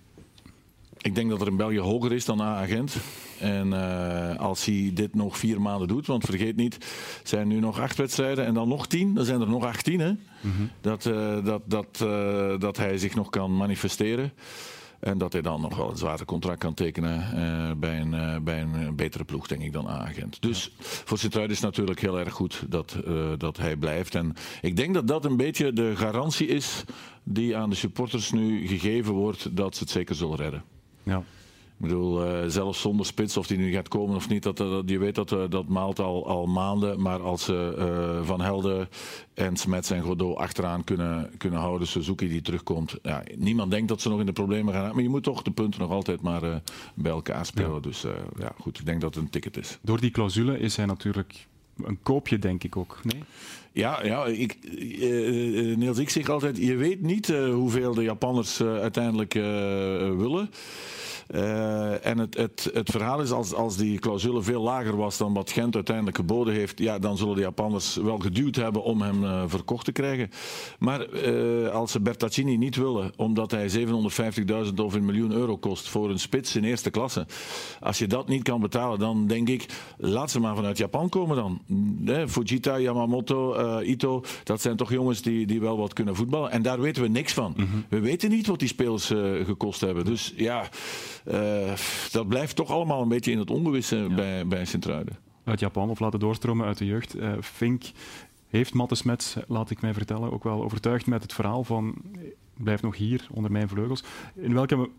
Ik 1.05 1.15
denk 1.15 1.31
dat 1.31 1.41
er 1.41 1.47
in 1.47 1.57
België 1.57 1.79
hoger 1.79 2.13
is 2.13 2.25
dan 2.25 2.41
A-agent. 2.41 2.97
En 3.39 3.67
uh, 3.67 4.37
als 4.37 4.65
hij 4.65 4.91
dit 4.95 5.15
nog 5.15 5.39
vier 5.39 5.61
maanden 5.61 5.89
doet, 5.89 6.07
want 6.07 6.25
vergeet 6.25 6.57
niet, 6.57 6.79
zijn 7.23 7.49
nu 7.49 7.61
nog 7.61 7.81
acht 7.81 7.97
wedstrijden 7.97 8.47
en 8.47 8.55
dan 8.55 8.69
nog 8.69 8.87
tien, 8.87 9.15
dan 9.15 9.25
zijn 9.25 9.41
er 9.41 9.49
nog 9.49 9.65
achttien. 9.65 10.01
Hè? 10.01 10.11
Mm 10.11 10.19
-hmm. 10.41 10.71
dat, 10.81 11.05
uh, 11.05 11.45
dat, 11.45 11.63
dat, 11.65 12.01
uh, 12.03 12.59
dat 12.59 12.77
hij 12.77 12.99
zich 12.99 13.15
nog 13.15 13.31
kan 13.31 13.57
manifesteren. 13.57 14.33
En 15.01 15.19
dat 15.19 15.33
hij 15.33 15.43
dan 15.43 15.61
nog 15.61 15.77
wel 15.77 15.91
een 15.91 15.97
zware 15.97 16.25
contract 16.25 16.59
kan 16.59 16.75
tekenen 16.75 17.81
bij, 17.81 18.01
een, 18.01 18.45
bij 18.45 18.61
een 18.61 18.97
betere 18.97 19.25
ploeg, 19.25 19.47
denk 19.47 19.63
ik, 19.63 19.73
dan 19.73 19.89
A-agent. 19.89 20.43
Dus 20.43 20.65
ja. 20.65 20.85
voor 20.85 21.19
Sint-Truiden 21.19 21.57
is 21.57 21.63
het 21.63 21.71
natuurlijk 21.71 22.01
heel 22.01 22.19
erg 22.19 22.33
goed 22.33 22.65
dat, 22.69 22.97
dat 23.37 23.57
hij 23.57 23.77
blijft. 23.77 24.15
En 24.15 24.35
ik 24.61 24.77
denk 24.77 24.95
dat 24.95 25.07
dat 25.07 25.25
een 25.25 25.37
beetje 25.37 25.73
de 25.73 25.97
garantie 25.97 26.47
is 26.47 26.85
die 27.23 27.57
aan 27.57 27.71
de 27.71 27.77
supporters 27.77 28.33
nu 28.33 28.67
gegeven 28.67 29.13
wordt 29.13 29.57
dat 29.57 29.75
ze 29.77 29.83
het 29.83 29.93
zeker 29.93 30.15
zullen 30.15 30.37
redden. 30.37 30.65
Ja. 31.05 31.23
Ik 31.77 31.81
bedoel, 31.91 32.27
uh, 32.27 32.49
zelfs 32.49 32.81
zonder 32.81 33.07
spits, 33.07 33.37
of 33.37 33.47
die 33.47 33.59
nu 33.59 33.73
gaat 33.73 33.89
komen 33.89 34.17
of 34.17 34.29
niet, 34.29 34.43
dat, 34.43 34.57
dat, 34.57 34.83
je 34.87 34.99
weet 34.99 35.15
dat 35.15 35.33
uh, 35.33 35.43
dat 35.49 35.69
maalt 35.69 35.99
al, 35.99 36.27
al 36.27 36.47
maanden. 36.47 37.03
Maar 37.03 37.23
als 37.23 37.45
ze 37.45 37.75
uh, 37.79 38.27
Van 38.27 38.41
Helden 38.41 38.89
en 39.35 39.57
Smets 39.57 39.91
en 39.91 40.03
Godot 40.03 40.37
achteraan 40.37 40.85
kunnen, 40.85 41.31
kunnen 41.39 41.61
houden, 41.61 41.89
Suzuki 41.89 42.29
die 42.29 42.43
terugkomt. 42.43 42.99
Ja, 43.03 43.23
niemand 43.37 43.71
denkt 43.71 43.89
dat 43.89 44.01
ze 44.01 44.09
nog 44.09 44.21
in 44.21 44.27
de 44.27 44.33
problemen 44.33 44.75
gaan. 44.75 44.95
Maar 44.95 45.03
je 45.03 45.09
moet 45.09 45.23
toch 45.23 45.43
de 45.43 45.51
punten 45.51 45.81
nog 45.81 45.91
altijd 45.91 46.21
maar 46.21 46.63
bij 46.95 47.13
elkaar 47.13 47.47
spelen. 47.47 47.75
Ja. 47.75 47.81
Dus 47.81 48.05
ja, 48.39 48.53
goed, 48.61 48.79
ik 48.79 48.87
denk 48.87 49.01
dat 49.01 49.15
het 49.15 49.25
een 49.25 49.31
ticket 49.31 49.57
is. 49.57 49.79
Door 49.83 50.01
die 50.01 50.11
clausule 50.11 50.59
is 50.59 50.77
hij 50.77 50.87
natuurlijk 50.87 51.47
een 51.83 51.99
koopje, 52.03 52.39
denk 52.39 52.65
ik 52.65 52.77
ook. 52.77 53.01
Nee? 53.03 53.23
Ja, 53.75 54.05
ja 54.05 54.25
ik, 54.25 54.57
uh, 54.63 55.77
Niels, 55.77 55.99
ik 55.99 56.11
zeg 56.11 56.29
altijd, 56.29 56.57
je 56.57 56.77
weet 56.77 57.01
niet 57.01 57.29
uh, 57.29 57.55
hoeveel 57.55 57.95
de 57.95 58.03
Japanners 58.03 58.61
uiteindelijk 58.63 59.33
willen. 59.33 60.51
En 62.03 62.19
het, 62.19 62.37
het, 62.37 62.71
het 62.73 62.91
verhaal 62.91 63.21
is, 63.21 63.31
als, 63.31 63.55
als 63.55 63.77
die 63.77 63.99
clausule 63.99 64.43
veel 64.43 64.63
lager 64.63 64.97
was 64.97 65.19
dan 65.19 65.35
wat 65.35 65.51
Gent 65.51 65.75
uiteindelijk 65.75 66.17
geboden 66.17 66.55
heeft, 66.55 66.79
ja, 66.79 66.99
dan 66.99 67.17
zullen 67.17 67.35
de 67.35 67.41
Japanners 67.41 67.97
wel 67.97 68.19
geduwd 68.19 68.57
hebben 68.57 68.83
om 68.83 69.03
hem 69.03 69.49
verkocht 69.49 69.85
te 69.85 69.93
krijgen. 69.93 70.31
Maar 70.79 71.31
als 71.71 71.93
ze 71.93 72.01
Bertaccini 72.01 72.57
niet 72.57 72.77
willen, 72.77 73.13
omdat 73.17 73.51
hij 73.51 73.71
750.000 73.71 74.75
of 74.75 74.95
een 74.95 75.05
miljoen 75.05 75.33
euro 75.33 75.57
kost 75.57 75.89
voor 75.89 76.11
een 76.11 76.21
spits 76.21 76.57
in 76.57 76.65
eerste 76.65 76.91
klasse, 76.91 77.27
als 77.81 77.99
je 77.99 78.07
dat 78.07 78.29
niet 78.29 78.43
kan 78.43 78.61
betalen, 78.61 78.99
dan 78.99 79.27
denk 79.27 79.49
ik, 79.49 79.67
laat 79.97 80.31
ze 80.31 80.41
maar 80.41 80.55
vanuit 80.55 80.79
Japan 80.79 81.09
komen 81.09 81.37
dan. 81.37 81.61
Eh, 82.07 82.27
Fujita, 82.27 82.79
Yamamoto, 82.79 83.55
Ito, 83.83 84.23
dat 84.45 84.61
zijn 84.61 84.77
toch 84.77 84.91
jongens 84.91 85.23
die, 85.23 85.47
die 85.47 85.61
wel 85.61 85.79
wat 85.79 85.93
kunnen 85.93 86.17
voetballen. 86.17 86.51
En 86.51 86.63
daar 86.63 86.81
weten 86.81 87.03
we 87.03 87.09
niks 87.09 87.33
van. 87.33 87.53
Mm 87.57 87.67
-hmm. 87.71 87.85
We 87.89 88.01
weten 88.01 88.31
niet 88.31 88.47
wat 88.47 88.59
die 88.59 88.69
spelers 88.69 89.07
gekost 89.45 89.81
hebben. 89.81 90.05
Dus 90.05 90.33
ja... 90.37 90.69
Uh, 91.33 91.73
dat 92.13 92.29
blijft 92.29 92.57
toch 92.57 92.71
allemaal 92.71 93.03
een 93.03 93.09
beetje 93.09 93.31
in 93.31 93.39
het 93.39 93.51
ongewisse 93.51 93.97
ja. 93.97 94.15
bij, 94.15 94.47
bij 94.47 94.65
Sint-Truiden. 94.65 95.17
Uit 95.45 95.61
Japan 95.61 95.91
of 95.91 96.01
laten 96.01 96.21
doorstromen 96.21 96.67
uit 96.67 96.79
de 96.79 96.87
jeugd. 96.87 97.15
Fink 97.41 97.83
heeft 98.49 98.75
Matte 98.75 98.95
Smets, 98.95 99.37
laat 99.49 99.71
ik 99.71 99.81
mij 99.81 99.95
vertellen, 99.95 100.33
ook 100.33 100.45
wel 100.45 100.65
overtuigd 100.65 101.07
met 101.07 101.23
het 101.23 101.33
verhaal 101.33 101.65
van 101.65 101.95
blijf 102.57 102.83
nog 102.83 102.97
hier 102.97 103.27
onder 103.31 103.51
mijn 103.51 103.69
vleugels. 103.69 104.05
In 104.35 104.55
welke 104.55 104.91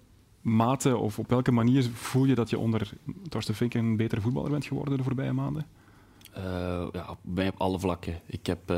mate 0.41 0.97
of 0.97 1.19
op 1.19 1.29
welke 1.29 1.51
manier 1.51 1.89
voel 1.93 2.25
je 2.25 2.35
dat 2.35 2.49
je 2.49 2.57
onder 2.57 2.89
Torsten 3.29 3.55
Fink 3.55 3.73
een 3.73 3.97
betere 3.97 4.21
voetballer 4.21 4.51
bent 4.51 4.65
geworden 4.65 4.97
de 4.97 5.03
voorbije 5.03 5.33
maanden? 5.33 5.65
Uh, 6.37 6.87
ja, 6.91 7.17
bij 7.21 7.47
op 7.47 7.61
alle 7.61 7.79
vlakken. 7.79 8.19
Ik 8.25 8.45
heb 8.45 8.73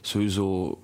sowieso 0.00 0.78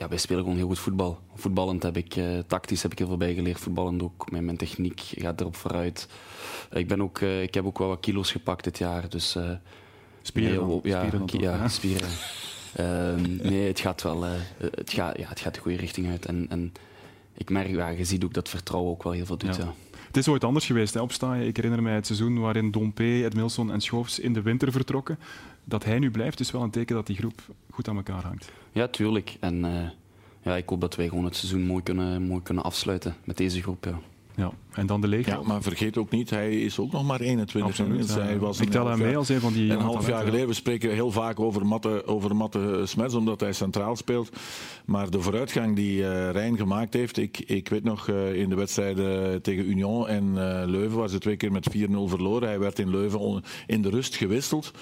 ja, 0.00 0.08
wij 0.08 0.18
spelen 0.18 0.42
gewoon 0.42 0.56
heel 0.56 0.66
goed 0.66 0.78
voetbal. 0.78 1.18
Voetballend 1.34 1.82
heb 1.82 1.96
ik, 1.96 2.16
uh, 2.16 2.38
tactisch 2.46 2.82
heb 2.82 2.92
ik 2.92 2.98
heel 2.98 3.06
veel 3.06 3.16
bijgeleerd. 3.16 3.60
Voetballend 3.60 4.02
ook. 4.02 4.30
Mijn, 4.30 4.44
mijn 4.44 4.56
techniek 4.56 5.00
gaat 5.00 5.40
erop 5.40 5.56
vooruit. 5.56 6.08
ik, 6.72 6.88
ben 6.88 7.02
ook, 7.02 7.20
uh, 7.20 7.42
ik 7.42 7.54
heb 7.54 7.64
ook 7.64 7.78
wel 7.78 7.88
wat 7.88 8.00
kilo's 8.00 8.30
gepakt 8.32 8.64
dit 8.64 8.78
jaar. 8.78 9.08
Dus, 9.08 9.36
uh, 9.36 9.50
spieren? 10.22 10.66
Nee, 10.66 10.80
ja, 10.82 11.04
spieren, 11.06 11.40
ja, 11.40 11.68
spieren. 11.68 12.08
nee, 13.50 13.66
het 13.66 13.80
gaat 13.80 14.02
wel 14.02 14.22
het 14.58 14.92
gaat, 14.92 15.18
ja, 15.18 15.28
het 15.28 15.40
gaat 15.40 15.54
de 15.54 15.60
goede 15.60 15.76
richting 15.76 16.10
uit. 16.10 16.26
En, 16.26 16.46
en 16.48 16.72
ik 17.34 17.50
merk, 17.50 17.68
ja, 17.68 17.88
je 17.88 18.04
ziet 18.04 18.24
ook 18.24 18.34
dat 18.34 18.48
vertrouwen 18.48 18.90
ook 18.90 19.02
wel 19.02 19.12
heel 19.12 19.26
veel 19.26 19.38
doet. 19.38 19.56
Ja. 19.56 19.74
Het 20.10 20.18
is 20.18 20.28
ooit 20.28 20.44
anders 20.44 20.66
geweest, 20.66 20.94
hè, 20.94 21.00
opstaan. 21.00 21.40
Ik 21.40 21.56
herinner 21.56 21.82
mij 21.82 21.94
het 21.94 22.06
seizoen 22.06 22.38
waarin 22.38 22.70
Dompe, 22.70 23.24
Edmilson 23.24 23.72
en 23.72 23.80
Schoofs 23.80 24.18
in 24.18 24.32
de 24.32 24.42
winter 24.42 24.72
vertrokken. 24.72 25.18
Dat 25.64 25.84
hij 25.84 25.98
nu 25.98 26.10
blijft, 26.10 26.40
is 26.40 26.50
wel 26.50 26.62
een 26.62 26.70
teken 26.70 26.94
dat 26.94 27.06
die 27.06 27.16
groep 27.16 27.40
goed 27.70 27.88
aan 27.88 27.96
elkaar 27.96 28.22
hangt. 28.22 28.52
Ja, 28.72 28.88
tuurlijk. 28.88 29.36
En 29.40 29.64
uh, 29.64 29.88
ja, 30.42 30.56
ik 30.56 30.68
hoop 30.68 30.80
dat 30.80 30.96
wij 30.96 31.08
gewoon 31.08 31.24
het 31.24 31.36
seizoen 31.36 31.62
mooi 31.62 31.82
kunnen, 31.82 32.22
mooi 32.22 32.42
kunnen 32.42 32.64
afsluiten 32.64 33.16
met 33.24 33.36
deze 33.36 33.62
groep. 33.62 33.84
Ja. 33.84 34.00
Ja, 34.34 34.52
en 34.72 34.86
dan 34.86 35.00
de 35.00 35.08
leegte. 35.08 35.30
Ja, 35.30 35.40
maar 35.42 35.62
vergeet 35.62 35.98
ook 35.98 36.10
niet, 36.10 36.30
hij 36.30 36.60
is 36.60 36.78
ook 36.78 36.92
nog 36.92 37.06
maar 37.06 37.20
21. 37.20 37.70
Absoluut, 37.70 38.14
hij 38.14 38.38
was 38.38 38.60
ik 38.60 38.70
tel 38.70 38.86
hem 38.86 38.98
mee 38.98 39.16
als 39.16 39.28
een 39.28 39.40
van 39.40 39.52
die... 39.52 39.72
Een 39.72 39.80
half 39.80 40.06
jaar 40.06 40.24
geleden, 40.24 40.48
we 40.48 40.54
spreken 40.54 40.90
heel 40.90 41.10
vaak 41.10 41.40
over 41.40 41.66
Matte, 41.66 42.06
over 42.06 42.36
Matte 42.36 42.82
Smets, 42.84 43.14
omdat 43.14 43.40
hij 43.40 43.52
centraal 43.52 43.96
speelt. 43.96 44.30
Maar 44.84 45.10
de 45.10 45.20
vooruitgang 45.20 45.76
die 45.76 45.98
uh, 45.98 46.30
Rijn 46.30 46.56
gemaakt 46.56 46.94
heeft, 46.94 47.18
ik, 47.18 47.38
ik 47.38 47.68
weet 47.68 47.84
nog 47.84 48.08
uh, 48.08 48.34
in 48.34 48.48
de 48.48 48.54
wedstrijden 48.54 49.42
tegen 49.42 49.70
Union 49.70 50.08
en 50.08 50.24
uh, 50.24 50.62
Leuven, 50.66 50.98
waar 50.98 51.08
ze 51.08 51.18
twee 51.18 51.36
keer 51.36 51.52
met 51.52 51.70
4-0 51.76 51.80
verloren. 52.04 52.48
Hij 52.48 52.58
werd 52.58 52.78
in 52.78 52.90
Leuven 52.90 53.42
in 53.66 53.82
de 53.82 53.90
rust 53.90 54.16
gewisseld 54.16 54.72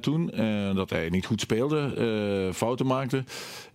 toen, 0.00 0.30
dat 0.74 0.90
hij 0.90 1.08
niet 1.08 1.26
goed 1.26 1.40
speelde, 1.40 2.50
fouten 2.54 2.86
maakte. 2.86 3.24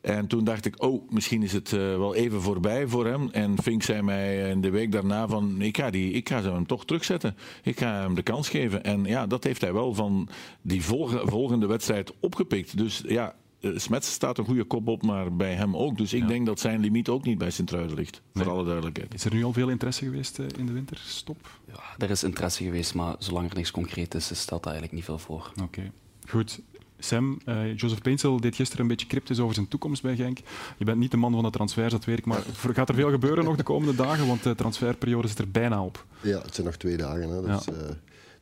En 0.01 0.27
toen 0.27 0.43
dacht 0.43 0.65
ik, 0.65 0.83
oh, 0.83 1.09
misschien 1.09 1.43
is 1.43 1.53
het 1.53 1.71
wel 1.71 2.15
even 2.15 2.41
voorbij 2.41 2.87
voor 2.87 3.05
hem. 3.05 3.29
En 3.31 3.61
Fink 3.61 3.83
zei 3.83 4.01
mij 4.01 4.49
in 4.49 4.61
de 4.61 4.69
week 4.69 4.91
daarna 4.91 5.27
van, 5.27 5.40
ik 5.59 5.77
ga, 5.77 5.89
die, 5.89 6.11
ik 6.11 6.29
ga 6.29 6.41
hem 6.41 6.65
toch 6.65 6.85
terugzetten. 6.85 7.35
Ik 7.63 7.79
ga 7.79 8.01
hem 8.01 8.15
de 8.15 8.23
kans 8.23 8.49
geven. 8.49 8.83
En 8.83 9.05
ja, 9.05 9.27
dat 9.27 9.43
heeft 9.43 9.61
hij 9.61 9.73
wel 9.73 9.93
van 9.93 10.29
die 10.61 10.83
volge, 10.83 11.21
volgende 11.25 11.65
wedstrijd 11.65 12.13
opgepikt. 12.19 12.77
Dus 12.77 13.03
ja, 13.07 13.35
Smets 13.61 14.11
staat 14.11 14.37
een 14.37 14.45
goede 14.45 14.63
kop 14.63 14.87
op, 14.87 15.03
maar 15.03 15.35
bij 15.35 15.53
hem 15.53 15.77
ook. 15.77 15.97
Dus 15.97 16.13
ik 16.13 16.21
ja. 16.21 16.27
denk 16.27 16.45
dat 16.45 16.59
zijn 16.59 16.79
limiet 16.79 17.09
ook 17.09 17.25
niet 17.25 17.37
bij 17.37 17.51
Sint-Truiden 17.51 17.95
ligt. 17.95 18.21
Nee. 18.33 18.43
Voor 18.43 18.53
alle 18.53 18.63
duidelijkheid. 18.63 19.13
Is 19.13 19.25
er 19.25 19.33
nu 19.33 19.43
al 19.43 19.53
veel 19.53 19.69
interesse 19.69 20.03
geweest 20.03 20.39
uh, 20.39 20.45
in 20.57 20.65
de 20.65 20.71
winterstop? 20.71 21.59
Ja, 21.67 21.79
er 21.97 22.09
is 22.09 22.23
interesse 22.23 22.63
geweest, 22.63 22.93
maar 22.93 23.15
zolang 23.19 23.49
er 23.49 23.55
niks 23.55 23.71
concreet 23.71 24.13
is, 24.13 24.39
stelt 24.39 24.63
daar 24.63 24.73
eigenlijk 24.73 24.93
niet 24.93 25.03
veel 25.03 25.17
voor. 25.17 25.51
Oké, 25.51 25.63
okay. 25.63 25.91
goed. 26.27 26.61
Sam, 27.03 27.39
uh, 27.45 27.77
Joseph 27.77 28.01
Peinsel 28.01 28.39
deed 28.39 28.55
gisteren 28.55 28.81
een 28.81 28.87
beetje 28.87 29.07
cryptisch 29.07 29.39
over 29.39 29.53
zijn 29.53 29.67
toekomst 29.67 30.01
bij 30.01 30.15
Genk. 30.15 30.39
Je 30.77 30.85
bent 30.85 30.97
niet 30.97 31.11
de 31.11 31.17
man 31.17 31.31
van 31.31 31.43
de 31.43 31.49
transfers, 31.49 31.91
dat 31.91 32.05
weet 32.05 32.17
ik, 32.17 32.25
maar 32.25 32.41
gaat 32.73 32.89
er 32.89 32.95
veel 32.95 33.09
gebeuren 33.09 33.43
nog 33.43 33.55
de 33.55 33.63
komende 33.63 33.95
dagen? 33.95 34.27
Want 34.27 34.43
de 34.43 34.55
transferperiode 34.55 35.27
zit 35.27 35.39
er 35.39 35.51
bijna 35.51 35.83
op. 35.83 36.05
Ja, 36.21 36.41
het 36.41 36.55
zijn 36.55 36.67
nog 36.67 36.75
twee 36.75 36.97
dagen, 36.97 37.29
hè, 37.29 37.41
dus 37.41 37.65
ja. 37.65 37.71
uh, 37.73 37.89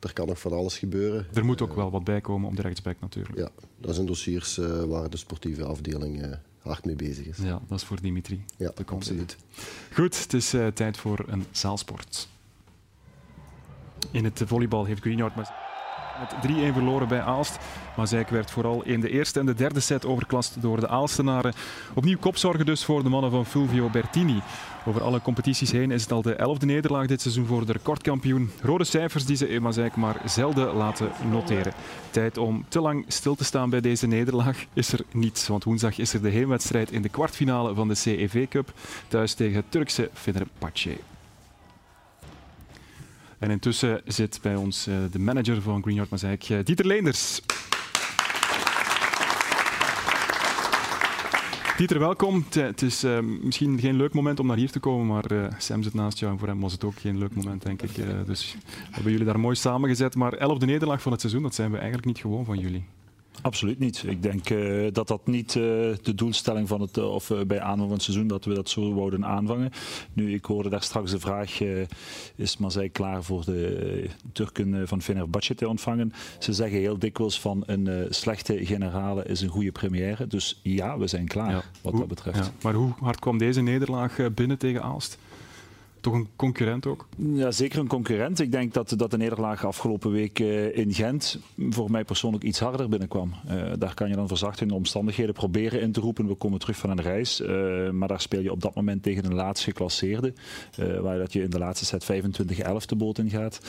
er 0.00 0.12
kan 0.12 0.26
nog 0.26 0.40
van 0.40 0.52
alles 0.52 0.78
gebeuren. 0.78 1.26
Er 1.34 1.44
moet 1.44 1.62
ook 1.62 1.70
uh, 1.70 1.76
wel 1.76 1.90
wat 1.90 2.04
bij 2.04 2.20
komen 2.20 2.48
op 2.48 2.56
de 2.56 2.62
rechtsback 2.62 2.96
natuurlijk. 3.00 3.38
Ja, 3.38 3.48
dat 3.78 3.94
zijn 3.94 4.06
dossiers 4.06 4.56
waar 4.86 5.10
de 5.10 5.16
sportieve 5.16 5.64
afdeling 5.64 6.36
hard 6.58 6.84
mee 6.84 6.96
bezig 6.96 7.26
is. 7.26 7.36
Ja, 7.38 7.60
dat 7.68 7.78
is 7.78 7.84
voor 7.84 8.00
Dimitri. 8.00 8.44
Ja, 8.56 8.72
absoluut. 8.86 9.36
Goed, 9.92 10.22
het 10.22 10.32
is 10.32 10.54
tijd 10.74 10.96
voor 10.96 11.24
een 11.26 11.44
zaalsport. 11.50 12.28
In 14.10 14.24
het 14.24 14.42
volleybal 14.44 14.84
heeft 14.84 15.00
Greenhout 15.00 15.34
maar 15.34 15.69
met 16.20 16.50
3-1 16.70 16.72
verloren 16.72 17.08
bij 17.08 17.22
Aalst. 17.22 17.58
Maar 17.96 18.06
Zijk 18.06 18.28
werd 18.28 18.50
vooral 18.50 18.82
in 18.84 19.00
de 19.00 19.10
eerste 19.10 19.40
en 19.40 19.46
de 19.46 19.54
derde 19.54 19.80
set 19.80 20.06
overklast 20.06 20.62
door 20.62 20.80
de 20.80 20.88
Aalstenaren. 20.88 21.52
Opnieuw 21.94 22.18
kopzorgen 22.18 22.66
dus 22.66 22.84
voor 22.84 23.02
de 23.02 23.08
mannen 23.08 23.30
van 23.30 23.46
Fulvio 23.46 23.88
Bertini. 23.88 24.42
Over 24.84 25.02
alle 25.02 25.22
competities 25.22 25.70
heen 25.70 25.90
is 25.90 26.02
het 26.02 26.12
al 26.12 26.22
de 26.22 26.34
elfde 26.34 26.66
nederlaag 26.66 27.06
dit 27.06 27.20
seizoen 27.20 27.46
voor 27.46 27.66
de 27.66 27.72
recordkampioen. 27.72 28.50
Rode 28.62 28.84
cijfers 28.84 29.24
die 29.26 29.36
ze 29.36 29.48
in 29.48 29.62
Mazeik 29.62 29.96
maar 29.96 30.20
zelden 30.24 30.74
laten 30.74 31.10
noteren. 31.30 31.72
Tijd 32.10 32.38
om 32.38 32.64
te 32.68 32.80
lang 32.80 33.04
stil 33.08 33.34
te 33.34 33.44
staan 33.44 33.70
bij 33.70 33.80
deze 33.80 34.06
nederlaag 34.06 34.64
is 34.72 34.92
er 34.92 35.00
niets. 35.12 35.48
Want 35.48 35.64
woensdag 35.64 35.98
is 35.98 36.14
er 36.14 36.22
de 36.22 36.30
heenwedstrijd 36.30 36.90
in 36.90 37.02
de 37.02 37.08
kwartfinale 37.08 37.74
van 37.74 37.88
de 37.88 37.94
CEV 37.94 38.48
Cup. 38.48 38.72
Thuis 39.08 39.34
tegen 39.34 39.56
het 39.56 39.70
Turkse 39.70 40.10
Fenerbahce. 40.12 40.96
En 43.40 43.50
intussen 43.50 44.00
zit 44.04 44.38
bij 44.42 44.56
ons 44.56 44.88
uh, 44.88 44.94
de 45.10 45.18
manager 45.18 45.62
van 45.62 45.82
Greenyard 45.82 46.10
Mazeik, 46.10 46.48
uh, 46.48 46.58
Dieter 46.64 46.86
Leenders. 46.86 47.40
Dieter, 51.76 51.98
welkom. 51.98 52.44
Het 52.50 52.82
is 52.82 53.04
uh, 53.04 53.18
misschien 53.42 53.78
geen 53.78 53.96
leuk 53.96 54.14
moment 54.14 54.40
om 54.40 54.46
naar 54.46 54.56
hier 54.56 54.70
te 54.70 54.78
komen, 54.78 55.06
maar 55.06 55.54
Sam 55.58 55.82
zit 55.82 55.94
naast 55.94 56.18
jou 56.18 56.32
en 56.32 56.38
voor 56.38 56.48
hem 56.48 56.60
was 56.60 56.72
het 56.72 56.84
ook 56.84 56.98
geen 56.98 57.18
leuk 57.18 57.34
moment, 57.34 57.62
denk 57.62 57.82
ik. 57.82 57.96
Uh, 57.96 58.06
dus 58.26 58.56
hebben 58.90 59.12
jullie 59.12 59.26
daar 59.26 59.40
mooi 59.40 59.56
samengezet. 59.56 60.14
Maar 60.14 60.32
elfde 60.32 60.66
nederlaag 60.66 61.02
van 61.02 61.12
het 61.12 61.20
seizoen, 61.20 61.42
dat 61.42 61.54
zijn 61.54 61.70
we 61.70 61.76
eigenlijk 61.76 62.06
niet 62.06 62.18
gewoon 62.18 62.44
van 62.44 62.58
jullie. 62.58 62.84
Absoluut 63.42 63.78
niet. 63.78 64.04
Ik 64.06 64.22
denk 64.22 64.50
uh, 64.50 64.88
dat 64.92 65.08
dat 65.08 65.26
niet 65.26 65.54
uh, 65.54 65.62
de 66.02 66.14
doelstelling 66.14 66.68
van 66.68 66.80
het, 66.80 66.96
uh, 66.96 67.14
of 67.14 67.32
bij 67.46 67.60
aanvang 67.60 67.80
van 67.80 67.92
het 67.92 68.02
seizoen, 68.02 68.26
dat 68.26 68.44
we 68.44 68.54
dat 68.54 68.68
zo 68.68 68.94
wouden 68.94 69.24
aanvangen. 69.24 69.70
Nu, 70.12 70.34
ik 70.34 70.44
hoorde 70.44 70.68
daar 70.68 70.82
straks 70.82 71.10
de 71.10 71.20
vraag, 71.20 71.60
is 72.36 72.56
Mazij 72.56 72.88
klaar 72.88 73.22
voor 73.22 73.44
de 73.44 74.06
Turken 74.32 74.88
van 74.88 75.02
Fenerbahce 75.02 75.54
te 75.54 75.68
ontvangen? 75.68 76.12
Ze 76.38 76.52
zeggen 76.52 76.78
heel 76.78 76.98
dikwijls 76.98 77.40
van 77.40 77.62
een 77.66 78.06
slechte 78.10 78.66
generale 78.66 79.24
is 79.24 79.40
een 79.40 79.48
goede 79.48 79.72
première. 79.72 80.26
Dus 80.26 80.60
ja, 80.62 80.98
we 80.98 81.06
zijn 81.06 81.26
klaar 81.26 81.50
ja. 81.50 81.62
wat 81.82 81.92
hoe, 81.92 82.00
dat 82.00 82.08
betreft. 82.08 82.38
Ja. 82.38 82.52
Maar 82.62 82.74
hoe 82.74 82.92
hard 83.00 83.18
kwam 83.18 83.38
deze 83.38 83.60
nederlaag 83.60 84.18
binnen 84.34 84.58
tegen 84.58 84.82
Aalst? 84.82 85.18
Toch 86.00 86.14
een 86.14 86.28
concurrent 86.36 86.86
ook? 86.86 87.08
Ja, 87.16 87.50
zeker 87.50 87.78
een 87.78 87.86
concurrent. 87.86 88.40
Ik 88.40 88.52
denk 88.52 88.74
dat, 88.74 88.94
dat 88.96 89.10
de 89.10 89.16
nederlaag 89.16 89.64
afgelopen 89.64 90.10
week 90.10 90.38
uh, 90.38 90.76
in 90.76 90.92
Gent 90.92 91.38
voor 91.56 91.90
mij 91.90 92.04
persoonlijk 92.04 92.44
iets 92.44 92.58
harder 92.58 92.88
binnenkwam. 92.88 93.34
Uh, 93.50 93.72
daar 93.78 93.94
kan 93.94 94.08
je 94.08 94.14
dan 94.14 94.28
verzachtende 94.28 94.74
omstandigheden 94.74 95.34
proberen 95.34 95.80
in 95.80 95.92
te 95.92 96.00
roepen. 96.00 96.26
We 96.26 96.34
komen 96.34 96.58
terug 96.58 96.76
van 96.76 96.90
een 96.90 97.00
reis. 97.00 97.40
Uh, 97.40 97.90
maar 97.90 98.08
daar 98.08 98.20
speel 98.20 98.40
je 98.40 98.52
op 98.52 98.60
dat 98.60 98.74
moment 98.74 99.02
tegen 99.02 99.24
een 99.24 99.34
laatst 99.34 99.64
geclasseerde. 99.64 100.32
waar 101.00 101.18
dat 101.18 101.32
je 101.32 101.42
in 101.42 101.50
de 101.50 101.58
laatste 101.58 101.84
set 101.84 102.04
25-11 102.04 102.06
de 102.86 102.96
boot 102.96 103.18
in 103.18 103.30
gaat 103.30 103.60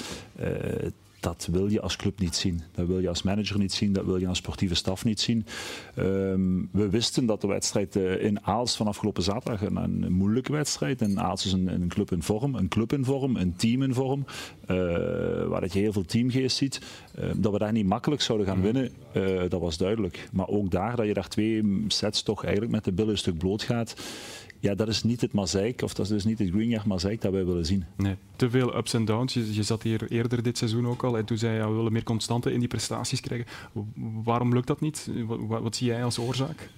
dat 1.22 1.48
wil 1.52 1.68
je 1.68 1.82
als 1.82 1.96
club 1.96 2.20
niet 2.20 2.36
zien. 2.36 2.62
Dat 2.72 2.88
wil 2.88 3.00
je 3.00 3.08
als 3.08 3.22
manager 3.22 3.58
niet 3.58 3.74
zien, 3.74 3.94
dat 3.94 4.06
wil 4.06 4.18
je 4.18 4.28
als 4.28 4.38
sportieve 4.38 4.76
staf 4.76 5.04
niet 5.04 5.20
zien. 5.20 5.46
Um, 5.98 6.70
we 6.72 6.90
wisten 6.90 7.26
dat 7.26 7.42
de 7.42 7.48
wedstrijd 7.48 7.96
uh, 7.96 8.24
in 8.24 8.46
Aals 8.46 8.76
van 8.76 8.88
afgelopen 8.88 9.24
zaterdag 9.24 9.62
een, 9.62 9.76
een 9.76 10.12
moeilijke 10.12 10.52
wedstrijd. 10.52 11.02
En 11.02 11.20
Aals 11.20 11.46
is 11.46 11.52
een, 11.52 11.68
een, 11.68 11.88
club 11.88 12.12
in 12.12 12.24
vorm, 12.24 12.56
een 12.56 12.68
club 12.68 12.94
in 12.94 13.06
vorm, 13.06 13.36
een 13.36 13.56
team 13.56 13.84
in 13.84 13.94
vorm. 13.94 14.26
Uh, 14.68 14.78
waar 15.48 15.62
dat 15.62 15.74
je 15.74 15.80
heel 15.80 15.94
veel 15.94 16.06
teamgeest 16.06 16.58
ziet. 16.58 16.82
Uh, 17.20 17.26
dat 17.36 17.52
we 17.52 17.58
daar 17.58 17.72
niet 17.72 17.86
makkelijk 17.86 18.22
zouden 18.22 18.48
gaan 18.48 18.62
winnen, 18.62 18.92
dat 19.50 19.62
was 19.62 19.78
duidelijk. 19.78 20.30
Maar 20.32 20.48
ook 20.48 20.72
daar, 20.72 20.96
dat 20.96 21.06
je 21.06 21.14
daar 21.14 21.28
twee 21.28 21.86
sets 21.88 22.24
toch 22.24 22.44
eigenlijk 22.44 22.74
met 22.74 22.84
de 22.84 22.92
billen 22.92 23.12
een 23.12 23.18
stuk 23.18 23.38
bloot 23.38 23.64
gaat 23.64 23.96
ja, 24.62 24.76
dat 24.76 24.88
is 24.88 25.04
niet 25.04 25.22
het 25.22 25.34
mozaïek, 25.34 25.82
of 25.82 25.94
dat 25.94 26.06
is 26.06 26.12
dus 26.12 26.26
niet 26.26 26.40
het 26.40 26.50
Greenyard 26.50 26.86
mozaïek 26.86 27.22
dat 27.22 27.32
wij 27.32 27.46
willen 27.46 27.66
zien. 27.66 27.86
Nee, 27.96 28.16
te 28.36 28.50
veel 28.50 28.78
ups 28.78 28.94
en 28.94 29.06
downs. 29.06 29.34
Je, 29.34 29.64
zat 29.64 29.84
hier 29.84 30.12
eerder 30.12 30.44
dit 30.44 30.58
seizoen 30.58 30.88
ook 30.88 31.04
al 31.04 31.18
en 31.18 31.26
toen 31.26 31.38
zei 31.38 31.56
je, 31.56 31.68
we 31.68 31.76
willen 31.76 31.92
meer 31.92 32.04
constante 32.04 32.52
in 32.52 32.60
die 32.60 32.68
prestaties 32.68 33.20
krijgen. 33.20 33.48
Waarom 34.24 34.54
lukt 34.54 34.68
dat 34.68 34.82
niet? 34.82 35.10
Wat 35.48 35.76
zie 35.76 35.88
jij 35.88 36.04
als 36.04 36.20
oorzaak? 36.20 36.70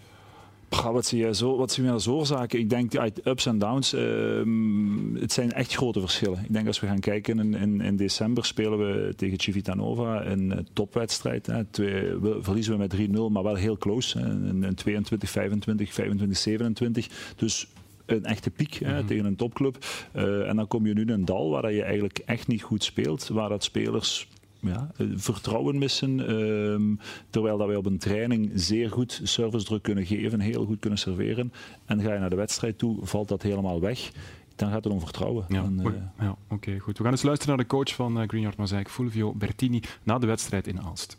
Wat, 0.82 1.06
zie 1.06 1.26
je 1.26 1.36
zo, 1.36 1.58
wat 1.58 1.72
zien 1.72 1.86
we 1.86 1.92
als 1.92 2.08
oorzaken? 2.08 2.60
Ik 2.60 2.70
denk 2.70 2.96
uit 2.96 3.26
ups 3.26 3.46
en 3.46 3.60
downs, 3.60 3.94
uh, 3.94 5.22
het 5.22 5.32
zijn 5.32 5.52
echt 5.52 5.76
grote 5.76 6.00
verschillen. 6.00 6.40
Ik 6.44 6.54
denk 6.54 6.68
als 6.68 6.80
we 6.80 6.88
gaan 6.88 7.00
kijken, 7.00 7.40
in, 7.40 7.54
in, 7.54 7.82
in 7.82 7.96
december 7.96 8.46
spelen 8.46 8.78
we 8.78 9.14
tegen 9.16 9.40
Civitanova 9.40 10.26
een 10.26 10.68
topwedstrijd. 10.74 11.46
Hè. 11.46 11.64
Twee, 11.64 12.18
we, 12.18 12.38
verliezen 12.42 12.74
we 12.74 12.80
met 12.80 12.96
3-0, 12.96 13.32
maar 13.32 13.44
wel 13.44 13.56
heel 13.56 13.78
close. 13.78 14.20
In, 14.20 14.64
in 14.64 14.76
22, 14.76 15.30
25, 15.30 15.94
25, 15.94 16.38
27. 16.38 17.34
Dus 17.36 17.68
een 18.06 18.26
echte 18.26 18.50
piek 18.50 18.74
hè, 18.74 18.98
mhm. 18.98 19.06
tegen 19.06 19.26
een 19.26 19.36
topclub. 19.36 19.86
Uh, 20.16 20.50
en 20.50 20.56
dan 20.56 20.68
kom 20.68 20.88
je 20.88 20.94
nu 20.94 21.02
in 21.02 21.10
een 21.10 21.26
dal 21.26 21.50
waar 21.50 21.72
je 21.72 21.84
eigenlijk 21.84 22.18
echt 22.26 22.48
niet 22.48 22.64
goed 22.64 22.84
speelt. 22.84 23.28
Waar 23.28 23.50
dat 23.50 23.64
spelers 23.64 24.28
ja, 24.64 24.92
vertrouwen 25.16 25.78
missen. 25.78 26.32
Um, 26.32 27.00
terwijl 27.30 27.58
dat 27.58 27.68
wij 27.68 27.76
op 27.76 27.86
een 27.86 27.98
training 27.98 28.52
zeer 28.54 28.90
goed 28.90 29.22
servicedruk 29.24 29.84
kunnen 29.84 30.06
geven, 30.06 30.40
heel 30.40 30.66
goed 30.66 30.80
kunnen 30.80 31.00
serveren. 31.00 31.54
En 31.86 32.02
ga 32.02 32.14
je 32.14 32.20
naar 32.20 32.30
de 32.30 32.36
wedstrijd 32.36 32.78
toe, 32.78 32.98
valt 33.02 33.28
dat 33.28 33.42
helemaal 33.42 33.82
weg. 33.82 34.12
Dan 34.56 34.70
gaat 34.72 34.84
het 34.84 34.94
om 34.94 35.00
vertrouwen. 35.00 35.46
Ja, 35.48 35.64
uh, 35.78 35.86
ja 36.20 36.30
oké, 36.30 36.54
okay, 36.54 36.80
goed. 36.80 36.98
We 36.98 37.04
gaan 37.04 37.12
eens 37.12 37.24
luisteren 37.24 37.56
naar 37.56 37.66
de 37.66 37.72
coach 37.72 37.96
van 37.96 38.22
uh, 38.22 38.28
Green 38.28 38.42
Yard 38.42 38.58
Mosaic, 38.58 38.90
Fulvio 38.90 39.34
Bertini, 39.34 39.82
na 40.04 40.20
de 40.20 40.26
wedstrijd 40.26 40.68
in 40.68 40.82
Aalst. 40.82 41.18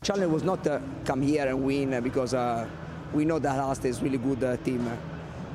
Challenge 0.00 0.32
was 0.32 0.42
not 0.42 0.66
uh, 0.66 0.74
come 1.04 1.24
here 1.24 1.52
and 1.52 1.64
win 1.64 2.02
because 2.02 2.36
uh, 2.36 2.62
we 3.12 3.22
know 3.22 3.42
that 3.42 3.58
Aalst 3.58 3.84
is 3.84 4.00
really 4.00 4.20
good 4.24 4.42
uh, 4.42 4.52
team. 4.62 4.80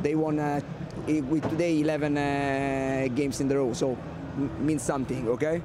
They 0.01 0.15
won 0.15 0.39
with 1.05 1.49
today 1.49 1.79
11 1.79 2.15
games 3.15 3.39
in 3.39 3.47
the 3.47 3.55
row, 3.55 3.73
so 3.73 3.97
means 4.59 4.83
something, 4.83 5.27
okay? 5.27 5.61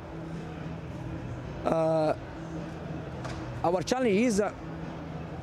Uh, 1.66 2.14
our 3.64 3.82
challenge 3.82 4.16
is 4.16 4.40
uh, 4.40 4.52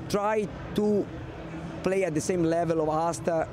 try 0.10 0.48
to 0.76 1.06
play 1.84 2.04
at 2.06 2.14
the 2.14 2.22
same 2.22 2.44
level 2.44 2.82
of 2.82 2.90
Asta 2.90 3.48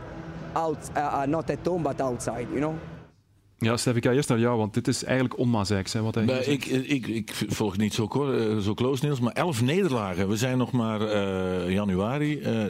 out, 0.54 0.96
uh, 0.96 1.26
not 1.26 1.50
at 1.50 1.64
home 1.66 1.82
but 1.82 2.00
outside, 2.00 2.48
you 2.52 2.60
know. 2.60 2.78
Ja, 3.62 3.76
Stef, 3.76 3.96
ik 3.96 4.04
ga 4.04 4.12
eerst 4.12 4.28
naar 4.28 4.38
jou, 4.38 4.58
want 4.58 4.74
dit 4.74 4.88
is 4.88 5.04
eigenlijk 5.04 5.38
onmazijks. 5.38 5.94
Wat 5.94 6.14
hij 6.14 6.24
nee, 6.24 6.44
ik, 6.44 6.66
ik, 6.66 7.06
ik 7.06 7.34
volg 7.48 7.76
niet 7.76 7.94
zo, 7.94 8.04
eh, 8.04 8.58
zo 8.58 8.74
close, 8.74 9.04
Niels, 9.04 9.20
maar 9.20 9.32
elf 9.32 9.62
nederlagen. 9.62 10.28
We 10.28 10.36
zijn 10.36 10.58
nog 10.58 10.72
maar 10.72 11.00
uh, 11.00 11.72
januari. 11.72 12.40
Uh, 12.40 12.64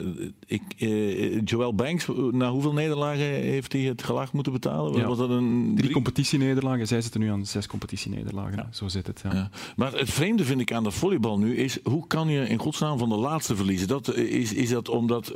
ik, 0.47 0.63
uh, 0.79 1.41
Joel 1.45 1.75
Banks, 1.75 2.07
na 2.31 2.51
hoeveel 2.51 2.73
nederlagen 2.73 3.25
heeft 3.25 3.73
hij 3.73 3.83
het 3.83 4.03
gelag 4.03 4.33
moeten 4.33 4.53
betalen? 4.53 5.01
Ja. 5.01 5.07
Was 5.07 5.19
dat 5.19 5.31
een... 5.31 5.73
Drie 5.77 5.91
competitienederlagen. 5.91 6.87
Zij 6.87 7.01
zitten 7.01 7.21
nu 7.21 7.31
aan 7.31 7.47
zes 7.47 7.67
competitienederlagen. 7.67 8.57
Ja. 8.57 8.69
Zo 8.71 8.89
zit 8.89 9.07
het. 9.07 9.21
Ja. 9.33 9.51
Maar 9.77 9.93
het 9.93 10.11
vreemde 10.11 10.45
vind 10.45 10.61
ik 10.61 10.73
aan 10.73 10.85
de 10.85 10.91
volleybal 10.91 11.39
nu 11.39 11.57
is, 11.57 11.79
hoe 11.85 12.07
kan 12.07 12.29
je 12.29 12.49
in 12.49 12.59
godsnaam 12.59 12.99
van 12.99 13.09
de 13.09 13.17
laatste 13.17 13.57
verliezen? 13.57 13.89
Dat, 13.89 14.15
is, 14.15 14.53
is 14.53 14.69
dat 14.69 14.89
omdat, 14.89 15.33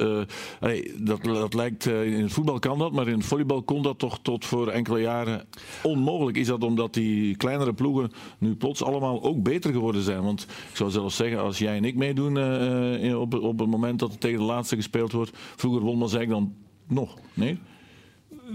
hey, 0.60 0.90
dat, 0.98 1.24
dat 1.24 1.54
lijkt, 1.54 1.86
in 1.86 2.22
het 2.22 2.32
voetbal 2.32 2.58
kan 2.58 2.78
dat, 2.78 2.92
maar 2.92 3.08
in 3.08 3.18
het 3.18 3.26
volleybal 3.26 3.62
kon 3.62 3.82
dat 3.82 3.98
toch 3.98 4.18
tot 4.22 4.44
voor 4.44 4.68
enkele 4.68 5.00
jaren 5.00 5.43
onmogelijk. 5.82 6.36
Is 6.36 6.46
dat 6.46 6.64
omdat 6.64 6.94
die 6.94 7.36
kleinere 7.36 7.72
ploegen 7.72 8.10
nu 8.38 8.54
plots 8.54 8.82
allemaal 8.82 9.22
ook 9.22 9.42
beter 9.42 9.72
geworden 9.72 10.02
zijn? 10.02 10.22
Want 10.22 10.42
ik 10.70 10.76
zou 10.76 10.90
zelfs 10.90 11.16
zeggen, 11.16 11.40
als 11.40 11.58
jij 11.58 11.76
en 11.76 11.84
ik 11.84 11.96
meedoen 11.96 12.36
uh, 12.36 13.20
op, 13.20 13.34
op 13.34 13.58
het 13.58 13.68
moment 13.68 13.98
dat 13.98 14.10
het 14.10 14.20
tegen 14.20 14.38
de 14.38 14.44
laatste 14.44 14.76
gespeeld 14.76 15.12
wordt, 15.12 15.30
vroeger 15.34 15.82
won 15.82 15.98
Mazijk 15.98 16.28
dan 16.28 16.54
nog, 16.88 17.18
nee? 17.34 17.58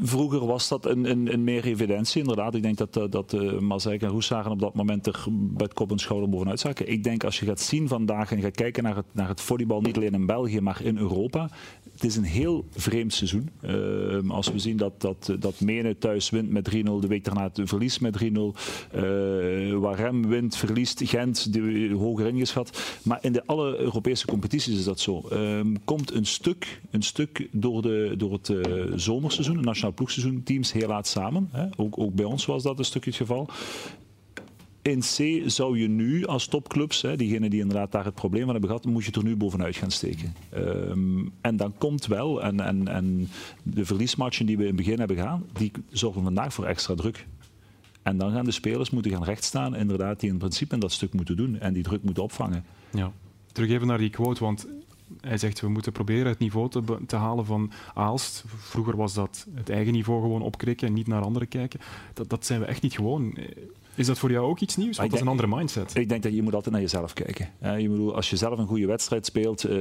Vroeger 0.02 0.46
was 0.46 0.68
dat 0.68 0.86
een, 0.86 1.44
meer 1.44 1.64
evidentie, 1.64 2.22
inderdaad. 2.22 2.56
Ik 2.56 2.62
denk 2.62 2.78
dat, 2.78 2.98
eh, 2.98 3.04
dat 3.10 3.34
uh, 3.34 4.02
en 4.02 4.08
Roeshagen 4.08 4.52
op 4.52 4.60
dat 4.60 4.74
moment 4.74 5.08
er 5.08 5.26
het 5.58 5.74
kop 5.74 5.92
en 5.92 5.98
schouder 5.98 6.30
bovenuit 6.30 6.60
zakken. 6.60 6.90
Ik 6.90 7.04
denk 7.04 7.24
als 7.24 7.40
je 7.40 7.46
gaat 7.46 7.60
zien 7.60 7.88
vandaag 7.88 8.32
en 8.32 8.42
gaat 8.42 8.56
kijken 8.56 8.84
naar 8.84 8.96
het, 8.96 9.06
naar 9.12 9.28
het 9.28 9.42
volleybal, 9.42 9.82
niet 9.82 9.96
alleen 9.96 10.14
in 10.14 10.26
België, 10.26 10.60
maar 10.60 10.82
in 10.84 10.98
Europa, 10.98 11.50
het 11.94 12.04
is 12.04 12.16
een 12.16 12.24
heel 12.24 12.66
vreemd 12.76 13.14
seizoen. 13.14 13.50
Uh, 13.62 14.30
als 14.30 14.52
we 14.52 14.60
zien 14.60 14.78
dat, 14.78 15.02
dat, 15.02 15.36
dat 15.40 15.60
Mene 15.60 15.98
thuis 15.98 16.30
wint 16.30 16.50
met 16.50 16.70
3-0, 16.76 16.82
de 16.82 17.08
week 17.08 17.24
daarna 17.24 17.44
het 17.54 17.62
verlies 17.64 18.00
met 18.00 18.24
3-0. 18.24 18.26
Uh, 18.26 19.78
Warem 19.78 20.28
wint, 20.28 20.56
verliest, 20.56 21.02
Gent 21.04 21.54
die, 21.54 21.96
hoger 21.96 22.28
ingeschat. 22.28 23.00
Maar 23.04 23.20
in 23.22 23.32
de 23.32 23.44
alle 23.46 23.78
Europese 23.78 24.26
competities 24.26 24.78
is 24.78 24.84
dat 24.84 25.00
zo. 25.00 25.24
Uh, 25.34 25.60
komt 25.84 26.14
een 26.14 26.26
stuk, 26.26 26.82
een 26.92 27.02
stuk 27.02 27.48
door, 27.52 27.82
de, 27.82 28.14
door 28.18 28.32
het 28.34 28.50
uh, 28.50 28.64
zomerseizoen, 28.96 29.58
nationaal 29.82 29.94
ploegseizoen, 29.94 30.44
teams 30.44 30.72
heel 30.72 30.88
laat 30.88 31.08
samen. 31.08 31.50
Hè. 31.52 31.68
Ook, 31.78 32.00
ook 32.00 32.14
bij 32.14 32.26
ons 32.26 32.46
was 32.46 32.64
dat 32.64 32.80
een 32.80 32.86
stukje 32.86 33.10
het 33.10 33.20
geval 33.20 33.50
in 34.82 35.00
C 35.00 35.50
zou 35.50 35.80
je 35.80 35.88
nu 35.88 36.26
als 36.26 36.48
topclubs, 36.48 37.02
diegenen 37.16 37.50
die 37.50 37.60
inderdaad 37.60 37.92
daar 37.92 38.06
het 38.06 38.14
probleem 38.14 38.44
van 38.44 38.52
hebben 38.52 38.70
gehad, 38.70 38.86
moet 38.86 39.06
je 39.06 39.12
er 39.12 39.24
nu 39.24 39.36
bovenuit 39.36 39.76
gaan 39.76 39.92
steken. 39.92 40.34
Um, 40.56 41.32
en 41.42 41.58
dan 41.58 41.74
komt 41.78 42.06
wel, 42.06 42.44
en, 42.44 42.60
en, 42.60 42.88
en 42.88 43.30
de 43.64 43.86
verliesmatchen 43.86 44.46
die 44.46 44.58
we 44.58 44.62
in 44.62 44.68
het 44.68 44.78
begin 44.78 45.00
hebben 45.00 45.18
gehad, 45.18 45.42
die 45.54 45.72
zorgen 45.90 46.24
vandaag 46.24 46.54
voor 46.54 46.66
extra 46.66 46.96
druk. 46.96 47.28
En 48.04 48.18
dan 48.18 48.32
gaan 48.32 48.46
de 48.46 48.52
spelers 48.52 48.90
moeten 48.90 49.12
gaan 49.12 49.24
rechtstaan, 49.24 49.76
inderdaad, 49.76 50.20
die 50.20 50.30
in 50.30 50.38
principe 50.38 50.78
dat 50.78 50.92
stuk 50.92 51.14
moeten 51.14 51.38
doen 51.38 51.60
en 51.60 51.74
die 51.74 51.84
druk 51.84 52.04
moeten 52.04 52.24
opvangen. 52.24 52.66
Ja. 52.92 53.12
Terug 53.52 53.70
even 53.70 53.88
naar 53.88 53.98
die 53.98 54.10
quote, 54.10 54.44
want 54.44 54.68
hij 55.22 55.38
zegt 55.38 55.62
we 55.62 55.70
moeten 55.70 55.92
proberen 55.92 56.28
het 56.28 56.40
niveau 56.40 56.70
te, 56.70 56.82
te, 57.08 57.16
halen 57.16 57.46
van 57.46 57.72
Aalst. 57.94 58.44
Vroeger 58.58 58.96
was 58.96 59.14
dat 59.14 59.48
het 59.54 59.70
eigen 59.70 59.94
niveau 59.94 60.22
gewoon 60.22 60.42
opkrikken 60.42 60.88
en 60.88 60.94
niet 60.94 61.08
naar 61.08 61.22
anderen 61.22 61.48
kijken. 61.48 61.80
Dat, 62.14 62.30
dat 62.30 62.46
zijn 62.46 62.60
we 62.60 62.66
echt 62.66 62.82
niet 62.82 62.94
gewoon. 62.94 63.38
Is 63.96 64.06
dat 64.06 64.18
voor 64.18 64.32
jou 64.32 64.46
ook 64.46 64.60
iets 64.60 64.76
nieuws? 64.76 64.98
Want 64.98 65.10
dat 65.10 65.20
is 65.20 65.26
een 65.26 65.32
andere 65.32 65.56
mindset. 65.56 65.96
Ik 65.96 66.10
denk 66.10 66.24
dat 66.24 66.34
je 66.34 66.42
moet 66.42 66.54
altijd 66.54 66.74
naar 66.74 66.84
jezelf 66.84 67.14
kijken. 67.14 67.50
Je 67.82 67.90
moet, 67.90 68.14
als 68.14 68.30
je 68.30 68.36
zelf 68.36 68.58
een 68.58 68.68
goede 68.68 68.86
wedstrijd 68.86 69.26
speelt, 69.26 69.66
uh, 69.66 69.72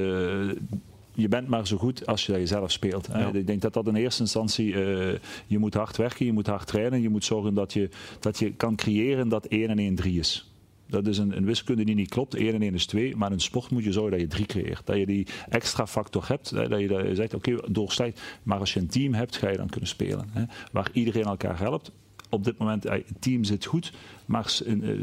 je 1.13 1.27
bent 1.27 1.47
maar 1.47 1.67
zo 1.67 1.77
goed 1.77 2.05
als 2.05 2.25
je 2.25 2.31
dat 2.31 2.41
jezelf 2.41 2.71
speelt. 2.71 3.07
Ja. 3.11 3.33
Ik 3.33 3.47
denk 3.47 3.61
dat 3.61 3.73
dat 3.73 3.87
in 3.87 3.95
eerste 3.95 4.21
instantie, 4.21 4.73
uh, 4.73 5.13
je 5.47 5.57
moet 5.57 5.73
hard 5.73 5.97
werken, 5.97 6.25
je 6.25 6.33
moet 6.33 6.47
hard 6.47 6.67
trainen, 6.67 7.01
je 7.01 7.09
moet 7.09 7.25
zorgen 7.25 7.53
dat 7.53 7.73
je, 7.73 7.89
dat 8.19 8.39
je 8.39 8.53
kan 8.53 8.75
creëren 8.75 9.29
dat 9.29 9.45
1 9.45 9.69
en 9.69 9.79
1 9.79 9.95
3 9.95 10.19
is. 10.19 10.48
Dat 10.89 11.07
is 11.07 11.17
een, 11.17 11.37
een, 11.37 11.45
wiskunde 11.45 11.83
die 11.83 11.95
niet 11.95 12.09
klopt. 12.09 12.35
1 12.35 12.53
en 12.53 12.61
1 12.61 12.73
is 12.73 12.85
2. 12.85 13.15
Maar 13.15 13.31
in 13.31 13.39
sport 13.39 13.69
moet 13.69 13.83
je 13.83 13.91
zorgen 13.91 14.11
dat 14.11 14.19
je 14.19 14.27
3 14.27 14.45
creëert. 14.45 14.85
Dat 14.85 14.97
je 14.97 15.05
die 15.05 15.27
extra 15.49 15.87
factor 15.87 16.27
hebt. 16.27 16.49
Hè, 16.49 16.67
dat 16.67 16.79
je, 16.79 16.87
dat 16.87 17.15
zegt, 17.15 17.33
oké, 17.33 17.53
okay, 17.53 17.71
doorstijgt. 17.71 18.21
Maar 18.43 18.59
als 18.59 18.73
je 18.73 18.79
een 18.79 18.87
team 18.87 19.13
hebt, 19.13 19.37
ga 19.37 19.49
je 19.49 19.57
dan 19.57 19.69
kunnen 19.69 19.89
spelen. 19.89 20.29
Hè, 20.31 20.43
waar 20.71 20.89
iedereen 20.93 21.23
elkaar 21.23 21.59
helpt 21.59 21.91
op 22.29 22.43
dit 22.43 22.57
moment, 22.57 22.83
het 22.83 23.05
team 23.19 23.43
zit 23.43 23.65
goed, 23.65 23.93
maar 24.25 24.59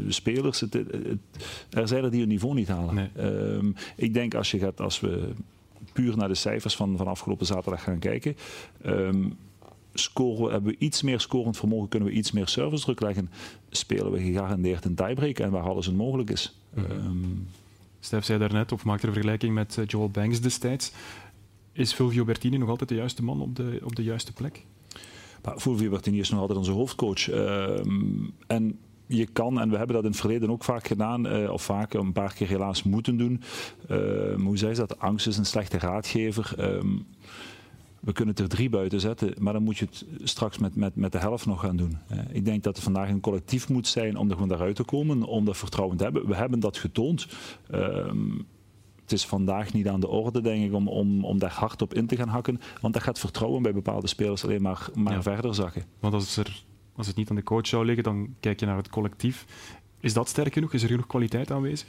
spelers, 0.07 0.59
het, 0.59 0.75
er 1.69 1.87
zijn 1.87 2.03
er 2.03 2.11
die 2.11 2.19
hun 2.19 2.29
niveau 2.29 2.53
niet 2.53 2.67
halen. 2.67 2.95
Nee. 2.95 3.25
Um, 3.25 3.75
ik 3.95 4.13
denk 4.13 4.33
als, 4.35 4.51
je 4.51 4.59
gaat, 4.59 4.81
als 4.81 4.99
we 4.99 5.29
puur 5.93 6.17
naar 6.17 6.27
de 6.27 6.35
cijfers 6.35 6.75
van, 6.75 6.97
van 6.97 7.07
afgelopen 7.07 7.45
zaterdag 7.45 7.83
gaan 7.83 7.99
kijken, 7.99 8.35
um, 8.85 9.37
scoren 9.93 10.51
hebben 10.51 10.71
we 10.71 10.77
iets 10.79 11.01
meer 11.01 11.19
scorend 11.19 11.57
vermogen, 11.57 11.89
kunnen 11.89 12.09
we 12.09 12.15
iets 12.15 12.31
meer 12.31 12.47
service 12.47 12.83
druk 12.83 13.01
leggen, 13.01 13.29
spelen 13.69 14.11
we 14.11 14.19
gegarandeerd 14.19 14.85
een 14.85 14.95
tiebreak 14.95 15.39
en 15.39 15.51
waar 15.51 15.63
alles 15.63 15.87
een 15.87 15.95
mogelijk 15.95 16.29
is. 16.29 16.59
Mm 16.73 16.83
-hmm. 16.83 17.05
um, 17.05 17.47
Stef 17.99 18.25
zei 18.25 18.39
daarnet, 18.39 18.71
of 18.71 18.85
maakte 18.85 19.07
een 19.07 19.13
vergelijking 19.13 19.53
met 19.53 19.77
eh, 19.77 19.85
Joel 19.85 20.09
Banks 20.09 20.41
destijds. 20.41 20.91
Is 21.71 21.93
Fulvio 21.93 22.25
Bertini 22.25 22.57
nog 22.57 22.69
altijd 22.69 22.89
de 22.89 22.95
juiste 22.95 23.23
man 23.23 23.41
op 23.41 23.55
de, 23.55 23.79
op 23.83 23.95
de 23.95 24.03
juiste 24.03 24.33
plek? 24.33 24.65
Maar 25.43 25.59
Fulvio 25.59 25.89
Bertini 25.89 26.19
is 26.19 26.29
nog 26.29 26.39
altijd 26.39 26.57
onze 26.57 26.71
hoofdcoach. 26.71 27.29
Ehm, 27.29 28.25
en 28.47 28.79
je 29.05 29.25
kan, 29.25 29.59
en 29.59 29.69
we 29.69 29.77
hebben 29.77 29.95
dat 29.95 30.03
in 30.03 30.11
het 30.11 30.19
verleden 30.19 30.49
ook 30.49 30.63
vaak 30.63 30.87
gedaan, 30.87 31.27
eh, 31.27 31.51
of 31.51 31.61
vaak 31.61 31.93
een 31.93 32.11
paar 32.11 32.33
keer 32.33 32.47
helaas 32.47 32.83
moeten 32.83 33.17
doen. 33.17 33.41
Ehm, 33.87 34.41
hoe 34.41 34.57
zei 34.57 34.73
ze 34.73 34.85
dat? 34.85 34.99
Angst 34.99 35.27
is 35.27 35.37
een 35.37 35.45
slechte 35.45 35.79
raadgever. 35.79 36.53
Ehm, 36.57 36.97
we 38.07 38.13
kunnen 38.13 38.35
er 38.35 38.47
drie 38.47 38.69
buiten 38.69 38.99
zetten, 38.99 39.33
maar 39.39 39.53
dan 39.53 39.63
moet 39.63 39.77
je 39.77 39.85
het 39.85 40.05
straks 40.23 40.57
met, 40.57 40.75
met, 40.75 40.95
met 40.95 41.11
de 41.11 41.17
helft 41.17 41.45
nog 41.45 41.59
gaan 41.59 41.75
doen. 41.75 41.97
Eh, 42.07 42.19
ik 42.31 42.45
denk 42.45 42.63
dat 42.63 42.75
het 42.75 42.83
vandaag 42.83 43.09
een 43.09 43.19
collectief 43.19 43.69
moet 43.69 43.87
zijn 43.87 44.17
om 44.17 44.27
er 44.27 44.33
gewoon 44.33 44.49
daaruit 44.49 44.75
te 44.75 44.83
komen, 44.83 45.23
om 45.23 45.45
dat 45.45 45.57
vertrouwen 45.57 45.97
te 45.97 46.03
hebben. 46.03 46.27
We 46.27 46.35
hebben 46.35 46.59
dat 46.59 46.77
getoond. 46.77 47.27
Ehm, 47.69 48.31
het 49.01 49.11
is 49.11 49.25
vandaag 49.25 49.73
niet 49.73 49.87
aan 49.87 49.99
de 49.99 50.07
orde, 50.07 50.41
denk 50.41 50.65
ik, 50.65 50.73
om, 50.73 50.87
om, 50.87 51.25
om 51.25 51.39
daar 51.39 51.51
hard 51.51 51.81
op 51.81 51.93
in 51.93 52.07
te 52.07 52.15
gaan 52.15 52.27
hakken. 52.27 52.61
Want 52.81 52.93
dat 52.93 53.03
gaat 53.03 53.19
vertrouwen 53.19 53.61
bij 53.61 53.73
bepaalde 53.73 54.07
spelers 54.07 54.43
alleen 54.43 54.61
maar, 54.61 54.89
maar 54.95 55.21
verder 55.21 55.55
zakken. 55.55 55.83
Want 55.99 56.13
als, 56.13 56.37
er, 56.37 56.63
als 56.95 57.07
het 57.07 57.15
niet 57.15 57.29
aan 57.29 57.35
de 57.35 57.43
coach 57.43 57.67
zou 57.67 57.85
liggen, 57.85 58.03
dan 58.03 58.35
kijk 58.39 58.59
je 58.59 58.65
naar 58.65 58.77
het 58.77 58.89
collectief. 58.89 59.45
Is 59.99 60.13
dat 60.13 60.29
sterk 60.29 60.53
genoeg? 60.53 60.73
Is 60.73 60.83
er 60.83 60.89
genoeg 60.89 61.07
kwaliteit 61.07 61.51
aanwezig? 61.51 61.87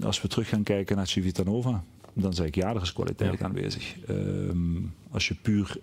Als 0.00 0.22
we 0.22 0.28
terug 0.28 0.48
gaan 0.48 0.62
kijken 0.62 0.96
naar 0.96 1.06
Civitanova, 1.06 1.84
dan 2.14 2.34
zeg 2.34 2.46
ik 2.46 2.54
ja, 2.54 2.74
er 2.74 2.82
is 2.82 2.92
kwaliteit 2.92 3.42
aanwezig. 3.42 3.96
Ehm, 4.06 4.80
als 5.10 5.28
je 5.28 5.34
puur 5.34 5.76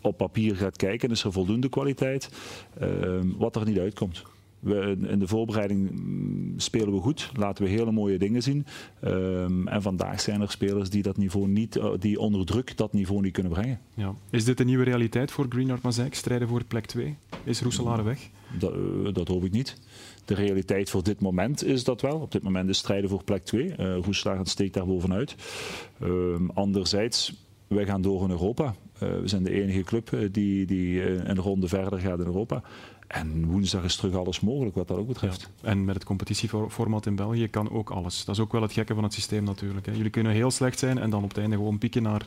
op 0.00 0.16
papier 0.16 0.56
gaat 0.56 0.76
kijken, 0.76 1.10
is 1.10 1.24
er 1.24 1.32
voldoende 1.32 1.68
kwaliteit. 1.68 2.30
Ehm, 2.78 3.26
wat 3.36 3.56
er 3.56 3.66
niet 3.66 3.78
uitkomt. 3.78 4.22
We, 4.58 4.96
in 5.08 5.18
de 5.18 5.26
voorbereiding 5.26 5.90
mm, 5.90 6.54
spelen 6.56 6.94
we 6.94 7.00
goed, 7.00 7.30
laten 7.34 7.64
we 7.64 7.70
hele 7.70 7.92
mooie 7.92 8.18
dingen 8.18 8.42
zien. 8.42 8.66
Ehm, 9.00 9.68
en 9.68 9.82
vandaag 9.82 10.20
zijn 10.20 10.40
er 10.40 10.50
spelers 10.50 10.90
die 10.90 11.02
dat 11.02 11.16
niveau 11.16 11.48
niet, 11.48 11.76
eh, 11.76 11.90
die 11.98 12.20
onder 12.20 12.46
druk 12.46 12.76
dat 12.76 12.92
niveau 12.92 13.20
niet 13.20 13.32
kunnen 13.32 13.52
brengen. 13.52 13.80
Ja. 13.94 14.14
Is 14.30 14.44
dit 14.44 14.60
een 14.60 14.66
nieuwe 14.66 14.84
realiteit 14.84 15.30
voor 15.30 15.46
Greenyard 15.48 15.82
Mazijk? 15.82 16.14
Strijden 16.14 16.48
voor 16.48 16.64
plek 16.64 16.86
2? 16.86 17.16
Is 17.44 17.60
Roeselare 17.60 18.02
weg? 18.02 18.28
Dat, 18.58 18.72
eh, 18.72 18.78
dat 19.12 19.28
hoop 19.28 19.44
ik 19.44 19.52
niet. 19.52 19.76
De 20.26 20.34
realiteit 20.34 20.90
voor 20.90 21.02
dit 21.02 21.20
moment 21.20 21.64
is 21.64 21.84
dat 21.84 22.00
wel. 22.00 22.18
Op 22.18 22.32
dit 22.32 22.42
moment 22.42 22.68
is 22.68 22.78
strijden 22.78 23.10
voor 23.10 23.24
plek 23.24 23.44
2. 23.44 23.64
Uh, 23.64 23.96
Roeselare 23.96 24.48
steekt 24.48 24.74
daar 24.74 24.86
bovenuit. 24.86 25.34
Um, 26.02 26.50
anderzijds, 26.50 27.46
wij 27.66 27.86
gaan 27.86 28.02
door 28.02 28.22
in 28.22 28.30
Europa. 28.30 28.74
Uh, 29.02 29.20
we 29.20 29.28
zijn 29.28 29.42
de 29.42 29.50
enige 29.62 29.82
club 29.82 30.16
die, 30.32 30.66
die 30.66 31.02
een 31.28 31.38
ronde 31.38 31.68
verder 31.68 31.98
gaat 31.98 32.18
in 32.18 32.26
Europa. 32.26 32.62
En 33.06 33.46
woensdag 33.46 33.84
is 33.84 33.96
terug 33.96 34.14
alles 34.14 34.40
mogelijk 34.40 34.76
wat 34.76 34.88
dat 34.88 34.98
ook 34.98 35.06
betreft. 35.06 35.50
En 35.62 35.84
met 35.84 35.94
het 35.94 36.04
competitieformat 36.04 37.06
in 37.06 37.16
België 37.16 37.48
kan 37.48 37.70
ook 37.70 37.90
alles. 37.90 38.24
Dat 38.24 38.34
is 38.34 38.40
ook 38.40 38.52
wel 38.52 38.62
het 38.62 38.72
gekke 38.72 38.94
van 38.94 39.02
het 39.02 39.12
systeem 39.12 39.44
natuurlijk. 39.44 39.86
Hè. 39.86 39.92
Jullie 39.92 40.10
kunnen 40.10 40.32
heel 40.32 40.50
slecht 40.50 40.78
zijn 40.78 40.98
en 40.98 41.10
dan 41.10 41.22
op 41.22 41.28
het 41.28 41.38
einde 41.38 41.56
gewoon 41.56 41.78
pieken 41.78 42.02
naar 42.02 42.26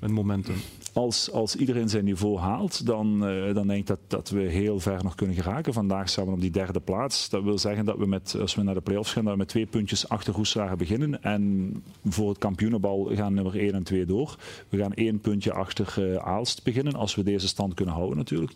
een 0.00 0.12
momentum. 0.12 0.56
Als, 0.96 1.30
als 1.32 1.56
iedereen 1.56 1.88
zijn 1.88 2.04
niveau 2.04 2.38
haalt, 2.38 2.86
dan, 2.86 3.30
uh, 3.30 3.54
dan 3.54 3.66
denk 3.66 3.80
ik 3.80 3.86
dat, 3.86 3.98
dat 4.06 4.28
we 4.28 4.40
heel 4.40 4.80
ver 4.80 5.02
nog 5.02 5.14
kunnen 5.14 5.36
geraken. 5.36 5.72
Vandaag 5.72 6.08
staan 6.08 6.26
we 6.26 6.32
op 6.32 6.40
die 6.40 6.50
derde 6.50 6.80
plaats. 6.80 7.28
Dat 7.28 7.42
wil 7.42 7.58
zeggen 7.58 7.84
dat 7.84 7.96
we 7.96 8.06
met, 8.06 8.36
als 8.40 8.54
we 8.54 8.62
naar 8.62 8.74
de 8.74 8.80
play-offs 8.80 9.12
gaan, 9.12 9.24
dat 9.24 9.32
we 9.32 9.38
met 9.38 9.48
twee 9.48 9.66
puntjes 9.66 10.08
achter 10.08 10.34
Roeselaar 10.34 10.76
beginnen. 10.76 11.22
En 11.22 11.72
voor 12.04 12.28
het 12.28 12.38
kampioenenbal 12.38 13.10
gaan 13.14 13.34
nummer 13.34 13.58
1 13.58 13.74
en 13.74 13.82
2 13.82 14.06
door. 14.06 14.36
We 14.68 14.78
gaan 14.78 14.92
één 14.92 15.20
puntje 15.20 15.52
achter 15.52 15.94
uh, 15.98 16.16
Aalst 16.16 16.64
beginnen, 16.64 16.94
als 16.94 17.14
we 17.14 17.22
deze 17.22 17.48
stand 17.48 17.74
kunnen 17.74 17.94
houden 17.94 18.16
natuurlijk. 18.16 18.52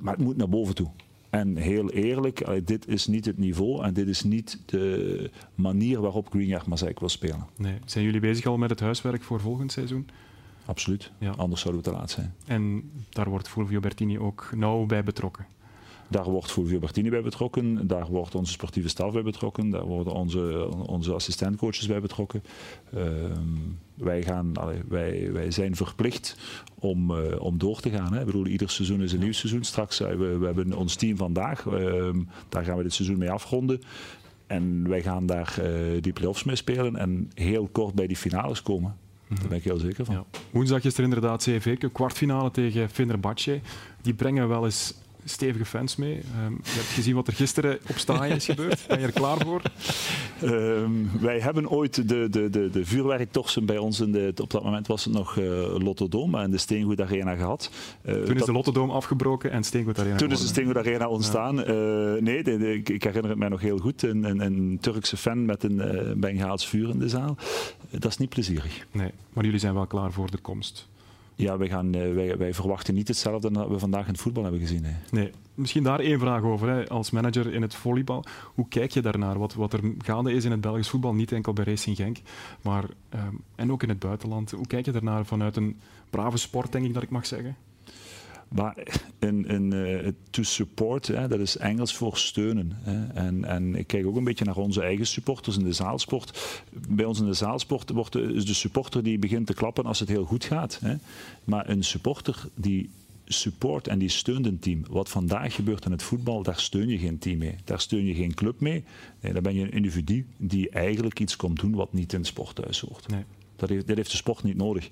Maar 0.00 0.14
het 0.14 0.22
moet 0.22 0.36
naar 0.36 0.48
boven 0.48 0.74
toe. 0.74 0.88
En 1.30 1.56
heel 1.56 1.90
eerlijk, 1.90 2.66
dit 2.66 2.88
is 2.88 3.06
niet 3.06 3.24
het 3.24 3.38
niveau 3.38 3.84
en 3.84 3.94
dit 3.94 4.08
is 4.08 4.22
niet 4.22 4.60
de 4.66 5.30
manier 5.54 6.00
waarop 6.00 6.28
Greenyard 6.30 6.66
Mazijk 6.66 7.00
wil 7.00 7.08
spelen. 7.08 7.46
Nee. 7.56 7.74
Zijn 7.84 8.04
jullie 8.04 8.20
bezig 8.20 8.46
al 8.46 8.56
met 8.56 8.70
het 8.70 8.80
huiswerk 8.80 9.22
voor 9.22 9.40
volgend 9.40 9.72
seizoen? 9.72 10.08
Absoluut, 10.68 11.12
ja. 11.18 11.30
anders 11.30 11.60
zouden 11.60 11.82
we 11.82 11.90
te 11.90 11.96
laat 11.96 12.10
zijn. 12.10 12.34
En 12.46 12.90
daar 13.08 13.28
wordt 13.28 13.48
Fulvio 13.48 13.80
Bertini 13.80 14.18
ook 14.18 14.50
nauw 14.54 14.86
bij 14.86 15.04
betrokken? 15.04 15.46
Daar 16.08 16.24
wordt 16.24 16.50
Fulvio 16.50 16.78
Bertini 16.78 17.10
bij 17.10 17.22
betrokken, 17.22 17.86
daar 17.86 18.06
wordt 18.06 18.34
onze 18.34 18.52
sportieve 18.52 18.88
staf 18.88 19.12
bij 19.12 19.22
betrokken, 19.22 19.70
daar 19.70 19.84
worden 19.84 20.12
onze, 20.12 20.68
onze 20.86 21.12
assistentcoaches 21.12 21.86
bij 21.86 22.00
betrokken. 22.00 22.42
Uh, 22.94 23.02
wij, 23.94 24.22
gaan, 24.22 24.56
allee, 24.56 24.82
wij, 24.88 25.32
wij 25.32 25.50
zijn 25.50 25.76
verplicht 25.76 26.36
om, 26.74 27.10
uh, 27.10 27.40
om 27.40 27.58
door 27.58 27.80
te 27.80 27.90
gaan. 27.90 28.12
Hè. 28.12 28.20
Ik 28.20 28.26
bedoel, 28.26 28.46
ieder 28.46 28.70
seizoen 28.70 29.02
is 29.02 29.12
een 29.12 29.20
nieuw 29.20 29.32
seizoen. 29.32 29.64
Straks, 29.64 30.00
uh, 30.00 30.08
we, 30.08 30.38
we 30.38 30.46
hebben 30.46 30.72
ons 30.72 30.94
team 30.94 31.16
vandaag, 31.16 31.66
ehm, 31.66 32.22
daar 32.48 32.64
gaan 32.64 32.76
we 32.76 32.82
dit 32.82 32.94
seizoen 32.94 33.18
mee 33.18 33.30
afronden. 33.30 33.80
En 34.46 34.88
wij 34.88 35.02
gaan 35.02 35.26
daar 35.26 35.58
eh, 35.62 36.02
die 36.02 36.12
play-offs 36.12 36.44
mee 36.44 36.56
spelen 36.56 36.96
en 36.96 37.30
heel 37.34 37.68
kort 37.72 37.94
bij 37.94 38.06
die 38.06 38.16
finales 38.16 38.62
komen. 38.62 38.96
Daar 39.28 39.48
ben 39.48 39.58
ik 39.58 39.64
heel 39.64 39.78
zeker 39.78 40.04
van. 40.04 40.14
Ja. 40.14 40.24
Woensdag 40.50 40.84
is 40.84 40.96
er 40.98 41.04
inderdaad 41.04 41.42
CV 41.42 41.76
kwartfinale 41.92 42.50
tegen 42.50 42.88
Fenerbahce. 42.90 43.60
Die 44.02 44.14
brengen 44.14 44.48
wel 44.48 44.64
eens 44.64 44.94
stevige 45.28 45.64
fans 45.64 45.96
mee. 45.96 46.14
Um, 46.14 46.60
je 46.62 46.70
hebt 46.70 46.86
gezien 46.86 47.14
wat 47.14 47.26
er 47.26 47.32
gisteren 47.32 47.78
op 47.88 47.98
Staaien 47.98 48.36
is 48.36 48.44
gebeurd. 48.44 48.84
Ben 48.88 49.00
je 49.00 49.06
er 49.06 49.12
klaar 49.12 49.38
voor? 49.38 49.62
Um, 50.44 51.10
wij 51.20 51.40
hebben 51.40 51.68
ooit 51.68 52.08
de, 52.08 52.28
de, 52.28 52.50
de, 52.50 52.70
de 52.70 52.84
vuurwerktorsen 52.84 53.66
bij 53.66 53.78
ons, 53.78 54.00
in 54.00 54.12
de, 54.12 54.32
op 54.40 54.50
dat 54.50 54.64
moment 54.64 54.86
was 54.86 55.04
het 55.04 55.14
nog 55.14 55.36
uh, 55.36 55.44
Lottodome 55.78 56.42
en 56.42 56.50
de 56.50 56.58
Steengoed 56.58 57.00
Arena 57.00 57.34
gehad. 57.34 57.70
Uh, 58.02 58.22
toen 58.22 58.36
is 58.36 58.44
de 58.44 58.52
Lottodome 58.52 58.92
afgebroken 58.92 59.50
en 59.50 59.64
Steengoed 59.64 59.98
Arena 59.98 60.16
Toen 60.16 60.30
is 60.30 60.40
de 60.40 60.46
Steengoed 60.46 60.76
Arena 60.76 61.08
ontstaan. 61.08 61.56
Ja. 61.56 61.66
Uh, 61.66 62.22
nee, 62.22 62.42
de, 62.42 62.58
de, 62.58 62.72
ik 62.74 63.02
herinner 63.02 63.30
het 63.30 63.38
mij 63.38 63.48
nog 63.48 63.60
heel 63.60 63.78
goed. 63.78 64.02
Een, 64.02 64.24
een, 64.24 64.40
een 64.40 64.78
Turkse 64.80 65.16
fan 65.16 65.44
met 65.44 65.62
een 65.62 65.76
uh, 65.76 66.12
Bengaals 66.16 66.68
vuur 66.68 66.88
in 66.88 66.98
de 66.98 67.08
zaal. 67.08 67.36
dat 67.90 68.10
is 68.10 68.16
niet 68.16 68.28
plezierig. 68.28 68.86
Nee, 68.90 69.10
maar 69.32 69.44
jullie 69.44 69.60
zijn 69.60 69.74
wel 69.74 69.86
klaar 69.86 70.12
voor 70.12 70.30
de 70.30 70.38
komst. 70.38 70.88
Ja, 71.38 71.58
wij, 71.58 71.68
gaan, 71.68 71.92
wij, 71.92 72.36
wij, 72.36 72.54
verwachten 72.54 72.94
niet 72.94 73.08
hetzelfde 73.08 73.50
dat 73.50 73.68
we 73.68 73.78
vandaag 73.78 74.06
in 74.06 74.12
het 74.12 74.20
voetbal 74.20 74.42
hebben 74.42 74.60
gezien. 74.60 74.84
Hè. 74.84 74.92
Nee, 75.10 75.30
misschien 75.54 75.82
daar 75.82 76.00
één 76.00 76.18
vraag 76.18 76.42
over. 76.42 76.68
Hè. 76.68 76.88
Als 76.88 77.10
manager 77.10 77.52
in 77.52 77.62
het 77.62 77.74
volleybal, 77.74 78.24
hoe 78.54 78.68
kijk 78.68 78.90
je 78.90 79.02
daarnaar? 79.02 79.38
Wat, 79.38 79.54
wat 79.54 79.72
er 79.72 79.80
gaande 79.98 80.32
is 80.32 80.44
in 80.44 80.50
het 80.50 80.60
Belgisch 80.60 80.88
voetbal, 80.88 81.14
niet 81.14 81.32
enkel 81.32 81.52
bij 81.52 81.64
Racing 81.64 81.96
Genk, 81.96 82.18
maar 82.62 82.84
um, 83.14 83.40
en 83.54 83.72
ook 83.72 83.82
in 83.82 83.88
het 83.88 83.98
buitenland. 83.98 84.50
Hoe 84.50 84.66
kijk 84.66 84.84
je 84.84 84.92
daarnaar 84.92 85.24
vanuit 85.24 85.56
een 85.56 85.80
brave 86.10 86.36
sport, 86.36 86.72
denk 86.72 86.84
ik 86.84 86.94
dat 86.94 87.02
ik 87.02 87.10
mag 87.10 87.26
zeggen? 87.26 87.56
Maar 88.48 88.76
in, 89.18 89.46
in 89.46 89.72
uh, 89.72 90.08
to 90.30 90.42
support, 90.42 91.06
hè, 91.06 91.28
dat 91.28 91.40
is 91.40 91.56
Engels 91.56 91.94
voor 91.94 92.16
steunen. 92.16 92.72
Hè. 92.80 93.06
En, 93.06 93.44
en 93.44 93.74
ik 93.74 93.86
kijk 93.86 94.06
ook 94.06 94.16
een 94.16 94.24
beetje 94.24 94.44
naar 94.44 94.56
onze 94.56 94.82
eigen 94.82 95.06
supporters 95.06 95.56
in 95.56 95.64
de 95.64 95.72
zaalsport. 95.72 96.62
Bij 96.88 97.04
ons 97.04 97.20
in 97.20 97.26
de 97.26 97.32
zaalsport 97.32 97.90
wordt 97.90 98.12
de, 98.12 98.22
is 98.22 98.46
de 98.46 98.54
supporter 98.54 99.02
die 99.02 99.18
begint 99.18 99.46
te 99.46 99.54
klappen 99.54 99.84
als 99.84 100.00
het 100.00 100.08
heel 100.08 100.24
goed 100.24 100.44
gaat. 100.44 100.78
Hè. 100.82 100.94
Maar 101.44 101.68
een 101.68 101.84
supporter 101.84 102.44
die 102.54 102.90
support 103.24 103.88
en 103.88 103.98
die 103.98 104.08
steunt 104.08 104.46
een 104.46 104.58
team. 104.58 104.82
Wat 104.90 105.08
vandaag 105.08 105.54
gebeurt 105.54 105.84
in 105.84 105.90
het 105.90 106.02
voetbal, 106.02 106.42
daar 106.42 106.60
steun 106.60 106.88
je 106.88 106.98
geen 106.98 107.18
team 107.18 107.38
mee. 107.38 107.54
Daar 107.64 107.80
steun 107.80 108.04
je 108.04 108.14
geen 108.14 108.34
club 108.34 108.60
mee. 108.60 108.84
Nee, 109.20 109.32
daar 109.32 109.42
ben 109.42 109.54
je 109.54 109.62
een 109.62 109.72
individu 109.72 110.26
die 110.36 110.70
eigenlijk 110.70 111.20
iets 111.20 111.36
komt 111.36 111.60
doen 111.60 111.74
wat 111.74 111.92
niet 111.92 112.12
in 112.12 112.24
sporthuis 112.24 112.80
hoort. 112.80 113.08
Nee. 113.08 113.24
Dat, 113.56 113.68
heeft, 113.68 113.86
dat 113.86 113.96
heeft 113.96 114.10
de 114.10 114.16
sport 114.16 114.42
niet 114.42 114.56
nodig. 114.56 114.88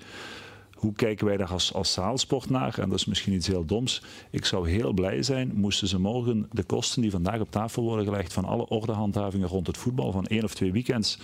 Hoe 0.86 0.94
kijken 0.94 1.26
wij 1.26 1.36
daar 1.36 1.52
als, 1.52 1.72
als 1.74 1.92
zaalsport 1.92 2.50
naar? 2.50 2.78
En 2.78 2.88
dat 2.88 2.98
is 2.98 3.04
misschien 3.04 3.32
iets 3.32 3.46
heel 3.46 3.64
doms. 3.64 4.02
Ik 4.30 4.44
zou 4.44 4.68
heel 4.70 4.92
blij 4.92 5.22
zijn 5.22 5.52
moesten 5.54 5.88
ze 5.88 6.00
morgen 6.00 6.48
de 6.52 6.62
kosten 6.62 7.02
die 7.02 7.10
vandaag 7.10 7.40
op 7.40 7.50
tafel 7.50 7.82
worden 7.82 8.04
gelegd 8.04 8.32
van 8.32 8.44
alle 8.44 8.68
ordehandhavingen 8.68 9.48
rond 9.48 9.66
het 9.66 9.76
voetbal 9.76 10.12
van 10.12 10.26
één 10.26 10.44
of 10.44 10.54
twee 10.54 10.72
weekends 10.72 11.18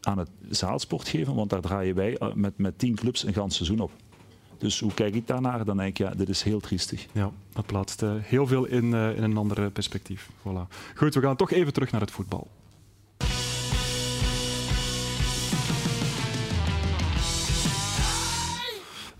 aan 0.00 0.18
het 0.18 0.30
zaalsport 0.48 1.08
geven. 1.08 1.34
Want 1.34 1.50
daar 1.50 1.60
draaien 1.60 1.94
wij 1.94 2.18
met, 2.34 2.58
met 2.58 2.78
tien 2.78 2.94
clubs 2.94 3.24
een 3.24 3.32
gans 3.32 3.56
seizoen 3.56 3.80
op. 3.80 3.90
Dus 4.58 4.80
hoe 4.80 4.94
kijk 4.94 5.14
ik 5.14 5.26
daarnaar? 5.26 5.64
Dan 5.64 5.76
denk 5.76 5.88
ik, 5.88 5.98
ja, 5.98 6.14
dit 6.14 6.28
is 6.28 6.42
heel 6.42 6.60
triestig. 6.60 7.06
Ja, 7.12 7.30
dat 7.52 7.66
plaatst 7.66 8.02
uh, 8.02 8.12
heel 8.18 8.46
veel 8.46 8.64
in, 8.64 8.84
uh, 8.84 9.16
in 9.16 9.22
een 9.22 9.36
ander 9.36 9.70
perspectief. 9.70 10.30
Voilà. 10.38 10.74
Goed, 10.94 11.14
we 11.14 11.20
gaan 11.20 11.36
toch 11.36 11.50
even 11.50 11.72
terug 11.72 11.90
naar 11.90 12.00
het 12.00 12.10
voetbal. 12.10 12.48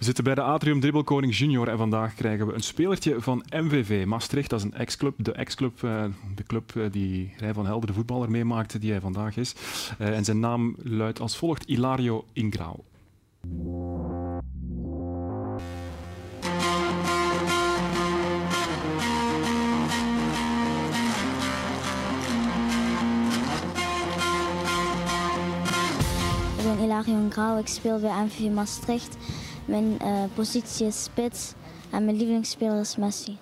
Zitten 0.06 0.24
bij 0.24 0.34
de 0.34 0.42
Atrium 0.42 0.80
Dribbelkoning 0.80 1.36
Junior 1.36 1.68
en 1.68 1.78
vandaag 1.78 2.14
krijgen 2.14 2.46
we 2.46 2.52
een 2.52 2.62
spelertje 2.62 3.20
van 3.20 3.44
MVV 3.50 4.04
Maastricht. 4.04 4.50
Dat 4.50 4.58
is 4.58 4.64
een 4.64 4.74
ex-club, 4.74 5.14
de 5.16 5.32
ex-club, 5.32 5.82
uh, 5.82 6.04
de 6.34 6.42
club 6.42 6.72
uh, 6.74 6.84
die 6.90 7.32
Rij 7.36 7.54
van 7.54 7.66
Helder, 7.66 7.86
de 7.86 7.94
voetballer, 7.94 8.30
meemaakte, 8.30 8.78
die 8.78 8.90
hij 8.90 9.00
vandaag 9.00 9.36
is. 9.36 9.54
Uh, 10.00 10.16
en 10.16 10.24
zijn 10.24 10.40
naam 10.40 10.76
luidt 10.82 11.20
als 11.20 11.36
volgt 11.36 11.64
Ilario 11.64 12.24
Ingrao. 12.32 12.84
Ik 26.56 26.64
ben 26.64 26.78
Ilario 26.84 27.18
Ingrao, 27.18 27.58
ik 27.58 27.66
speel 27.66 28.00
bij 28.00 28.24
MVV 28.24 28.50
Maastricht. 28.52 29.16
Mijn 29.66 29.98
uh, 30.02 30.24
positie 30.34 30.86
is 30.86 31.02
spits 31.02 31.52
en 31.90 32.04
mijn 32.04 32.16
lievelingsspeler 32.16 32.80
is 32.80 32.96
Messi. 32.96 33.38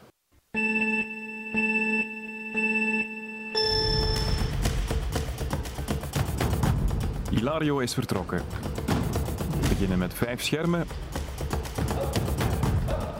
Ilario 7.31 7.79
is 7.79 7.95
vertrokken. 7.95 8.43
We 9.61 9.69
beginnen 9.69 9.99
met 9.99 10.15
vijf 10.15 10.43
schermen. 10.43 10.87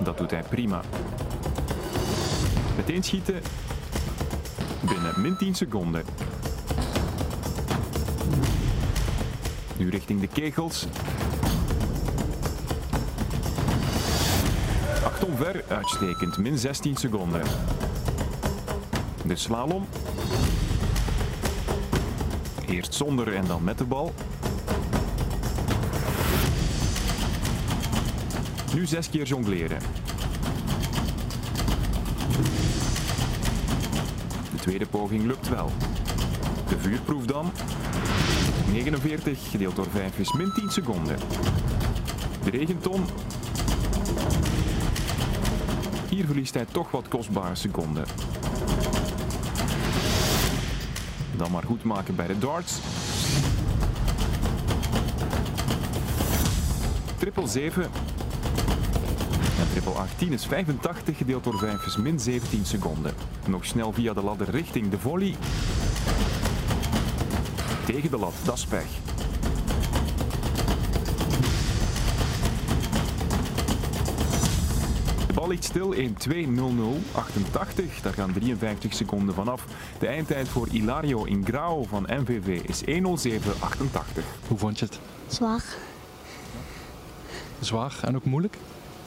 Dat 0.03 0.19
doet 0.19 0.31
hij 0.31 0.43
prima. 0.43 0.81
Meteen 2.77 3.03
schieten. 3.03 3.43
Binnen 4.81 5.21
min 5.21 5.37
10 5.37 5.55
seconden. 5.55 6.05
Nu 9.77 9.91
richting 9.91 10.21
de 10.21 10.29
kegels. 10.29 10.87
Acht 15.25 15.33
omver, 15.33 15.65
uitstekend, 15.69 16.39
min 16.39 16.59
16 16.59 16.97
seconden. 16.97 17.43
De 19.27 19.37
slalom. 19.37 19.87
Eerst 22.67 22.95
zonder 22.95 23.35
en 23.35 23.47
dan 23.47 23.65
met 23.65 23.79
de 23.79 23.85
bal. 23.85 24.15
Nu 28.75 28.87
zes 28.87 29.11
keer 29.11 29.27
jongleren. 29.27 29.79
De 34.51 34.59
tweede 34.61 34.87
poging 34.87 35.25
lukt 35.27 35.49
wel. 35.49 35.71
De 36.69 36.79
vuurproef 36.79 37.25
dan. 37.25 37.53
49 38.71 39.51
gedeeld 39.51 39.77
door 39.77 39.91
5 39.91 40.19
is 40.19 40.33
min 40.33 40.53
10 40.55 40.71
seconden. 40.71 41.17
De 42.45 42.51
regenton. 42.51 43.05
Hier 46.15 46.27
verliest 46.27 46.55
hij 46.55 46.65
toch 46.65 46.91
wat 46.91 47.09
kostbare 47.09 47.55
seconden. 47.55 48.05
Dan 51.37 51.51
maar 51.51 51.63
goed 51.63 51.85
maken 51.85 52.17
bij 52.17 52.27
de 52.27 52.39
darts. 52.39 52.79
Triple 57.19 57.47
7. 57.47 57.83
En 57.83 59.71
triple 59.71 59.93
18 59.93 60.33
is 60.33 60.47
85 60.47 61.17
gedeeld 61.17 61.45
door 61.45 61.59
5 61.59 61.87
is 61.87 61.97
min 61.97 62.21
17 62.21 62.65
seconden. 62.65 63.15
Nog 63.47 63.65
snel 63.65 63.93
via 63.93 64.13
de 64.13 64.23
ladder 64.23 64.51
richting 64.51 64.91
de 64.91 64.99
volley. 64.99 65.35
Tegen 67.87 68.11
de 68.11 68.19
lat, 68.19 68.35
dat. 68.45 68.67
Bal 75.45 75.53
ligt 75.53 75.65
stil 75.65 75.95
1-2-0-0, 75.95 77.15
88. 77.15 78.01
Daar 78.03 78.13
gaan 78.13 78.33
53 78.33 78.95
seconden 78.95 79.35
vanaf. 79.35 79.65
De 79.99 80.07
eindtijd 80.07 80.49
voor 80.49 80.69
Ilario 80.71 81.25
Ingrao 81.25 81.83
van 81.83 82.07
MVV 82.09 82.61
is 82.69 82.83
1-07-88. 82.85 82.87
Hoe 84.49 84.59
vond 84.59 84.79
je 84.79 84.85
het? 84.85 84.99
Zwaar. 85.27 85.65
Zwaar 87.61 87.99
en 88.03 88.17
ook 88.17 88.25
moeilijk? 88.25 88.57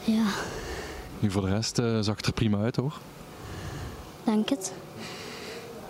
Ja, 0.03 0.25
Nu 1.19 1.31
voor 1.31 1.41
de 1.41 1.49
rest 1.49 1.79
eh, 1.79 1.99
zag 2.01 2.15
het 2.15 2.25
er 2.25 2.33
prima 2.33 2.57
uit 2.57 2.75
hoor. 2.75 2.99
denk 4.23 4.49
het. 4.49 4.73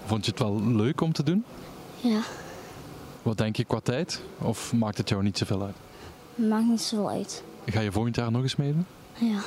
Vond 0.06 0.26
je 0.26 0.32
het 0.32 0.40
wel 0.40 0.62
leuk 0.64 1.02
om 1.02 1.14
te 1.14 1.24
doen? 1.24 1.46
Ja, 1.96 2.20
Wat 3.22 3.38
denk 3.38 3.56
je 3.56 3.64
qua 3.66 3.80
tijd? 3.80 4.22
Of 4.38 4.74
maakt 4.74 4.98
het 4.98 5.10
jou 5.10 5.24
niet 5.24 5.38
zoveel 5.38 5.62
uit? 5.64 5.76
maakt 6.36 6.66
niet 6.68 6.82
zoveel 6.82 7.10
uit. 7.10 7.44
Ga 7.66 7.80
je 7.80 7.92
volgend 7.92 8.16
jaar 8.16 8.32
nog 8.32 8.42
eens 8.42 8.56
meedoen? 8.56 8.86
Ja. 9.14 9.40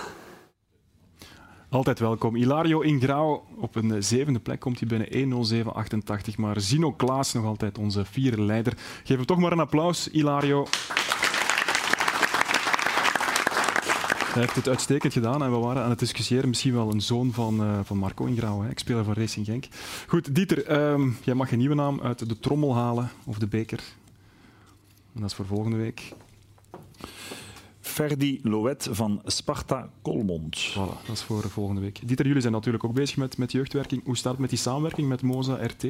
Altijd 1.71 1.99
welkom. 1.99 2.37
Ilario 2.37 2.81
Ingrao 2.81 3.45
op 3.57 3.75
een 3.75 3.95
eh, 3.95 4.03
zevende 4.03 4.39
plek 4.39 4.61
komt 4.61 4.81
hij 4.81 4.89
binnen 4.89 5.65
1.07.88. 6.33 6.37
Maar 6.37 6.61
Zino 6.61 6.93
Klaas 6.93 7.33
nog 7.33 7.45
altijd 7.45 7.79
onze 7.79 8.05
vierde 8.05 8.43
leider. 8.43 8.73
Geef 9.05 9.17
hem 9.17 9.27
toch 9.27 9.39
maar 9.39 9.53
een 9.53 9.61
applaus, 9.61 10.09
Ilario. 10.09 10.67
Hij 14.25 14.43
heeft 14.43 14.55
het 14.55 14.69
uitstekend 14.69 15.13
gedaan 15.13 15.43
en 15.43 15.51
we 15.51 15.57
waren 15.57 15.83
aan 15.83 15.91
het 15.91 15.99
discussiëren. 15.99 16.49
Misschien 16.49 16.75
wel 16.75 16.93
een 16.93 17.01
zoon 17.01 17.33
van, 17.33 17.61
eh, 17.63 17.79
van 17.83 17.97
Marco 17.97 18.25
Ingrao, 18.25 18.63
hè, 18.63 18.69
speler 18.75 19.05
van 19.05 19.15
Racing 19.15 19.47
Genk. 19.47 19.65
Goed, 20.07 20.35
Dieter, 20.35 20.65
ehm, 20.65 21.09
jij 21.23 21.35
mag 21.35 21.53
een 21.53 21.59
nieuwe 21.59 21.75
naam 21.75 22.01
uit 22.01 22.29
de 22.29 22.39
trommel 22.39 22.75
halen, 22.75 23.11
of 23.25 23.39
de 23.39 23.47
beker. 23.47 23.81
En 25.15 25.21
dat 25.21 25.31
is 25.31 25.37
voor 25.37 25.47
volgende 25.47 25.77
week. 25.77 26.13
Ferdi 27.91 28.41
Loet 28.43 28.89
van 28.91 29.23
Sparta 29.25 29.91
Kolmond. 30.03 30.71
Voilà, 30.71 31.07
dat 31.07 31.17
is 31.17 31.23
voor 31.23 31.51
volgende 31.51 31.81
week. 31.81 32.09
Dieter, 32.09 32.27
jullie 32.27 32.41
zijn 32.41 32.53
natuurlijk 32.53 32.85
ook 32.85 32.95
bezig 32.95 33.17
met, 33.17 33.39
met 33.39 33.53
jeugdwerking. 33.53 34.05
Hoe 34.05 34.17
staat 34.17 34.33
het 34.33 34.41
met 34.41 34.51
die 34.51 34.59
samenwerking 34.59 35.09
met 35.09 35.23
Moza 35.23 35.65
RT? 35.65 35.85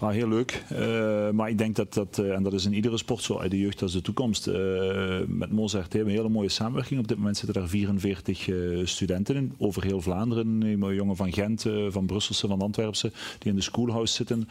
Ah, 0.00 0.10
heel 0.10 0.28
leuk. 0.28 0.62
Eh, 0.68 1.30
maar 1.30 1.48
ik 1.48 1.58
denk 1.58 1.76
dat 1.76 1.94
dat, 1.94 2.18
eh, 2.18 2.34
en 2.34 2.42
dat 2.42 2.52
is 2.52 2.64
in 2.64 2.74
iedere 2.74 2.98
sport 2.98 3.22
zo, 3.22 3.38
uit 3.38 3.50
de 3.50 3.58
jeugd 3.58 3.82
als 3.82 3.92
de 3.92 4.02
toekomst. 4.02 4.46
Eh, 4.46 5.18
met 5.26 5.52
Mozart 5.52 5.92
hebben 5.92 6.04
we 6.04 6.10
een 6.10 6.22
hele 6.22 6.34
mooie 6.34 6.48
samenwerking. 6.48 7.00
Op 7.00 7.08
dit 7.08 7.16
moment 7.16 7.36
zitten 7.36 7.62
er 7.62 7.68
44 7.68 8.48
eh, 8.48 8.56
studenten 8.84 9.36
in, 9.36 9.54
over 9.58 9.84
heel 9.84 10.00
Vlaanderen. 10.00 10.62
Jongen 10.94 11.16
van 11.16 11.32
Gent, 11.32 11.66
van 11.88 12.06
Brusselse, 12.06 12.46
van 12.46 12.60
Antwerpse, 12.60 13.12
die 13.38 13.50
in 13.50 13.56
de 13.56 13.62
schoolhouse 13.62 14.14
zitten. 14.14 14.48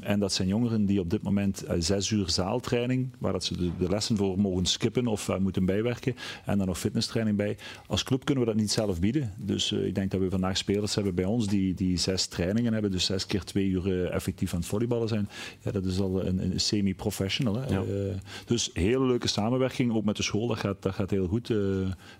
En 0.00 0.18
dat 0.18 0.32
zijn 0.32 0.48
jongeren 0.48 0.86
die 0.86 1.00
op 1.00 1.10
dit 1.10 1.22
moment 1.22 1.64
zes 1.78 2.10
uur 2.10 2.30
zaaltraining, 2.30 3.08
waar 3.18 3.32
dat 3.32 3.44
ze 3.44 3.56
de, 3.56 3.70
de 3.78 3.88
lessen 3.88 4.16
voor 4.16 4.38
mogen 4.38 4.66
skippen 4.66 5.06
of 5.06 5.38
moeten 5.38 5.64
bijwerken, 5.64 6.14
en 6.44 6.58
dan 6.58 6.66
nog 6.66 6.78
fitnesstraining 6.78 7.36
bij. 7.36 7.56
Als 7.86 8.02
club 8.02 8.24
kunnen 8.24 8.44
we 8.44 8.50
dat 8.50 8.60
niet 8.60 8.70
zelf 8.70 9.00
bieden. 9.00 9.32
Dus 9.36 9.72
ik 9.72 9.94
denk 9.94 10.10
dat 10.10 10.20
we 10.20 10.30
vandaag 10.30 10.56
spelers 10.56 10.94
hebben 10.94 11.14
bij 11.14 11.24
ons 11.24 11.46
die, 11.46 11.74
die 11.74 11.96
zes 11.96 12.26
trainingen 12.26 12.72
hebben, 12.72 12.90
dus 12.90 13.04
zes 13.04 13.26
keer 13.26 13.44
twee 13.44 13.68
uur 13.68 14.10
effectief 14.14 14.52
aan 14.52 14.58
het 14.58 14.68
volleyballen 14.68 15.08
zijn. 15.08 15.28
Ja, 15.62 15.70
dat 15.70 15.84
is 15.84 15.98
al 16.00 16.26
een, 16.26 16.50
een 16.52 16.60
semi-professional. 16.60 17.54
hè. 17.54 17.66
Ja. 17.74 17.80
Eh, 17.82 18.14
dus 18.46 18.70
hele 18.72 19.06
leuke 19.06 19.28
samenwerking, 19.28 19.92
ook 19.94 20.04
met 20.04 20.16
de 20.16 20.22
school, 20.22 20.46
dat 20.46 20.58
gaat, 20.58 20.82
dat 20.82 20.94
gaat 20.94 21.10
heel 21.10 21.26
goed. 21.26 21.50
eh, 21.50 21.56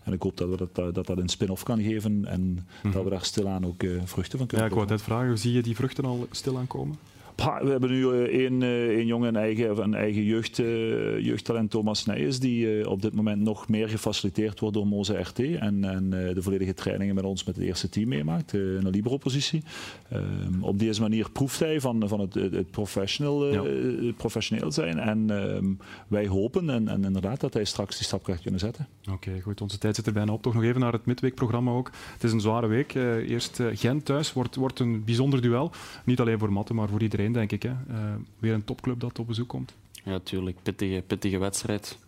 en 0.03 0.13
ik 0.13 0.23
hoop 0.23 0.37
dat 0.37 0.49
we 0.49 0.57
dat, 0.57 0.95
dat, 0.95 1.07
dat 1.07 1.19
een 1.19 1.29
spin-off 1.29 1.63
kan 1.63 1.83
geven 1.83 2.25
en 2.27 2.67
dat 2.93 3.05
we 3.05 3.11
daar 3.11 3.25
stilaan 3.25 3.67
ook 3.67 3.83
eh, 3.83 3.91
vruchten 4.05 4.39
van 4.39 4.47
Mhm. 4.47 4.57
Ja, 4.57 4.63
kunnen 4.63 4.67
ik 4.67 4.75
wou 4.75 4.87
net 4.87 5.03
vragen, 5.03 5.39
zie 5.39 5.53
je 5.53 5.63
die 5.63 5.75
vruchten 5.77 6.05
al 6.05 6.27
stilaan 6.31 6.67
komen? 6.67 6.97
Pa, 7.35 7.65
we 7.65 7.71
hebben 7.71 7.91
nu 7.91 8.11
eh, 8.11 8.41
één, 8.41 8.63
eh, 8.63 8.89
één 8.89 9.07
jongen, 9.07 9.29
een 9.29 9.43
eigen, 9.43 9.83
een 9.83 9.95
eigen 9.95 10.23
jeugd, 10.23 10.59
eh, 10.59 11.19
jeugdtalent, 11.19 11.71
Thomas 11.71 12.05
Nijers, 12.05 12.39
die 12.39 12.89
op 12.89 13.03
dit 13.03 13.15
moment 13.15 13.41
nog 13.41 13.69
meer 13.69 13.89
gefaciliteerd 13.89 14.61
wordt 14.61 14.77
door 14.77 14.87
Moze 14.87 15.19
RT 15.19 15.39
en, 15.39 15.85
en 15.85 16.11
de 16.11 16.43
volledige 16.43 16.75
trainingen 16.75 17.15
met 17.15 17.25
ons 17.25 17.45
met 17.45 17.57
het 17.57 17.65
eerste 17.65 17.89
team 17.89 18.09
meemaakt, 18.09 18.53
in 18.53 18.61
een 18.61 18.89
libero-positie. 18.89 19.63
Ehm, 20.09 20.23
op 20.63 20.79
deze 20.79 21.01
manier 21.01 21.31
proeft 21.31 21.59
hij 21.59 21.81
van, 21.81 22.09
van 22.09 22.21
het, 22.21 22.35
het, 22.35 22.53
het 22.53 22.71
professional, 22.71 23.41
het 23.53 24.17
professioneel 24.17 24.73
zijn 24.73 24.99
en 24.99 25.31
ehm, 25.31 25.73
wij 26.09 26.27
hopen 26.27 26.71
en, 26.71 26.89
en 26.89 27.05
inderdaad 27.05 27.41
dat 27.41 27.55
hij 27.55 27.65
straks 27.65 27.97
die 27.97 28.07
stap 28.07 28.25
gaat 28.25 28.41
kunnen 28.41 28.61
zetten. 28.61 28.87
Oké, 29.13 29.41
goed. 29.43 29.61
Onze 29.61 29.79
tijd 29.79 29.97
zit 29.97 30.07
er 30.07 30.13
bijna 30.13 30.33
op. 30.33 30.43
Toch 30.43 30.55
nog 30.55 30.63
even 30.63 30.81
naar 30.81 30.93
het 30.93 31.07
midweekprogramma 31.07 31.71
ook. 31.71 31.91
Het 32.13 32.25
is 32.25 32.33
een 32.33 32.41
zware 32.41 32.67
week. 32.67 32.95
Eerst 32.95 33.61
Gent 33.73 34.05
thuis. 34.05 34.33
Wordt, 34.33 34.55
wordt 34.57 34.79
een 34.79 35.05
bijzonder 35.05 35.43
duel. 35.43 35.71
Niet 36.05 36.21
alleen 36.21 36.39
voor 36.39 36.53
Matten, 36.53 36.75
maar 36.75 36.89
voor 36.89 37.03
iedereen, 37.03 37.24
denk 37.33 37.53
ik. 37.53 37.63
Hè. 37.63 37.69
Eh, 37.69 38.15
weer 38.39 38.53
een 38.55 38.65
topclub 38.65 39.01
dat 39.01 39.19
op 39.19 39.27
bezoek 39.27 39.49
komt. 39.49 39.75
Ja, 40.05 40.19
tuurlijk. 40.19 40.57
Pittige, 40.63 41.03
pittige 41.07 41.39
wedstrijd. 41.39 41.99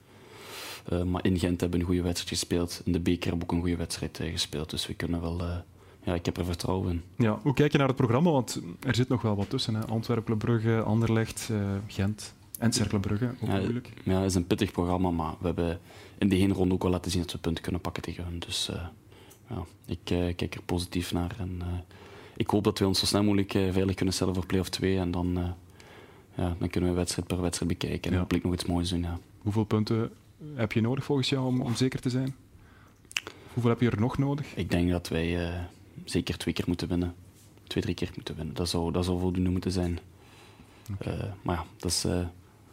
Eh, 0.89 1.03
maar 1.03 1.25
in 1.25 1.39
Gent 1.39 1.61
hebben 1.61 1.79
we 1.79 1.85
een 1.85 1.91
goede 1.91 2.07
wedstrijd 2.07 2.29
gespeeld. 2.39 2.83
In 2.85 2.93
de 2.93 3.01
beker 3.01 3.29
hebben 3.29 3.39
we 3.39 3.45
ook 3.45 3.53
een 3.53 3.61
goede 3.61 3.77
wedstrijd 3.77 4.21
eh, 4.21 4.31
gespeeld. 4.31 4.71
Dus 4.71 4.87
we 4.87 4.95
kunnen 4.95 5.21
wel... 5.21 5.43
ja, 6.03 6.15
ik 6.15 6.25
heb 6.25 6.37
er 6.37 6.45
vertrouwen 6.45 6.91
in. 6.91 7.03
Ja, 7.17 7.39
hoe 7.43 7.55
kijk 7.55 7.73
je 7.73 7.79
naar 7.79 7.87
het 7.87 7.97
programma? 7.97 8.31
Want 8.31 8.61
er 8.81 8.95
zit 8.95 9.09
nog 9.09 9.23
wel 9.23 9.37
wat 9.37 9.51
tussen. 9.51 9.75
Hè. 9.75 9.87
Antwerpen, 9.87 10.37
Brugge, 10.37 10.83
Anderlecht, 10.83 11.51
Gent 11.87 12.35
en 12.59 12.73
Cercle 12.73 13.01
Brugge. 13.01 13.31
Ook 13.41 13.49
Ja, 13.49 13.59
moeilijk. 13.59 13.93
Ja, 14.03 14.21
het 14.21 14.31
is 14.31 14.35
een 14.35 14.47
pittig 14.47 14.73
programma, 14.73 15.11
maar 15.11 15.35
we 15.39 15.47
hebben 15.47 15.81
in 16.19 16.29
de 16.29 16.37
heenronde 16.37 16.75
ook 16.75 16.83
wel 16.83 16.93
laten 16.93 17.11
zien 17.11 17.21
dat 17.23 17.33
we 17.33 17.39
punten 17.39 17.63
kunnen 17.63 17.81
pakken 17.81 18.03
tegen 18.03 18.25
hun. 18.25 18.39
Dus 18.39 18.71
ja, 19.49 19.65
ik 19.87 20.35
kijk 20.37 20.55
er 20.55 20.63
positief 20.63 21.13
naar. 21.13 21.37
En, 21.39 21.63
ik 22.37 22.51
hoop 22.51 22.65
dat 22.65 22.79
we 22.79 22.87
ons 22.87 22.99
zo 22.99 23.07
snel 23.07 23.23
mogelijk 23.23 23.55
eh, 23.55 23.73
veilig 23.73 23.95
kunnen 23.95 24.15
stellen 24.15 24.35
voor 24.35 24.47
play-off 24.47 24.69
2. 24.69 24.99
En 24.99 25.11
dan, 25.11 25.39
eh, 25.39 25.49
ja, 26.35 26.57
dan 26.59 26.71
kunnen 26.71 26.91
we 26.91 26.97
wedstrijd 26.97 27.29
per 27.29 27.41
wedstrijd 27.41 27.79
bekijken 27.79 28.13
en 28.13 28.19
hopelijk 28.19 28.45
nog 28.45 28.55
iets 28.55 28.65
moois 28.65 28.89
doen. 28.89 29.01
Ja. 29.01 29.19
Hoeveel 29.39 29.65
punten 29.65 30.11
heb 30.55 30.73
je 30.73 30.81
nodig 30.81 31.05
volgens 31.05 31.29
jou 31.29 31.47
om, 31.47 31.61
om 31.61 31.75
zeker 31.75 32.01
te 32.01 32.11
zijn? 32.11 32.35
Hoeveel 33.53 33.71
heb 33.71 33.81
je 33.81 33.91
er 33.91 34.01
nog 34.01 34.19
nodig? 34.19 34.57
Ik 34.57 34.71
denk 34.71 34.91
dat 34.91 35.09
wij 35.09 35.49
eh, 35.49 35.61
zeker 36.05 36.39
twee 36.39 36.55
keer 36.55 36.65
moeten 36.67 36.89
winnen. 36.89 37.15
Twee, 37.67 37.83
drie 37.83 37.95
keer 37.95 38.11
moeten 38.15 38.37
winnen. 38.37 38.55
Dat 38.55 38.69
zou, 38.69 38.93
dat 38.93 39.05
zou 39.05 39.21
voldoende 39.21 39.51
moeten 39.51 39.73
zijn. 39.73 39.99
Maar 41.43 41.55
ja, 41.55 41.65
dat, 41.77 41.91
is, 41.91 42.01
dat 42.01 42.25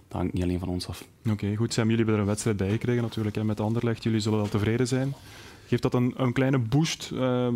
hangt 0.08 0.34
niet 0.34 0.44
alleen 0.44 0.60
van 0.60 0.70
ons 0.70 0.88
af. 0.88 1.08
Oké, 1.30 1.56
goed. 1.56 1.74
Sam, 1.74 1.84
jullie 1.84 1.98
hebben 1.98 2.16
er 2.16 2.22
een 2.22 2.28
wedstrijd 2.28 2.58
bij 2.58 2.70
gekregen 2.70 3.02
natuurlijk 3.02 3.36
hè, 3.36 3.44
met 3.44 3.60
Anderlecht. 3.60 4.04
Jullie 4.04 4.20
zullen 4.20 4.38
wel 4.38 4.48
tevreden 4.48 4.88
zijn. 4.88 5.14
Geeft 5.68 5.82
dat 5.82 5.94
een, 5.94 6.14
een 6.16 6.34
kleine 6.34 6.58
boost 6.58 7.12
eh, 7.12 7.48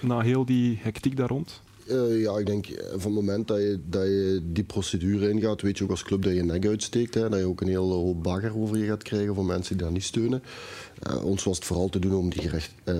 na 0.00 0.20
heel 0.20 0.44
die 0.44 0.78
hectiek 0.82 1.16
daar 1.16 1.28
rond? 1.28 1.60
Eh, 1.90 2.20
ja, 2.20 2.38
ik 2.38 2.46
denk 2.46 2.66
eh, 2.66 2.86
van 2.90 3.16
het 3.16 3.24
moment 3.24 3.48
dat 3.48 3.58
je, 3.58 3.80
dat 3.86 4.02
je 4.02 4.40
die 4.44 4.64
procedure 4.64 5.30
ingaat, 5.30 5.62
weet 5.62 5.78
je 5.78 5.84
ook 5.84 5.90
als 5.90 6.02
club 6.02 6.22
dat 6.22 6.34
je 6.34 6.42
nek 6.42 6.66
uitsteekt. 6.66 7.14
Hè, 7.14 7.28
dat 7.28 7.38
je 7.38 7.44
ook 7.44 7.60
een 7.60 7.68
hele 7.68 7.80
hoop 7.80 8.22
bagger 8.22 8.56
over 8.56 8.76
je 8.76 8.86
gaat 8.86 9.02
krijgen 9.02 9.34
voor 9.34 9.44
mensen 9.44 9.76
die 9.76 9.84
daar 9.84 9.92
niet 9.92 10.04
steunen. 10.04 10.42
Uh, 11.10 11.24
ons 11.24 11.44
was 11.44 11.56
het 11.56 11.64
vooral 11.64 11.88
te 11.88 11.98
doen 11.98 12.14
om 12.14 12.30
die 12.30 12.48
recht, 12.48 12.74
uh, 12.84 12.94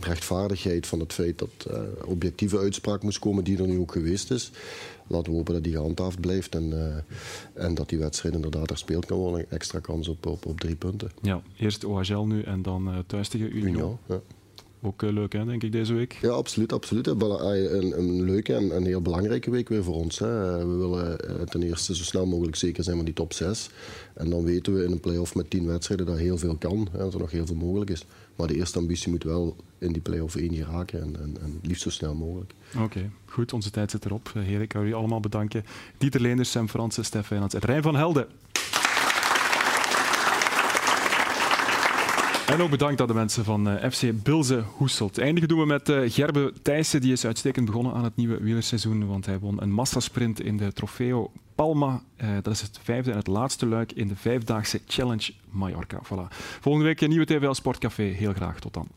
rechtvaardigheid 0.00 0.86
van 0.86 1.00
het 1.00 1.12
feit 1.12 1.38
dat 1.38 1.66
objectieve 2.04 2.58
uitspraak 2.58 3.02
moest 3.02 3.18
komen, 3.18 3.44
die 3.44 3.58
er 3.58 3.66
nu 3.66 3.78
ook 3.78 3.92
geweest 3.92 4.30
is. 4.30 4.50
Laten 5.06 5.30
we 5.30 5.36
hopen 5.36 5.54
dat 5.54 5.64
die 5.64 5.72
gehandhaafd 5.72 6.20
blijft 6.20 6.54
en, 6.54 7.04
en 7.52 7.74
dat 7.74 7.88
die 7.88 7.98
wedstrijd 7.98 8.34
inderdaad 8.34 8.70
er 8.70 8.78
speelt 8.78 9.06
kan 9.06 9.18
worden. 9.18 9.50
Extra 9.50 9.78
kans 9.78 10.08
op, 10.08 10.26
op, 10.26 10.46
op 10.46 10.60
drie 10.60 10.74
punten. 10.76 11.10
Ja, 11.22 11.42
eerst 11.58 11.84
OHL 11.84 12.24
nu 12.24 12.42
en 12.42 12.62
dan 12.62 13.04
thuis 13.06 13.28
tegen 13.28 13.56
Union. 13.56 13.66
Union 13.66 13.98
ja. 14.06 14.20
Ook 14.82 15.02
uh, 15.02 15.12
leuk, 15.12 15.32
hè, 15.32 15.44
denk 15.44 15.62
ik, 15.62 15.72
deze 15.72 15.94
week. 15.94 16.18
Ja, 16.22 16.28
absoluut. 16.28 16.72
absoluut. 16.72 17.06
Een, 17.06 17.98
een 17.98 18.22
leuke 18.24 18.54
en 18.54 18.76
een 18.76 18.84
heel 18.84 19.02
belangrijke 19.02 19.50
week 19.50 19.68
weer 19.68 19.84
voor 19.84 19.94
ons. 19.94 20.18
Hè. 20.18 20.66
We 20.66 20.76
willen 20.76 21.18
uh, 21.30 21.42
ten 21.42 21.62
eerste 21.62 21.96
zo 21.96 22.02
snel 22.04 22.26
mogelijk 22.26 22.56
zeker 22.56 22.84
zijn 22.84 22.96
van 22.96 23.04
die 23.04 23.14
top 23.14 23.32
6. 23.32 23.70
En 24.14 24.30
dan 24.30 24.44
weten 24.44 24.74
we 24.74 24.84
in 24.84 24.92
een 24.92 25.00
play-off 25.00 25.34
met 25.34 25.50
10 25.50 25.66
wedstrijden 25.66 26.06
dat 26.06 26.18
heel 26.18 26.38
veel 26.38 26.56
kan. 26.56 26.88
Hè, 26.92 26.98
dat 26.98 27.14
er 27.14 27.20
nog 27.20 27.30
heel 27.30 27.46
veel 27.46 27.56
mogelijk 27.56 27.90
is. 27.90 28.04
Maar 28.36 28.46
de 28.46 28.56
eerste 28.56 28.78
ambitie 28.78 29.10
moet 29.10 29.24
wel 29.24 29.56
in 29.78 29.92
die 29.92 30.02
play-off 30.02 30.36
1 30.36 30.54
geraken. 30.54 31.00
En, 31.02 31.16
en, 31.22 31.36
en 31.42 31.58
liefst 31.62 31.82
zo 31.82 31.90
snel 31.90 32.14
mogelijk. 32.14 32.52
Oké, 32.74 32.84
okay, 32.84 33.10
goed. 33.24 33.52
Onze 33.52 33.70
tijd 33.70 33.90
zit 33.90 34.04
erop. 34.04 34.30
Heer, 34.34 34.60
ik 34.60 34.72
wil 34.72 34.82
jullie 34.82 34.96
allemaal 34.96 35.20
bedanken. 35.20 35.64
Dieter 35.98 36.20
Leenders, 36.20 36.50
Sam 36.50 36.68
Fransen, 36.68 37.04
Stef 37.04 37.28
Wijnands 37.28 37.54
en 37.54 37.60
Rijn 37.60 37.82
van 37.82 37.96
Helden. 37.96 38.26
En 42.46 42.60
ook 42.60 42.70
bedankt 42.70 43.00
aan 43.00 43.06
de 43.06 43.14
mensen 43.14 43.44
van 43.44 43.68
uh, 43.68 43.90
FC 43.90 44.22
Bilze 44.22 44.64
Hoeselt. 44.76 45.18
Eindigen 45.18 45.48
doen 45.48 45.58
we 45.58 45.66
met 45.66 45.88
uh, 45.88 46.10
Gerbe 46.10 46.52
Thijssen. 46.62 47.00
Die 47.00 47.12
is 47.12 47.24
uitstekend 47.24 47.66
begonnen 47.66 47.92
aan 47.92 48.04
het 48.04 48.16
nieuwe 48.16 48.42
wielerseizoen. 48.42 49.06
Want 49.06 49.26
hij 49.26 49.38
won 49.38 49.62
een 49.62 49.72
massasprint 49.72 50.40
in 50.40 50.56
de 50.56 50.72
Trofeo 50.72 51.30
Palma. 51.54 52.02
Uh, 52.22 52.28
dat 52.42 52.52
is 52.52 52.60
het 52.60 52.78
vijfde 52.82 53.10
en 53.10 53.16
het 53.16 53.26
laatste 53.26 53.66
luik 53.66 53.92
in 53.92 54.08
de 54.08 54.16
vijfdaagse 54.16 54.80
Challenge 54.86 55.32
Mallorca. 55.50 56.00
Voilà. 56.04 56.36
Volgende 56.60 56.86
week 56.86 57.00
een 57.00 57.08
nieuwe 57.08 57.24
TVL 57.24 57.52
Sportcafé. 57.52 58.02
Heel 58.02 58.32
graag. 58.32 58.60
Tot 58.60 58.74
dan. 58.74 58.88